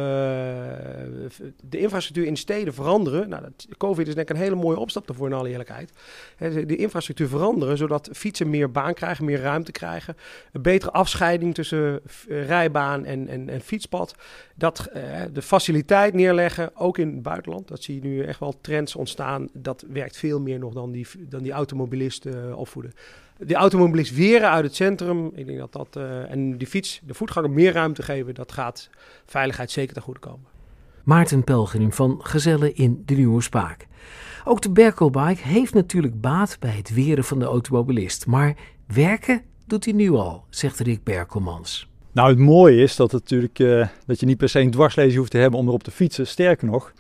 de 1.62 1.77
infrastructuur 1.77 2.25
in 2.25 2.38
steden 2.38 2.73
veranderen. 2.73 3.29
Nou, 3.29 3.41
dat, 3.41 3.67
COVID 3.77 4.08
is 4.08 4.15
denk 4.15 4.29
ik 4.29 4.36
een 4.36 4.41
hele 4.41 4.55
mooie 4.55 4.79
opstap 4.79 5.08
daarvoor, 5.08 5.27
in 5.27 5.34
alle 5.34 5.49
eerlijkheid. 5.49 5.91
De 6.38 6.75
infrastructuur 6.75 7.27
veranderen 7.27 7.77
zodat 7.77 8.10
fietsen 8.13 8.49
meer 8.49 8.71
baan 8.71 8.93
krijgen, 8.93 9.25
meer 9.25 9.41
ruimte 9.41 9.71
krijgen. 9.71 10.17
Een 10.51 10.62
betere 10.62 10.91
afscheiding 10.91 11.53
tussen 11.53 11.99
rijbaan 12.27 13.05
en, 13.05 13.27
en, 13.27 13.49
en 13.49 13.62
fietspad. 13.62 14.15
Dat 14.55 14.85
uh, 14.95 15.21
de 15.34 15.41
faciliteit 15.41 16.13
neerleggen, 16.13 16.76
ook 16.76 16.98
in 16.98 17.08
het 17.08 17.21
buitenland. 17.21 17.67
Dat 17.67 17.84
zie 17.84 17.95
je 17.95 18.02
nu 18.02 18.24
echt 18.24 18.39
wel 18.39 18.54
trends 18.62 18.95
ontstaan. 18.95 19.48
Dat 19.54 19.86
werkt 19.89 20.17
veel 20.17 20.39
meer 20.39 20.60
nog 20.60 20.74
dan 20.74 20.91
die, 20.91 21.08
dan 21.19 21.43
die 21.43 21.52
automobilist 21.52 22.26
uh, 22.26 22.58
opvoeden. 22.58 22.93
Die 23.38 23.56
automobilist 23.56 24.15
weren 24.15 24.50
uit 24.50 24.63
het 24.63 24.76
centrum. 24.76 25.32
Ik 25.34 25.45
denk 25.45 25.58
dat 25.60 25.74
dat. 25.74 25.95
Uh, 25.98 26.32
en 26.32 26.58
die 26.58 26.67
fiets, 26.67 27.02
de 27.06 27.13
voetganger 27.13 27.50
meer 27.50 27.74
ruimte 27.74 28.04
geven. 28.04 28.34
Dat 28.34 28.52
gaat 28.52 28.89
veiligheid 29.26 29.71
zeker 29.71 29.93
ten 29.93 30.04
goede 30.04 30.19
komen. 30.19 30.45
Maarten 31.04 31.43
Pelgrim 31.43 31.93
van 31.93 32.19
Gezellen 32.24 32.76
in 32.76 33.04
de 33.06 33.15
Nieuwe 33.15 33.41
Spaak. 33.41 33.88
Ook 34.45 34.62
de 34.62 34.71
Berkelbike 34.71 35.48
heeft 35.48 35.74
natuurlijk 35.74 36.21
baat 36.21 36.58
bij 36.60 36.76
het 36.76 36.93
weren 36.93 37.24
van 37.24 37.39
de 37.39 37.45
automobilist. 37.45 38.26
Maar 38.26 38.56
werken 38.88 39.41
doet 39.65 39.86
hij 39.86 39.93
nu 39.93 40.12
al, 40.12 40.45
zegt 40.50 40.80
Rick 40.80 41.04
Berkelmans. 41.04 41.89
Nou, 42.15 42.30
het 42.30 42.38
mooie 42.38 42.82
is 42.82 42.95
dat, 42.95 43.12
natuurlijk, 43.12 43.60
uh, 43.60 43.88
dat 44.06 44.19
je 44.19 44.25
niet 44.25 44.38
per 44.38 44.49
se 44.49 44.60
een 44.60 44.71
dwarslezing 44.71 45.17
hoeft 45.17 45.32
te 45.32 45.38
hebben 45.38 45.60
om 45.60 45.67
erop 45.67 45.84
te 45.84 45.91
fietsen. 45.91 46.28
Sterker 46.28 46.67
nog, 46.67 46.93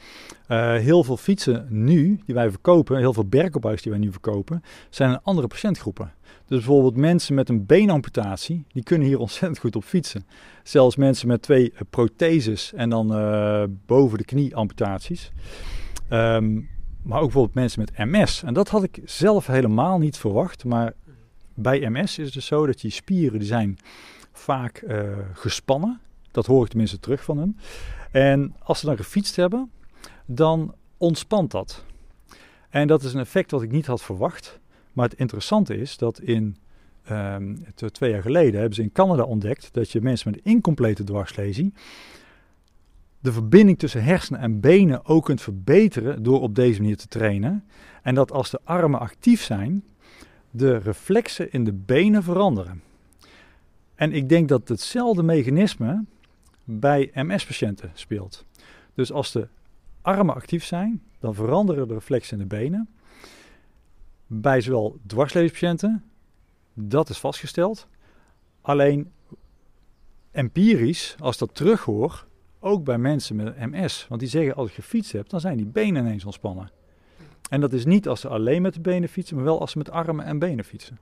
uh, 0.47 0.73
heel 0.73 1.03
veel 1.03 1.17
fietsen 1.17 1.67
nu 1.69 2.19
die 2.25 2.35
wij 2.35 2.49
verkopen, 2.49 2.97
heel 2.97 3.13
veel 3.13 3.25
berkophuis 3.25 3.81
die 3.81 3.91
wij 3.91 4.01
nu 4.01 4.11
verkopen, 4.11 4.63
zijn 4.89 5.09
een 5.09 5.19
andere 5.23 5.47
patiëntgroepen. 5.47 6.13
Dus 6.21 6.57
bijvoorbeeld 6.57 6.95
mensen 6.95 7.35
met 7.35 7.49
een 7.49 7.65
beenamputatie, 7.65 8.65
die 8.71 8.83
kunnen 8.83 9.07
hier 9.07 9.19
ontzettend 9.27 9.59
goed 9.59 9.75
op 9.75 9.83
fietsen. 9.83 10.25
Zelfs 10.63 10.95
mensen 10.95 11.27
met 11.27 11.41
twee 11.41 11.71
uh, 11.73 11.79
protheses 11.89 12.73
en 12.73 12.89
dan 12.89 13.07
boven 13.85 14.17
de 14.17 14.25
knie 14.25 14.55
amputaties. 14.55 15.31
Um, 16.09 16.69
maar 17.01 17.17
ook 17.17 17.23
bijvoorbeeld 17.23 17.55
mensen 17.55 17.79
met 17.79 18.07
MS. 18.11 18.43
En 18.43 18.53
dat 18.53 18.69
had 18.69 18.83
ik 18.83 18.99
zelf 19.05 19.47
helemaal 19.47 19.99
niet 19.99 20.17
verwacht. 20.17 20.65
Maar 20.65 20.93
bij 21.53 21.89
MS 21.89 22.17
is 22.17 22.25
het 22.25 22.33
dus 22.33 22.45
zo 22.45 22.65
dat 22.65 22.79
die 22.79 22.91
spieren 22.91 23.39
die 23.39 23.47
zijn 23.47 23.77
vaak 24.37 24.81
uh, 24.81 25.17
gespannen. 25.33 25.99
Dat 26.31 26.45
hoor 26.45 26.63
ik 26.63 26.69
tenminste 26.69 26.99
terug 26.99 27.23
van 27.23 27.37
hem. 27.37 27.55
En 28.11 28.55
als 28.63 28.79
ze 28.79 28.85
dan 28.85 28.97
gefietst 28.97 29.35
hebben, 29.35 29.71
dan 30.25 30.75
ontspant 30.97 31.51
dat. 31.51 31.83
En 32.69 32.87
dat 32.87 33.03
is 33.03 33.13
een 33.13 33.19
effect 33.19 33.51
wat 33.51 33.61
ik 33.61 33.71
niet 33.71 33.85
had 33.85 34.01
verwacht. 34.01 34.59
Maar 34.93 35.09
het 35.09 35.19
interessante 35.19 35.77
is 35.77 35.97
dat 35.97 36.19
in 36.19 36.57
um, 37.11 37.65
twee 37.91 38.11
jaar 38.11 38.21
geleden 38.21 38.59
hebben 38.59 38.75
ze 38.75 38.81
in 38.81 38.91
Canada 38.91 39.23
ontdekt 39.23 39.69
dat 39.73 39.91
je 39.91 40.01
mensen 40.01 40.31
met 40.31 40.39
incomplete 40.43 41.03
dwarslezing 41.03 41.73
de 43.25 43.31
verbinding 43.31 43.79
tussen 43.79 44.03
hersenen 44.03 44.41
en 44.41 44.59
benen 44.59 45.05
ook 45.05 45.25
kunt 45.25 45.41
verbeteren 45.41 46.23
door 46.23 46.41
op 46.41 46.55
deze 46.55 46.81
manier 46.81 46.97
te 46.97 47.07
trainen. 47.07 47.63
En 48.01 48.15
dat 48.15 48.31
als 48.31 48.49
de 48.49 48.59
armen 48.63 48.99
actief 48.99 49.41
zijn, 49.41 49.83
de 50.51 50.77
reflexen 50.77 51.51
in 51.51 51.63
de 51.63 51.73
benen 51.73 52.23
veranderen. 52.23 52.81
En 53.95 54.11
ik 54.11 54.29
denk 54.29 54.49
dat 54.49 54.67
hetzelfde 54.67 55.23
mechanisme 55.23 56.03
bij 56.63 57.11
MS-patiënten 57.13 57.91
speelt. 57.93 58.45
Dus 58.93 59.11
als 59.11 59.31
de 59.31 59.47
armen 60.01 60.35
actief 60.35 60.65
zijn, 60.65 61.03
dan 61.19 61.35
veranderen 61.35 61.87
de 61.87 61.93
reflexen 61.93 62.39
in 62.39 62.47
de 62.47 62.55
benen. 62.55 62.89
Bij 64.27 64.61
zowel 64.61 64.97
dwarsleespatiënten, 65.07 66.03
dat 66.73 67.09
is 67.09 67.17
vastgesteld. 67.17 67.87
Alleen 68.61 69.11
empirisch, 70.31 71.15
als 71.19 71.37
dat 71.37 71.55
terughoor, 71.55 72.25
ook 72.59 72.83
bij 72.83 72.97
mensen 72.97 73.35
met 73.35 73.59
MS. 73.59 74.05
Want 74.09 74.19
die 74.19 74.29
zeggen 74.29 74.55
als 74.55 74.69
ik 74.69 74.75
gefietst 74.75 75.11
heb, 75.11 75.29
dan 75.29 75.39
zijn 75.39 75.57
die 75.57 75.65
benen 75.65 76.05
ineens 76.05 76.25
ontspannen. 76.25 76.71
En 77.49 77.61
dat 77.61 77.73
is 77.73 77.85
niet 77.85 78.07
als 78.07 78.21
ze 78.21 78.27
alleen 78.27 78.61
met 78.61 78.73
de 78.73 78.79
benen 78.79 79.09
fietsen, 79.09 79.35
maar 79.35 79.45
wel 79.45 79.59
als 79.59 79.71
ze 79.71 79.77
met 79.77 79.89
armen 79.89 80.25
en 80.25 80.39
benen 80.39 80.65
fietsen. 80.65 80.97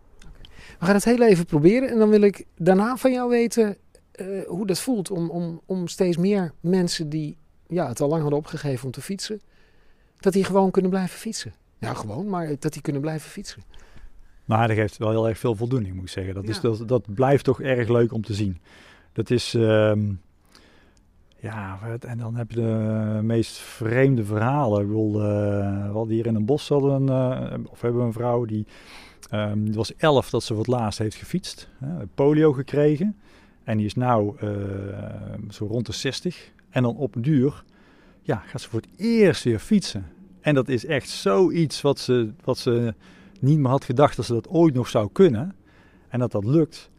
We 0.80 0.86
gaan 0.86 0.96
het 0.96 1.06
heel 1.06 1.22
even 1.22 1.46
proberen 1.46 1.90
en 1.90 1.98
dan 1.98 2.10
wil 2.10 2.22
ik 2.22 2.46
daarna 2.58 2.98
van 2.98 3.12
jou 3.12 3.30
weten 3.30 3.78
uh, 4.16 4.48
hoe 4.48 4.68
dat 4.68 4.80
voelt 4.80 5.12
om, 5.12 5.30
om, 5.30 5.62
om 5.66 5.88
steeds 5.88 6.18
meer 6.18 6.54
mensen 6.60 7.10
die 7.10 7.38
ja, 7.68 7.88
het 7.88 8.02
al 8.02 8.10
lang 8.10 8.22
hadden 8.22 8.40
opgegeven 8.40 8.86
om 8.86 8.92
te 8.92 9.02
fietsen, 9.02 9.42
dat 10.20 10.34
die 10.34 10.44
gewoon 10.44 10.72
kunnen 10.72 10.92
blijven 10.92 11.20
fietsen. 11.20 11.54
Ja, 11.80 11.94
gewoon, 11.94 12.30
maar 12.30 12.56
dat 12.60 12.74
die 12.74 12.82
kunnen 12.82 13.02
blijven 13.02 13.30
fietsen. 13.30 13.64
Maar 14.46 14.68
dat 14.68 14.78
geeft 14.78 14.98
wel 14.98 15.10
heel 15.10 15.28
erg 15.28 15.38
veel 15.38 15.56
voldoening, 15.56 15.94
moet 15.94 16.04
ik 16.04 16.10
zeggen. 16.10 16.34
Dat, 16.34 16.48
is, 16.48 16.60
dat, 16.60 16.88
dat 16.88 17.14
blijft 17.14 17.44
toch 17.44 17.62
erg 17.62 17.90
leuk 17.90 18.14
om 18.14 18.22
te 18.22 18.34
zien. 18.34 18.58
Dat 19.14 19.30
is, 19.30 19.54
uh, 19.54 19.94
ja, 21.36 21.80
en 22.00 22.18
dan 22.18 22.36
heb 22.36 22.52
je 22.52 22.56
de 22.56 23.20
meest 23.22 23.58
vreemde 23.58 24.24
verhalen. 24.24 24.82
Ik 24.82 24.88
bedoel, 24.88 25.16
uh, 25.16 25.26
we 25.86 25.94
hadden 25.94 26.14
hier 26.14 26.26
in 26.26 26.36
een 26.36 26.46
bos 26.46 26.70
hadden 26.70 27.08
een, 27.08 27.52
uh, 27.60 27.66
of 27.70 27.82
hebben 27.82 28.02
we 28.02 28.08
een 28.08 28.14
vrouw 28.14 28.46
die 28.46 28.66
Um, 29.34 29.66
die 29.66 29.74
was 29.74 29.96
elf 29.96 30.30
dat 30.30 30.44
ze 30.44 30.54
voor 30.54 30.64
het 30.64 30.72
laatst 30.72 31.00
heeft 31.00 31.16
gefietst. 31.16 31.70
Hè, 31.78 32.06
polio 32.06 32.54
gekregen. 32.54 33.18
En 33.64 33.78
die 33.78 33.86
is 33.86 33.96
nu 33.96 34.04
uh, 34.04 34.30
zo 35.50 35.66
rond 35.66 35.86
de 35.86 35.94
60. 35.94 36.52
En 36.70 36.84
dan 36.84 36.96
op 36.96 37.16
duur 37.18 37.64
ja, 38.22 38.36
gaat 38.36 38.62
ze 38.62 38.70
voor 38.70 38.80
het 38.80 38.90
eerst 39.00 39.44
weer 39.44 39.60
fietsen. 39.60 40.06
En 40.42 40.54
dat 40.56 40.70
is 40.70 40.86
echt 40.86 41.10
zoiets 41.10 41.82
wat 41.82 42.00
ze, 42.00 42.32
wat 42.44 42.58
ze 42.58 42.94
niet 43.40 43.60
meer 43.60 43.70
had 43.70 43.84
gedacht 43.84 44.16
dat 44.16 44.26
ze 44.26 44.34
dat 44.34 44.48
ooit 44.48 44.74
nog 44.74 44.88
zou 44.88 45.10
kunnen. 45.12 45.56
En 46.08 46.20
dat 46.20 46.32
dat 46.32 46.46
lukt. 46.46 46.90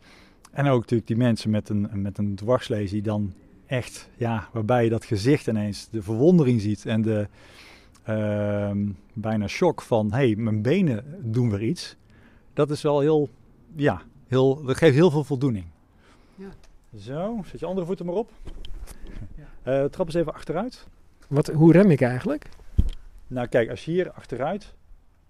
En 0.50 0.66
ook 0.66 0.80
natuurlijk 0.80 1.08
die 1.08 1.16
mensen 1.16 1.50
met 1.50 1.68
een, 1.68 1.88
met 1.92 2.18
een 2.18 2.34
dwarslees 2.34 3.02
dan 3.02 3.32
echt, 3.66 4.08
ja, 4.16 4.48
waarbij 4.52 4.84
je 4.84 4.90
dat 4.90 5.04
gezicht 5.04 5.46
ineens 5.46 5.88
de 5.90 6.02
verwondering 6.02 6.60
ziet 6.60 6.86
en 6.86 7.02
de 7.02 7.28
uh, 8.08 8.70
bijna 9.12 9.46
shock 9.46 9.82
van, 9.82 10.12
hé, 10.12 10.16
hey, 10.16 10.36
mijn 10.36 10.62
benen 10.62 11.04
doen 11.22 11.50
weer 11.50 11.62
iets 11.62 11.96
dat 12.54 12.70
is 12.70 12.82
wel 12.82 13.00
heel, 13.00 13.28
ja, 13.76 14.02
heel, 14.26 14.64
dat 14.64 14.76
geeft 14.76 14.94
heel 14.94 15.10
veel 15.10 15.24
voldoening. 15.24 15.64
Ja. 16.34 16.48
Zo, 16.98 17.42
zet 17.44 17.60
je 17.60 17.66
andere 17.66 17.86
voet 17.86 17.98
er 17.98 18.04
maar 18.04 18.14
op. 18.14 18.30
Ja. 19.34 19.82
Uh, 19.82 19.84
trap 19.84 20.06
eens 20.06 20.14
even 20.14 20.34
achteruit. 20.34 20.86
Wat, 21.28 21.46
hoe 21.46 21.72
rem 21.72 21.90
ik 21.90 22.00
eigenlijk? 22.00 22.48
Nou 23.26 23.46
kijk, 23.46 23.70
als 23.70 23.84
je 23.84 23.90
hier 23.90 24.12
achteruit 24.12 24.74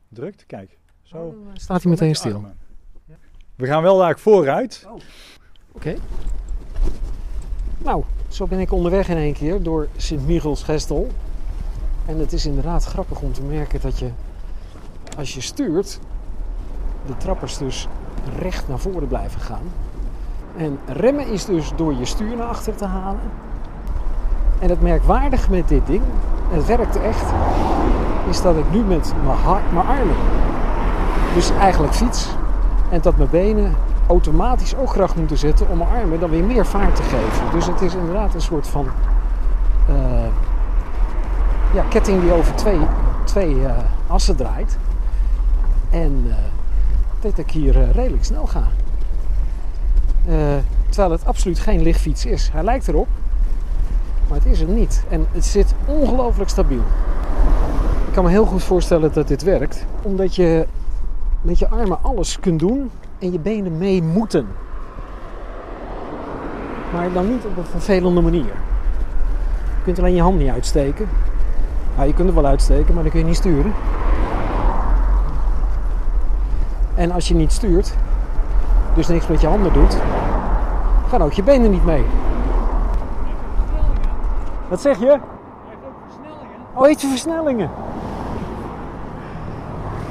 drukt, 0.09 0.47
kijk. 0.47 0.79
Zo. 1.03 1.17
Oh, 1.17 1.35
staat 1.53 1.83
hij 1.83 1.91
meteen 1.91 2.15
stil. 2.15 2.45
We 3.57 3.67
gaan 3.67 3.83
wel 3.83 3.99
daar 3.99 4.19
vooruit. 4.19 4.87
Oh. 4.89 5.01
Oké. 5.73 5.95
Nou, 7.79 8.05
zo 8.29 8.47
ben 8.47 8.59
ik 8.59 8.73
onderweg 8.73 9.09
in 9.09 9.17
één 9.17 9.35
keer 9.35 9.63
door 9.63 9.89
Sint-Michels-Gestel. 9.97 11.09
En 12.07 12.19
het 12.19 12.33
is 12.33 12.47
inderdaad 12.47 12.85
grappig 12.85 13.21
om 13.21 13.33
te 13.33 13.43
merken 13.43 13.81
dat 13.81 13.99
je, 13.99 14.11
als 15.17 15.35
je 15.35 15.41
stuurt, 15.41 16.01
de 17.07 17.17
trappers 17.17 17.59
dus 17.59 17.89
recht 18.39 18.69
naar 18.69 18.79
voren 18.79 19.09
blijven 19.09 19.41
gaan. 19.41 19.63
En 20.57 20.79
remmen 20.87 21.27
is 21.27 21.45
dus 21.45 21.73
door 21.77 21.95
je 21.95 22.05
stuur 22.05 22.37
naar 22.37 22.47
achter 22.47 22.75
te 22.75 22.87
halen. 22.87 23.21
En 24.59 24.69
het 24.69 24.83
merkwaardige 24.83 25.51
met 25.51 25.69
dit 25.69 25.87
ding, 25.87 26.03
het 26.51 26.67
werkt 26.67 26.97
echt, 26.97 27.33
is 28.29 28.43
dat 28.43 28.57
ik 28.57 28.71
nu 28.71 28.81
met 28.81 29.13
mijn 29.73 29.87
armen, 29.87 30.17
dus 31.35 31.51
eigenlijk 31.51 31.95
fiets, 31.95 32.29
en 32.91 33.01
dat 33.01 33.17
mijn 33.17 33.31
benen 33.31 33.75
automatisch 34.07 34.77
ook 34.77 34.91
kracht 34.91 35.17
moeten 35.17 35.39
zetten 35.39 35.69
om 35.69 35.79
mijn 35.79 35.91
armen 35.91 36.21
dan 36.21 36.31
weer 36.31 36.45
meer 36.45 36.67
vaart 36.67 36.97
te 36.97 37.03
geven. 37.03 37.51
Dus 37.53 37.67
het 37.67 37.81
is 37.81 37.95
inderdaad 37.95 38.35
een 38.35 38.41
soort 38.41 38.69
van 38.69 38.87
uh, 39.91 39.97
ja, 41.75 41.83
ketting 41.89 42.21
die 42.21 42.33
over 42.33 42.55
twee, 42.55 42.81
twee 43.25 43.55
uh, 43.55 43.71
assen 44.07 44.37
draait. 44.37 44.79
En 45.91 46.25
uh, 46.27 46.35
dat 47.25 47.39
ik 47.39 47.51
hier 47.51 47.77
uh, 47.77 47.91
redelijk 47.91 48.25
snel 48.25 48.47
ga. 48.47 48.63
Uh, 50.29 50.35
terwijl 50.89 51.11
het 51.11 51.27
absoluut 51.27 51.59
geen 51.59 51.83
lichtfiets 51.83 52.27
is. 52.27 52.51
Hij 52.53 52.65
lijkt 52.65 52.89
erop, 52.89 53.09
maar 54.29 54.39
het 54.39 54.47
is 54.47 54.61
er 54.61 54.69
niet. 54.69 55.05
En 55.09 55.27
het 55.33 55.45
zit 55.45 55.75
ongelooflijk 55.85 56.51
stabiel. 56.51 56.83
Ik 58.07 58.13
kan 58.13 58.25
me 58.25 58.31
heel 58.31 58.47
goed 58.47 58.63
voorstellen 58.63 59.13
dat 59.13 59.29
dit 59.29 59.43
werkt, 59.43 59.87
omdat 60.03 60.35
je 60.35 60.67
met 61.43 61.59
je 61.59 61.69
armen 61.69 61.99
alles 62.03 62.41
kunt 62.41 62.59
doen 62.59 62.91
en 63.19 63.33
je 63.33 63.39
benen 63.39 63.79
mee 63.79 64.03
moeten. 64.03 64.47
Maar 66.93 67.13
dan 67.13 67.29
niet 67.29 67.45
op 67.45 67.57
een 67.57 67.65
vervelende 67.65 68.21
manier. 68.21 68.45
Je 68.45 69.83
kunt 69.85 69.99
alleen 69.99 70.15
je 70.15 70.23
hand 70.23 70.39
niet 70.39 70.51
uitsteken. 70.51 71.09
Nou, 71.97 72.09
je 72.09 72.15
kunt 72.15 72.29
er 72.29 72.35
wel 72.35 72.47
uitsteken, 72.47 72.95
maar 72.95 73.03
dan 73.03 73.13
kun 73.13 73.21
je 73.21 73.27
niet 73.27 73.37
sturen. 73.37 73.73
En 76.95 77.11
als 77.11 77.29
je 77.29 77.35
niet 77.35 77.53
stuurt, 77.53 77.95
dus 78.95 79.09
niks 79.09 79.27
met 79.27 79.41
je 79.41 79.47
handen 79.47 79.73
doet, 79.73 79.97
gaan 81.09 81.23
ook 81.23 81.33
je 81.33 81.43
benen 81.43 81.71
niet 81.71 81.85
mee. 81.85 82.05
Wat 84.69 84.81
zeg 84.81 84.99
je? 84.99 85.19
Oh, 86.75 86.85
heeft 86.85 87.01
je 87.01 87.09
versnellingen? 87.09 87.71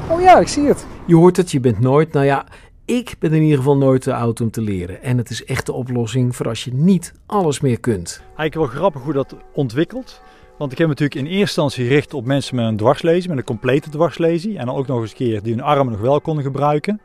Oh 0.10 0.22
ja, 0.22 0.40
ik 0.40 0.48
zie 0.48 0.68
het. 0.68 0.86
Je 1.06 1.16
hoort 1.16 1.38
het, 1.38 1.52
je 1.52 1.60
bent 1.60 1.80
nooit, 1.80 2.14
nou 2.14 2.26
ja, 2.26 2.46
ik 2.86 3.16
ben 3.20 3.34
in 3.34 3.42
ieder 3.42 3.58
geval 3.58 3.78
nooit 3.78 4.02
te 4.02 4.14
oud 4.14 4.42
om 4.42 4.52
te 4.52 4.62
leren. 4.62 5.04
En 5.04 5.18
het 5.18 5.30
is 5.30 5.46
echt 5.46 5.66
de 5.66 5.74
oplossing 5.74 6.36
voor 6.36 6.48
als 6.48 6.64
je 6.64 6.74
niet 6.74 7.14
alles 7.26 7.60
meer 7.60 7.80
kunt. 7.80 8.22
Eigenlijk 8.36 8.54
wel 8.54 8.80
grappig 8.80 9.02
hoe 9.02 9.14
dat 9.14 9.36
ontwikkelt. 9.54 10.22
Want 10.58 10.72
ik 10.72 10.78
heb 10.78 10.88
me 10.88 10.94
natuurlijk 10.94 11.20
in 11.20 11.26
eerste 11.26 11.62
instantie 11.62 11.86
gericht 11.88 12.14
op 12.14 12.26
mensen 12.26 12.56
met 12.56 12.66
een 12.66 12.78
dwarslezing, 12.78 13.28
met 13.28 13.38
een 13.38 13.44
complete 13.44 13.90
dwarslezing. 13.90 14.58
En 14.58 14.66
dan 14.66 14.76
ook 14.76 14.88
nog 14.88 15.02
eens 15.02 15.10
een 15.10 15.16
keer 15.16 15.42
die 15.42 15.54
hun 15.54 15.64
armen 15.64 15.92
nog 15.92 16.02
wel 16.02 16.22
konden 16.22 16.44
gebruiken. 16.44 17.02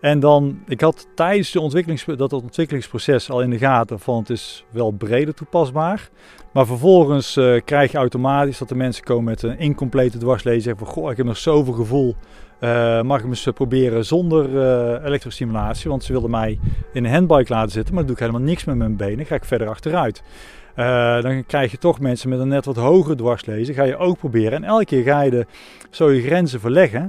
En 0.00 0.20
dan, 0.20 0.58
ik 0.66 0.80
had 0.80 1.06
tijdens 1.14 1.50
de 1.50 1.60
ontwikkelings, 1.60 2.04
dat 2.04 2.32
ontwikkelingsproces 2.32 3.30
al 3.30 3.40
in 3.40 3.50
de 3.50 3.58
gaten 3.58 4.00
van 4.00 4.18
het 4.18 4.30
is 4.30 4.64
wel 4.70 4.90
breder 4.90 5.34
toepasbaar. 5.34 6.08
Maar 6.52 6.66
vervolgens 6.66 7.36
uh, 7.36 7.60
krijg 7.64 7.92
je 7.92 7.98
automatisch 7.98 8.58
dat 8.58 8.68
de 8.68 8.74
mensen 8.74 9.04
komen 9.04 9.24
met 9.24 9.42
een 9.42 9.58
incomplete 9.58 10.18
dwarslezing. 10.18 10.62
Zeggen 10.62 10.86
van, 10.86 10.94
goh, 10.94 11.10
ik 11.10 11.16
heb 11.16 11.26
nog 11.26 11.36
zoveel 11.36 11.72
gevoel. 11.72 12.14
Uh, 12.60 13.02
mag 13.02 13.16
ik 13.16 13.22
hem 13.22 13.30
eens 13.30 13.48
proberen 13.54 14.04
zonder 14.04 14.44
elektrostimulatie? 15.04 15.90
Want 15.90 16.04
ze 16.04 16.12
wilden 16.12 16.30
mij 16.30 16.58
in 16.92 17.04
een 17.04 17.12
handbike 17.12 17.52
laten 17.52 17.70
zitten, 17.70 17.94
maar 17.94 18.04
dan 18.06 18.14
doe 18.14 18.22
ik 18.22 18.30
helemaal 18.30 18.48
niks 18.48 18.64
met 18.64 18.76
mijn 18.76 18.96
benen. 18.96 19.26
Ga 19.26 19.34
ik 19.34 19.44
verder 19.44 19.68
achteruit. 19.68 20.22
Uh, 20.76 21.22
dan 21.22 21.46
krijg 21.46 21.70
je 21.70 21.78
toch 21.78 22.00
mensen 22.00 22.28
met 22.28 22.38
een 22.38 22.48
net 22.48 22.64
wat 22.64 22.76
hogere 22.76 23.14
dwarslezen. 23.14 23.74
Ga 23.74 23.82
je 23.82 23.96
ook 23.96 24.18
proberen. 24.18 24.52
En 24.52 24.64
elke 24.64 24.84
keer 24.84 25.02
ga 25.02 25.20
je 25.20 25.30
de, 25.30 25.46
zo 25.90 26.10
je 26.10 26.22
grenzen 26.22 26.60
verleggen. 26.60 27.00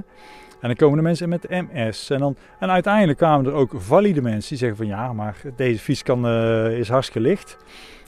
En 0.60 0.68
dan 0.68 0.74
komen 0.74 0.96
er 0.96 1.04
mensen 1.04 1.28
met 1.28 1.48
MS. 1.48 2.10
En, 2.10 2.18
dan, 2.18 2.36
en 2.58 2.70
uiteindelijk 2.70 3.18
kwamen 3.18 3.46
er 3.46 3.52
ook 3.52 3.72
valide 3.76 4.22
mensen 4.22 4.48
die 4.48 4.58
zeggen 4.58 4.76
van 4.76 4.86
ja, 4.86 5.12
maar 5.12 5.36
deze 5.56 5.78
fiets 5.80 6.02
kan, 6.02 6.26
uh, 6.26 6.78
is 6.78 6.88
hartstikke 6.88 7.28
licht. 7.28 7.56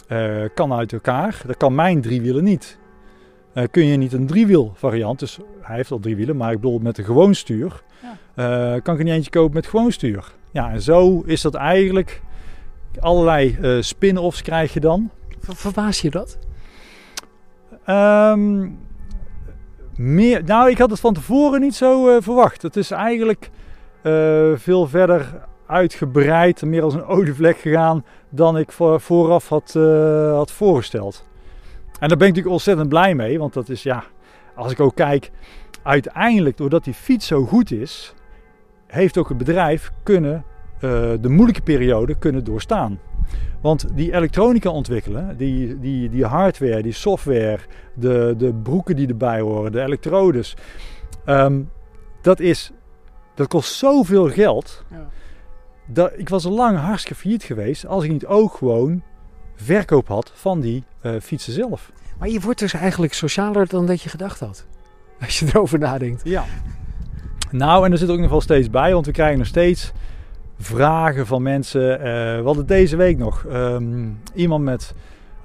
Uh, 0.09 0.45
kan 0.55 0.73
uit 0.73 0.93
elkaar. 0.93 1.43
Dat 1.47 1.57
kan 1.57 1.75
mijn 1.75 2.01
driewielen 2.01 2.45
niet. 2.45 2.79
kun 3.71 3.85
je 3.85 3.97
niet 3.97 4.13
een 4.13 4.27
driewiel 4.27 4.73
variant, 4.75 5.19
dus 5.19 5.39
hij 5.61 5.77
heeft 5.77 5.91
al 5.91 5.99
drie 5.99 6.17
wielen, 6.17 6.37
maar 6.37 6.53
ik 6.53 6.61
bedoel 6.61 6.79
met 6.79 6.99
een 6.99 7.05
gewoon 7.05 7.35
stuur. 7.35 7.83
Ja. 8.35 8.81
kan 8.81 8.95
ik 8.95 9.01
er 9.01 9.05
niet 9.05 9.15
eentje 9.15 9.31
kopen 9.31 9.55
met 9.55 9.67
gewoon 9.67 9.93
stuur. 9.93 10.35
Ja, 10.51 10.71
en 10.71 10.83
zo 10.83 11.23
is 11.27 11.41
dat 11.41 11.55
eigenlijk 11.55 12.23
allerlei 12.99 13.57
spin-offs 13.81 14.43
krijg 14.43 14.73
je 14.73 14.81
dan. 14.81 15.11
Verbaas 15.41 16.01
je 16.01 16.11
dat? 16.11 16.39
Um, 17.87 18.79
meer, 19.97 20.45
nou, 20.45 20.71
ik 20.71 20.79
had 20.79 20.91
het 20.91 21.01
van 21.01 21.15
tevoren 21.15 21.61
niet 21.61 21.75
zo 21.75 22.09
uh, 22.09 22.17
verwacht. 22.21 22.63
Het 22.63 22.77
is 22.77 22.91
eigenlijk 22.91 23.51
uh, 24.03 24.57
veel 24.57 24.87
verder 24.89 25.49
uitgebreid, 25.67 26.63
meer 26.63 26.83
als 26.83 26.95
een 26.95 27.05
olievlek 27.05 27.59
gegaan 27.59 28.05
dan 28.29 28.59
ik 28.59 28.73
voor, 28.73 29.01
vooraf 29.01 29.49
had, 29.49 29.75
uh, 29.77 30.33
had 30.33 30.53
voorgesteld. 30.53 31.29
En 32.01 32.09
daar 32.09 32.19
ben 32.19 32.27
ik 32.27 32.35
natuurlijk 32.35 32.55
ontzettend 32.55 32.89
blij 32.89 33.15
mee, 33.15 33.39
want 33.39 33.53
dat 33.53 33.69
is 33.69 33.83
ja, 33.83 34.05
als 34.55 34.73
ik 34.73 34.81
ook 34.81 34.95
kijk, 34.95 35.31
uiteindelijk 35.83 36.57
doordat 36.57 36.85
die 36.85 36.95
fiets 36.95 37.27
zo 37.27 37.45
goed 37.45 37.71
is, 37.71 38.15
heeft 38.87 39.19
ook 39.19 39.29
het 39.29 39.39
bedrijf 39.39 39.93
kunnen 40.03 40.45
de 40.81 41.29
moeilijke 41.29 41.63
periode 41.63 42.15
kunnen 42.19 42.45
doorstaan. 42.45 42.99
Want 43.61 43.87
die 43.95 44.15
elektronica 44.15 44.71
ontwikkelen, 44.71 45.37
die, 45.37 45.79
die, 45.79 46.11
die 46.11 46.25
hardware, 46.25 46.83
die 46.83 46.93
software, 46.93 47.59
de, 47.95 48.35
de 48.39 48.55
broeken 48.55 48.97
die 48.97 49.09
erbij 49.09 49.41
horen, 49.41 49.73
de 49.73 49.83
elektrodes, 49.83 50.57
um, 51.27 51.71
dat, 52.23 52.41
is, 52.41 52.71
dat 53.35 53.49
kost 53.49 53.73
zoveel 53.75 54.29
geld. 54.29 54.85
Ja. 54.91 55.09
Dat, 55.87 56.13
ik 56.17 56.29
was 56.29 56.45
al 56.45 56.53
lang 56.53 56.79
hartstikke 56.79 57.21
failliet 57.21 57.43
geweest 57.43 57.87
als 57.87 58.05
ik 58.05 58.11
niet 58.11 58.27
ook 58.27 58.55
gewoon 58.55 59.03
verkoop 59.55 60.09
had 60.09 60.33
van 60.35 60.61
die 60.61 60.85
uh, 61.03 61.13
fietsen 61.21 61.53
zelf. 61.53 61.93
Maar 62.19 62.29
je 62.29 62.41
wordt 62.41 62.59
dus 62.59 62.73
eigenlijk 62.73 63.15
socialer 63.15 63.69
dan 63.69 63.87
dat 63.87 64.03
je 64.03 64.09
gedacht 64.09 64.41
had. 64.41 64.67
Als 65.21 65.39
je 65.39 65.47
erover 65.53 65.79
nadenkt. 65.79 66.21
Ja. 66.25 66.45
Nou, 67.51 67.85
en 67.85 67.93
er 67.93 67.99
zit 67.99 68.11
ook 68.11 68.19
nog 68.19 68.31
wel 68.31 68.41
steeds 68.41 68.71
bij, 68.71 68.93
want 68.93 69.07
we 69.07 69.13
krijgen 69.13 69.39
nog 69.39 69.47
steeds 69.47 69.93
vragen 70.61 71.27
van 71.27 71.43
mensen. 71.43 71.99
Uh, 71.99 72.05
we 72.37 72.43
hadden 72.45 72.67
deze 72.67 72.97
week 72.97 73.19
nog 73.19 73.45
um, 73.53 74.21
iemand 74.35 74.65
met, 74.65 74.95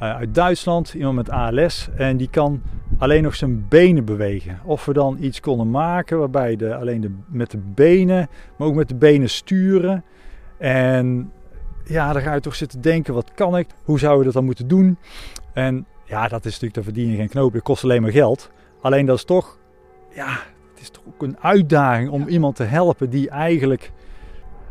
uh, 0.01 0.16
uit 0.16 0.36
Duitsland, 0.36 0.93
iemand 0.93 1.16
met 1.16 1.30
ALS. 1.30 1.89
En 1.97 2.18
die 2.18 2.30
kan 2.30 2.61
alleen 2.97 3.24
nog 3.24 3.36
zijn 3.36 3.68
benen 3.68 4.05
bewegen. 4.05 4.59
Of 4.63 4.86
we 4.86 4.93
dan 4.93 5.18
iets 5.20 5.39
konden 5.39 5.70
maken 5.70 6.20
waarbij 6.20 6.55
de, 6.55 6.76
alleen 6.76 7.01
de, 7.01 7.11
met 7.28 7.51
de 7.51 7.57
benen, 7.57 8.28
maar 8.57 8.68
ook 8.68 8.76
met 8.76 8.89
de 8.89 8.95
benen 8.95 9.30
sturen. 9.30 10.03
En 10.57 11.32
ja, 11.86 12.13
dan 12.13 12.22
ga 12.22 12.34
je 12.34 12.39
toch 12.39 12.55
zitten 12.55 12.82
denken, 12.82 13.13
wat 13.13 13.32
kan 13.34 13.57
ik? 13.57 13.68
Hoe 13.84 13.99
zouden 13.99 14.20
we 14.20 14.26
dat 14.26 14.34
dan 14.34 14.45
moeten 14.45 14.68
doen? 14.68 14.97
En 15.53 15.86
ja, 16.03 16.28
dat 16.28 16.45
is 16.45 16.51
natuurlijk, 16.51 16.74
daar 16.74 16.84
verdien 16.84 17.09
je 17.09 17.18
geen 17.18 17.30
knoop. 17.30 17.53
Het 17.53 17.63
kost 17.63 17.84
alleen 17.84 18.01
maar 18.01 18.11
geld. 18.11 18.51
Alleen 18.82 19.05
dat 19.05 19.18
is 19.18 19.24
toch, 19.24 19.57
ja, 20.13 20.30
het 20.74 20.82
is 20.82 20.89
toch 20.89 21.03
ook 21.07 21.24
een 21.24 21.38
uitdaging 21.39 22.09
om 22.09 22.28
iemand 22.28 22.55
te 22.55 22.63
helpen 22.63 23.09
die 23.09 23.30
eigenlijk 23.30 23.91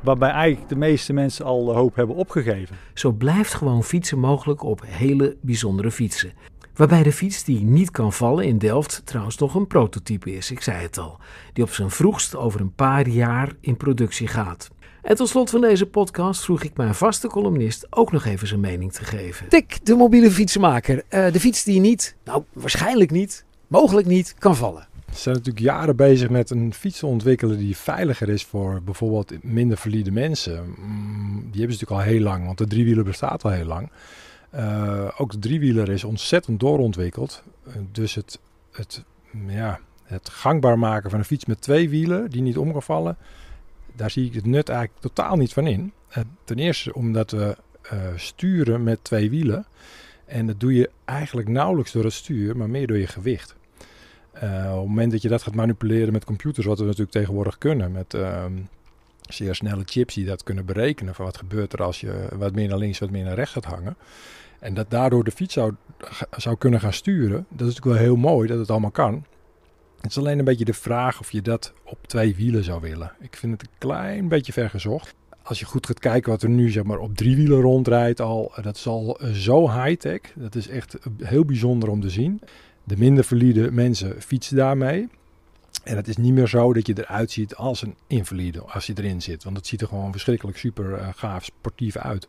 waarbij 0.05 0.31
eigenlijk 0.31 0.69
de 0.69 0.77
meeste 0.77 1.13
mensen 1.13 1.45
al 1.45 1.65
de 1.65 1.73
hoop 1.73 1.95
hebben 1.97 2.17
opgegeven. 2.17 2.77
Zo 2.95 3.13
blijft 3.13 3.55
gewoon 3.55 3.85
fietsen 3.85 4.19
mogelijk 4.19 4.63
op 4.63 4.83
hele 4.87 5.37
bijzondere 5.41 5.91
fietsen. 5.91 6.33
Waarbij 6.75 7.03
de 7.03 7.13
fiets 7.13 7.45
die 7.45 7.65
niet 7.65 7.91
kan 7.91 8.13
vallen 8.13 8.45
in 8.45 8.59
Delft 8.59 9.03
trouwens 9.05 9.39
nog 9.39 9.55
een 9.55 9.67
prototype 9.67 10.35
is, 10.35 10.51
ik 10.51 10.61
zei 10.61 10.83
het 10.83 10.99
al, 10.99 11.19
die 11.53 11.65
op 11.65 11.71
zijn 11.71 11.91
vroegst 11.91 12.37
over 12.37 12.61
een 12.61 12.75
paar 12.75 13.09
jaar 13.09 13.53
in 13.61 13.77
productie 13.77 14.27
gaat. 14.27 14.71
En 15.03 15.17
tot 15.17 15.29
slot 15.29 15.51
van 15.51 15.61
deze 15.61 15.87
podcast 15.87 16.45
vroeg 16.45 16.63
ik 16.63 16.77
mijn 16.77 16.95
vaste 16.95 17.29
columnist 17.29 17.87
ook 17.91 18.13
nog 18.13 18.25
even 18.25 18.49
zijn 18.49 18.61
mening 18.61 18.93
te 18.93 19.05
geven. 19.05 19.49
Tik, 19.49 19.87
de 19.87 19.95
mobiele 19.95 20.31
fietsenmaker. 20.31 21.03
Uh, 21.11 21.33
de 21.33 21.41
fiets 21.41 21.65
die 21.65 21.81
niet, 21.81 22.17
nou 22.25 22.43
waarschijnlijk 22.53 23.11
niet, 23.11 23.45
mogelijk 23.67 24.07
niet, 24.07 24.35
kan 24.39 24.57
vallen. 24.57 24.89
Ze 25.15 25.21
zijn 25.21 25.35
natuurlijk 25.35 25.65
jaren 25.65 25.97
bezig 25.97 26.31
met 26.31 26.51
een 26.51 26.75
fiets 26.75 26.99
te 26.99 27.07
ontwikkelen 27.07 27.59
die 27.59 27.77
veiliger 27.77 28.29
is 28.29 28.45
voor 28.45 28.83
bijvoorbeeld 28.83 29.43
minder 29.43 29.77
valide 29.77 30.11
mensen. 30.11 30.65
Mm, 30.65 31.33
die 31.51 31.61
hebben 31.61 31.77
ze 31.77 31.85
natuurlijk 31.85 31.91
al 31.91 32.13
heel 32.13 32.21
lang, 32.21 32.45
want 32.45 32.59
de 32.59 32.67
driewieler 32.67 33.05
bestaat 33.05 33.45
al 33.45 33.51
heel 33.51 33.65
lang. 33.65 33.91
Uh, 34.55 35.09
ook 35.17 35.33
de 35.33 35.39
driewieler 35.39 35.89
is 35.89 36.05
ontzettend 36.05 36.61
doorontwikkeld. 36.61 37.43
Uh, 37.69 37.75
dus 37.93 38.15
het, 38.15 38.39
het, 38.73 39.05
ja, 39.47 39.81
het 40.05 40.29
gangbaar 40.29 40.79
maken 40.79 41.11
van 41.11 41.19
een 41.19 41.25
fiets 41.25 41.45
met 41.45 41.61
twee 41.61 41.89
wielen 41.89 42.31
die 42.31 42.43
niet 42.43 42.59
om 42.59 42.73
kan 42.73 42.83
vallen, 42.83 43.17
daar 43.97 44.11
zie 44.11 44.27
ik 44.27 44.35
het 44.35 44.47
nut 44.47 44.69
eigenlijk 44.69 45.01
totaal 45.01 45.37
niet 45.37 45.53
van 45.53 45.67
in. 45.67 45.93
Uh, 46.11 46.17
ten 46.45 46.59
eerste 46.59 46.95
omdat 46.95 47.31
we 47.31 47.57
sturen 48.17 48.83
met 48.83 49.05
twee 49.05 49.31
wielen. 49.31 49.67
En 50.25 50.47
dat 50.47 50.61
doe 50.61 50.75
je 50.75 50.91
eigenlijk 51.05 51.49
nauwelijks 51.49 51.93
door 51.93 52.05
het 52.05 52.13
stuur, 52.13 52.57
maar 52.57 52.71
meer 52.71 52.87
door 52.87 52.99
je 52.99 53.07
gewicht. 53.07 53.55
Uh, 54.43 54.71
op 54.73 54.79
het 54.79 54.89
moment 54.89 55.13
dat 55.13 55.23
je 55.23 55.29
dat 55.29 55.43
gaat 55.43 55.55
manipuleren 55.55 56.13
met 56.13 56.25
computers, 56.25 56.67
wat 56.67 56.79
we 56.79 56.85
natuurlijk 56.85 57.11
tegenwoordig 57.11 57.59
kunnen, 57.59 57.93
met 57.93 58.15
uh, 58.15 58.45
zeer 59.21 59.55
snelle 59.55 59.83
chips 59.85 60.15
die 60.15 60.25
dat 60.25 60.43
kunnen 60.43 60.65
berekenen 60.65 61.15
van 61.15 61.25
wat 61.25 61.37
gebeurt 61.37 61.73
er 61.73 61.83
als 61.83 62.01
je 62.01 62.29
wat 62.37 62.55
meer 62.55 62.69
naar 62.69 62.79
links, 62.79 62.99
wat 62.99 63.11
meer 63.11 63.25
naar 63.25 63.35
rechts 63.35 63.53
gaat 63.53 63.65
hangen. 63.65 63.97
En 64.59 64.75
dat 64.75 64.91
daardoor 64.91 65.25
de 65.25 65.31
fiets 65.31 65.55
zou, 65.55 65.75
zou 66.37 66.57
kunnen 66.57 66.81
gaan 66.81 66.93
sturen, 66.93 67.47
dat 67.49 67.69
is 67.69 67.75
natuurlijk 67.75 67.85
wel 67.85 68.07
heel 68.07 68.17
mooi 68.17 68.49
dat 68.49 68.59
het 68.59 68.71
allemaal 68.71 68.91
kan. 68.91 69.25
Het 70.01 70.11
is 70.11 70.19
alleen 70.19 70.39
een 70.39 70.45
beetje 70.45 70.65
de 70.65 70.73
vraag 70.73 71.21
of 71.21 71.31
je 71.31 71.43
dat 71.43 71.73
op 71.85 72.07
twee 72.07 72.37
wielen 72.37 72.65
zou 72.65 72.81
willen. 72.81 73.13
Ik 73.21 73.37
vind 73.37 73.53
het 73.53 73.63
een 73.63 73.79
klein 73.79 74.29
beetje 74.29 74.53
vergezocht. 74.53 75.15
Als 75.43 75.59
je 75.59 75.65
goed 75.65 75.87
gaat 75.87 75.99
kijken 75.99 76.31
wat 76.31 76.43
er 76.43 76.49
nu 76.49 76.71
zeg 76.71 76.83
maar, 76.83 76.99
op 76.99 77.17
drie 77.17 77.37
wielen 77.37 77.61
rondrijdt, 77.61 78.21
al, 78.21 78.53
dat 78.63 78.77
is 78.77 78.87
al 78.87 79.21
zo 79.33 79.71
high-tech. 79.71 80.21
Dat 80.35 80.55
is 80.55 80.69
echt 80.69 80.97
heel 81.23 81.45
bijzonder 81.45 81.89
om 81.89 82.01
te 82.01 82.11
zien. 82.11 82.41
De 82.85 82.97
minder 82.97 83.25
valide 83.25 83.71
mensen 83.71 84.23
fietsen 84.23 84.57
daarmee. 84.57 85.09
En 85.85 85.97
het 85.97 86.09
is 86.09 86.17
niet 86.17 86.33
meer 86.33 86.49
zo 86.49 86.73
dat 86.73 86.87
je 86.87 86.99
eruit 86.99 87.31
ziet 87.31 87.55
als 87.55 87.83
een 87.83 87.97
invalide 88.07 88.61
als 88.61 88.87
je 88.87 88.93
erin 88.97 89.23
zit. 89.23 89.45
Want 89.45 89.57
het 89.57 89.67
ziet 89.67 89.81
er 89.81 89.89
gewoon 89.89 90.13
verschrikkelijk 90.13 90.59
super 90.59 90.91
uh, 90.91 91.09
gaaf 91.15 91.45
sportief 91.45 91.97
uit. 91.97 92.29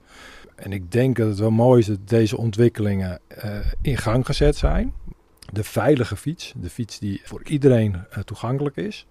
En 0.56 0.72
ik 0.72 0.92
denk 0.92 1.16
dat 1.16 1.28
het 1.28 1.40
wel 1.40 1.52
mooi 1.52 1.80
is 1.80 1.86
dat 1.86 2.08
deze 2.08 2.38
ontwikkelingen 2.38 3.20
uh, 3.44 3.60
in 3.82 3.98
gang 3.98 4.26
gezet 4.26 4.56
zijn. 4.56 4.94
De 5.52 5.64
veilige 5.64 6.16
fiets, 6.16 6.54
de 6.58 6.70
fiets 6.70 7.00
die 7.00 7.22
voor 7.24 7.44
iedereen 7.44 7.94
uh, 7.94 8.18
toegankelijk 8.24 8.76
is. 8.76 9.06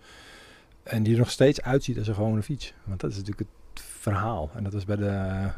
En 0.82 1.02
die 1.02 1.12
er 1.12 1.18
nog 1.18 1.30
steeds 1.30 1.62
uitziet 1.62 1.98
als 1.98 2.08
een 2.08 2.14
gewone 2.14 2.42
fiets. 2.42 2.74
Want 2.84 3.00
dat 3.00 3.10
is 3.10 3.16
natuurlijk 3.16 3.48
het 3.72 3.82
verhaal. 3.82 4.50
En 4.54 4.64
dat 4.64 4.74
is 4.74 4.84
bij 4.84 4.96
de 4.96 5.50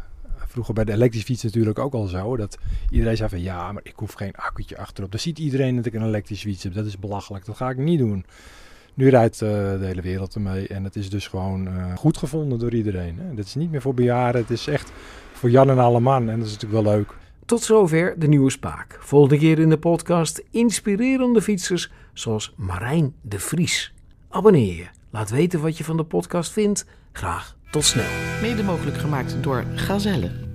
vroeger 0.57 0.75
bij 0.75 0.85
de 0.85 0.93
elektrische 0.93 1.27
fiets 1.27 1.43
natuurlijk 1.43 1.79
ook 1.79 1.95
al 1.95 2.07
zo. 2.07 2.37
Dat 2.37 2.59
iedereen 2.91 3.17
zei 3.17 3.29
van 3.29 3.43
ja, 3.43 3.73
maar 3.73 3.83
ik 3.85 3.93
hoef 3.97 4.13
geen 4.13 4.35
accu'tje 4.35 4.79
achterop. 4.79 5.11
Dan 5.11 5.21
ziet 5.21 5.39
iedereen 5.39 5.77
dat 5.77 5.87
ik 5.87 5.95
een 5.95 6.07
elektrische 6.07 6.49
fiets 6.49 6.63
heb. 6.63 6.75
Dat 6.75 6.87
is 6.87 6.99
belachelijk. 6.99 7.45
Dat 7.45 7.57
ga 7.57 7.71
ik 7.71 7.77
niet 7.77 7.99
doen. 7.99 8.25
Nu 8.95 9.09
rijdt 9.09 9.41
uh, 9.41 9.49
de 9.51 9.85
hele 9.85 10.01
wereld 10.03 10.35
ermee. 10.35 10.69
En 10.69 10.85
het 10.85 10.97
is 10.97 11.11
dus 11.11 11.29
gewoon 11.29 11.67
uh, 11.67 11.97
goed 11.97 12.17
gevonden 12.17 12.59
door 12.59 12.75
iedereen. 12.75 13.19
Hè. 13.19 13.35
Dit 13.35 13.47
is 13.47 13.55
niet 13.55 13.71
meer 13.71 13.81
voor 13.81 13.95
bejaarden. 13.95 14.41
Het 14.41 14.51
is 14.51 14.67
echt 14.67 14.93
voor 15.33 15.51
Jan 15.51 15.71
en 15.71 15.79
alle 15.79 16.01
man. 16.01 16.31
En 16.31 16.39
dat 16.39 16.47
is 16.47 16.53
natuurlijk 16.53 16.83
wel 16.83 16.93
leuk. 16.93 17.15
Tot 17.45 17.63
zover 17.63 18.19
de 18.19 18.29
nieuwe 18.29 18.51
Spaak. 18.51 18.99
Volgende 19.01 19.39
keer 19.39 19.59
in 19.59 19.69
de 19.69 19.79
podcast 19.79 20.43
inspirerende 20.51 21.43
fietsers 21.43 21.91
zoals 22.13 22.53
Marijn 22.57 23.15
de 23.21 23.39
Vries. 23.39 23.93
Abonneer 24.29 24.77
je. 24.77 24.87
Laat 25.11 25.31
weten 25.31 25.61
wat 25.61 25.79
je 25.79 25.85
van 25.85 25.97
de 25.97 26.05
podcast 26.05 26.53
vindt. 26.53 26.87
Graag 27.13 27.57
tot 27.71 27.85
snel. 27.85 28.05
Mede 28.41 28.63
mogelijk 28.63 28.97
gemaakt 28.97 29.43
door 29.43 29.65
Gazelle. 29.75 30.46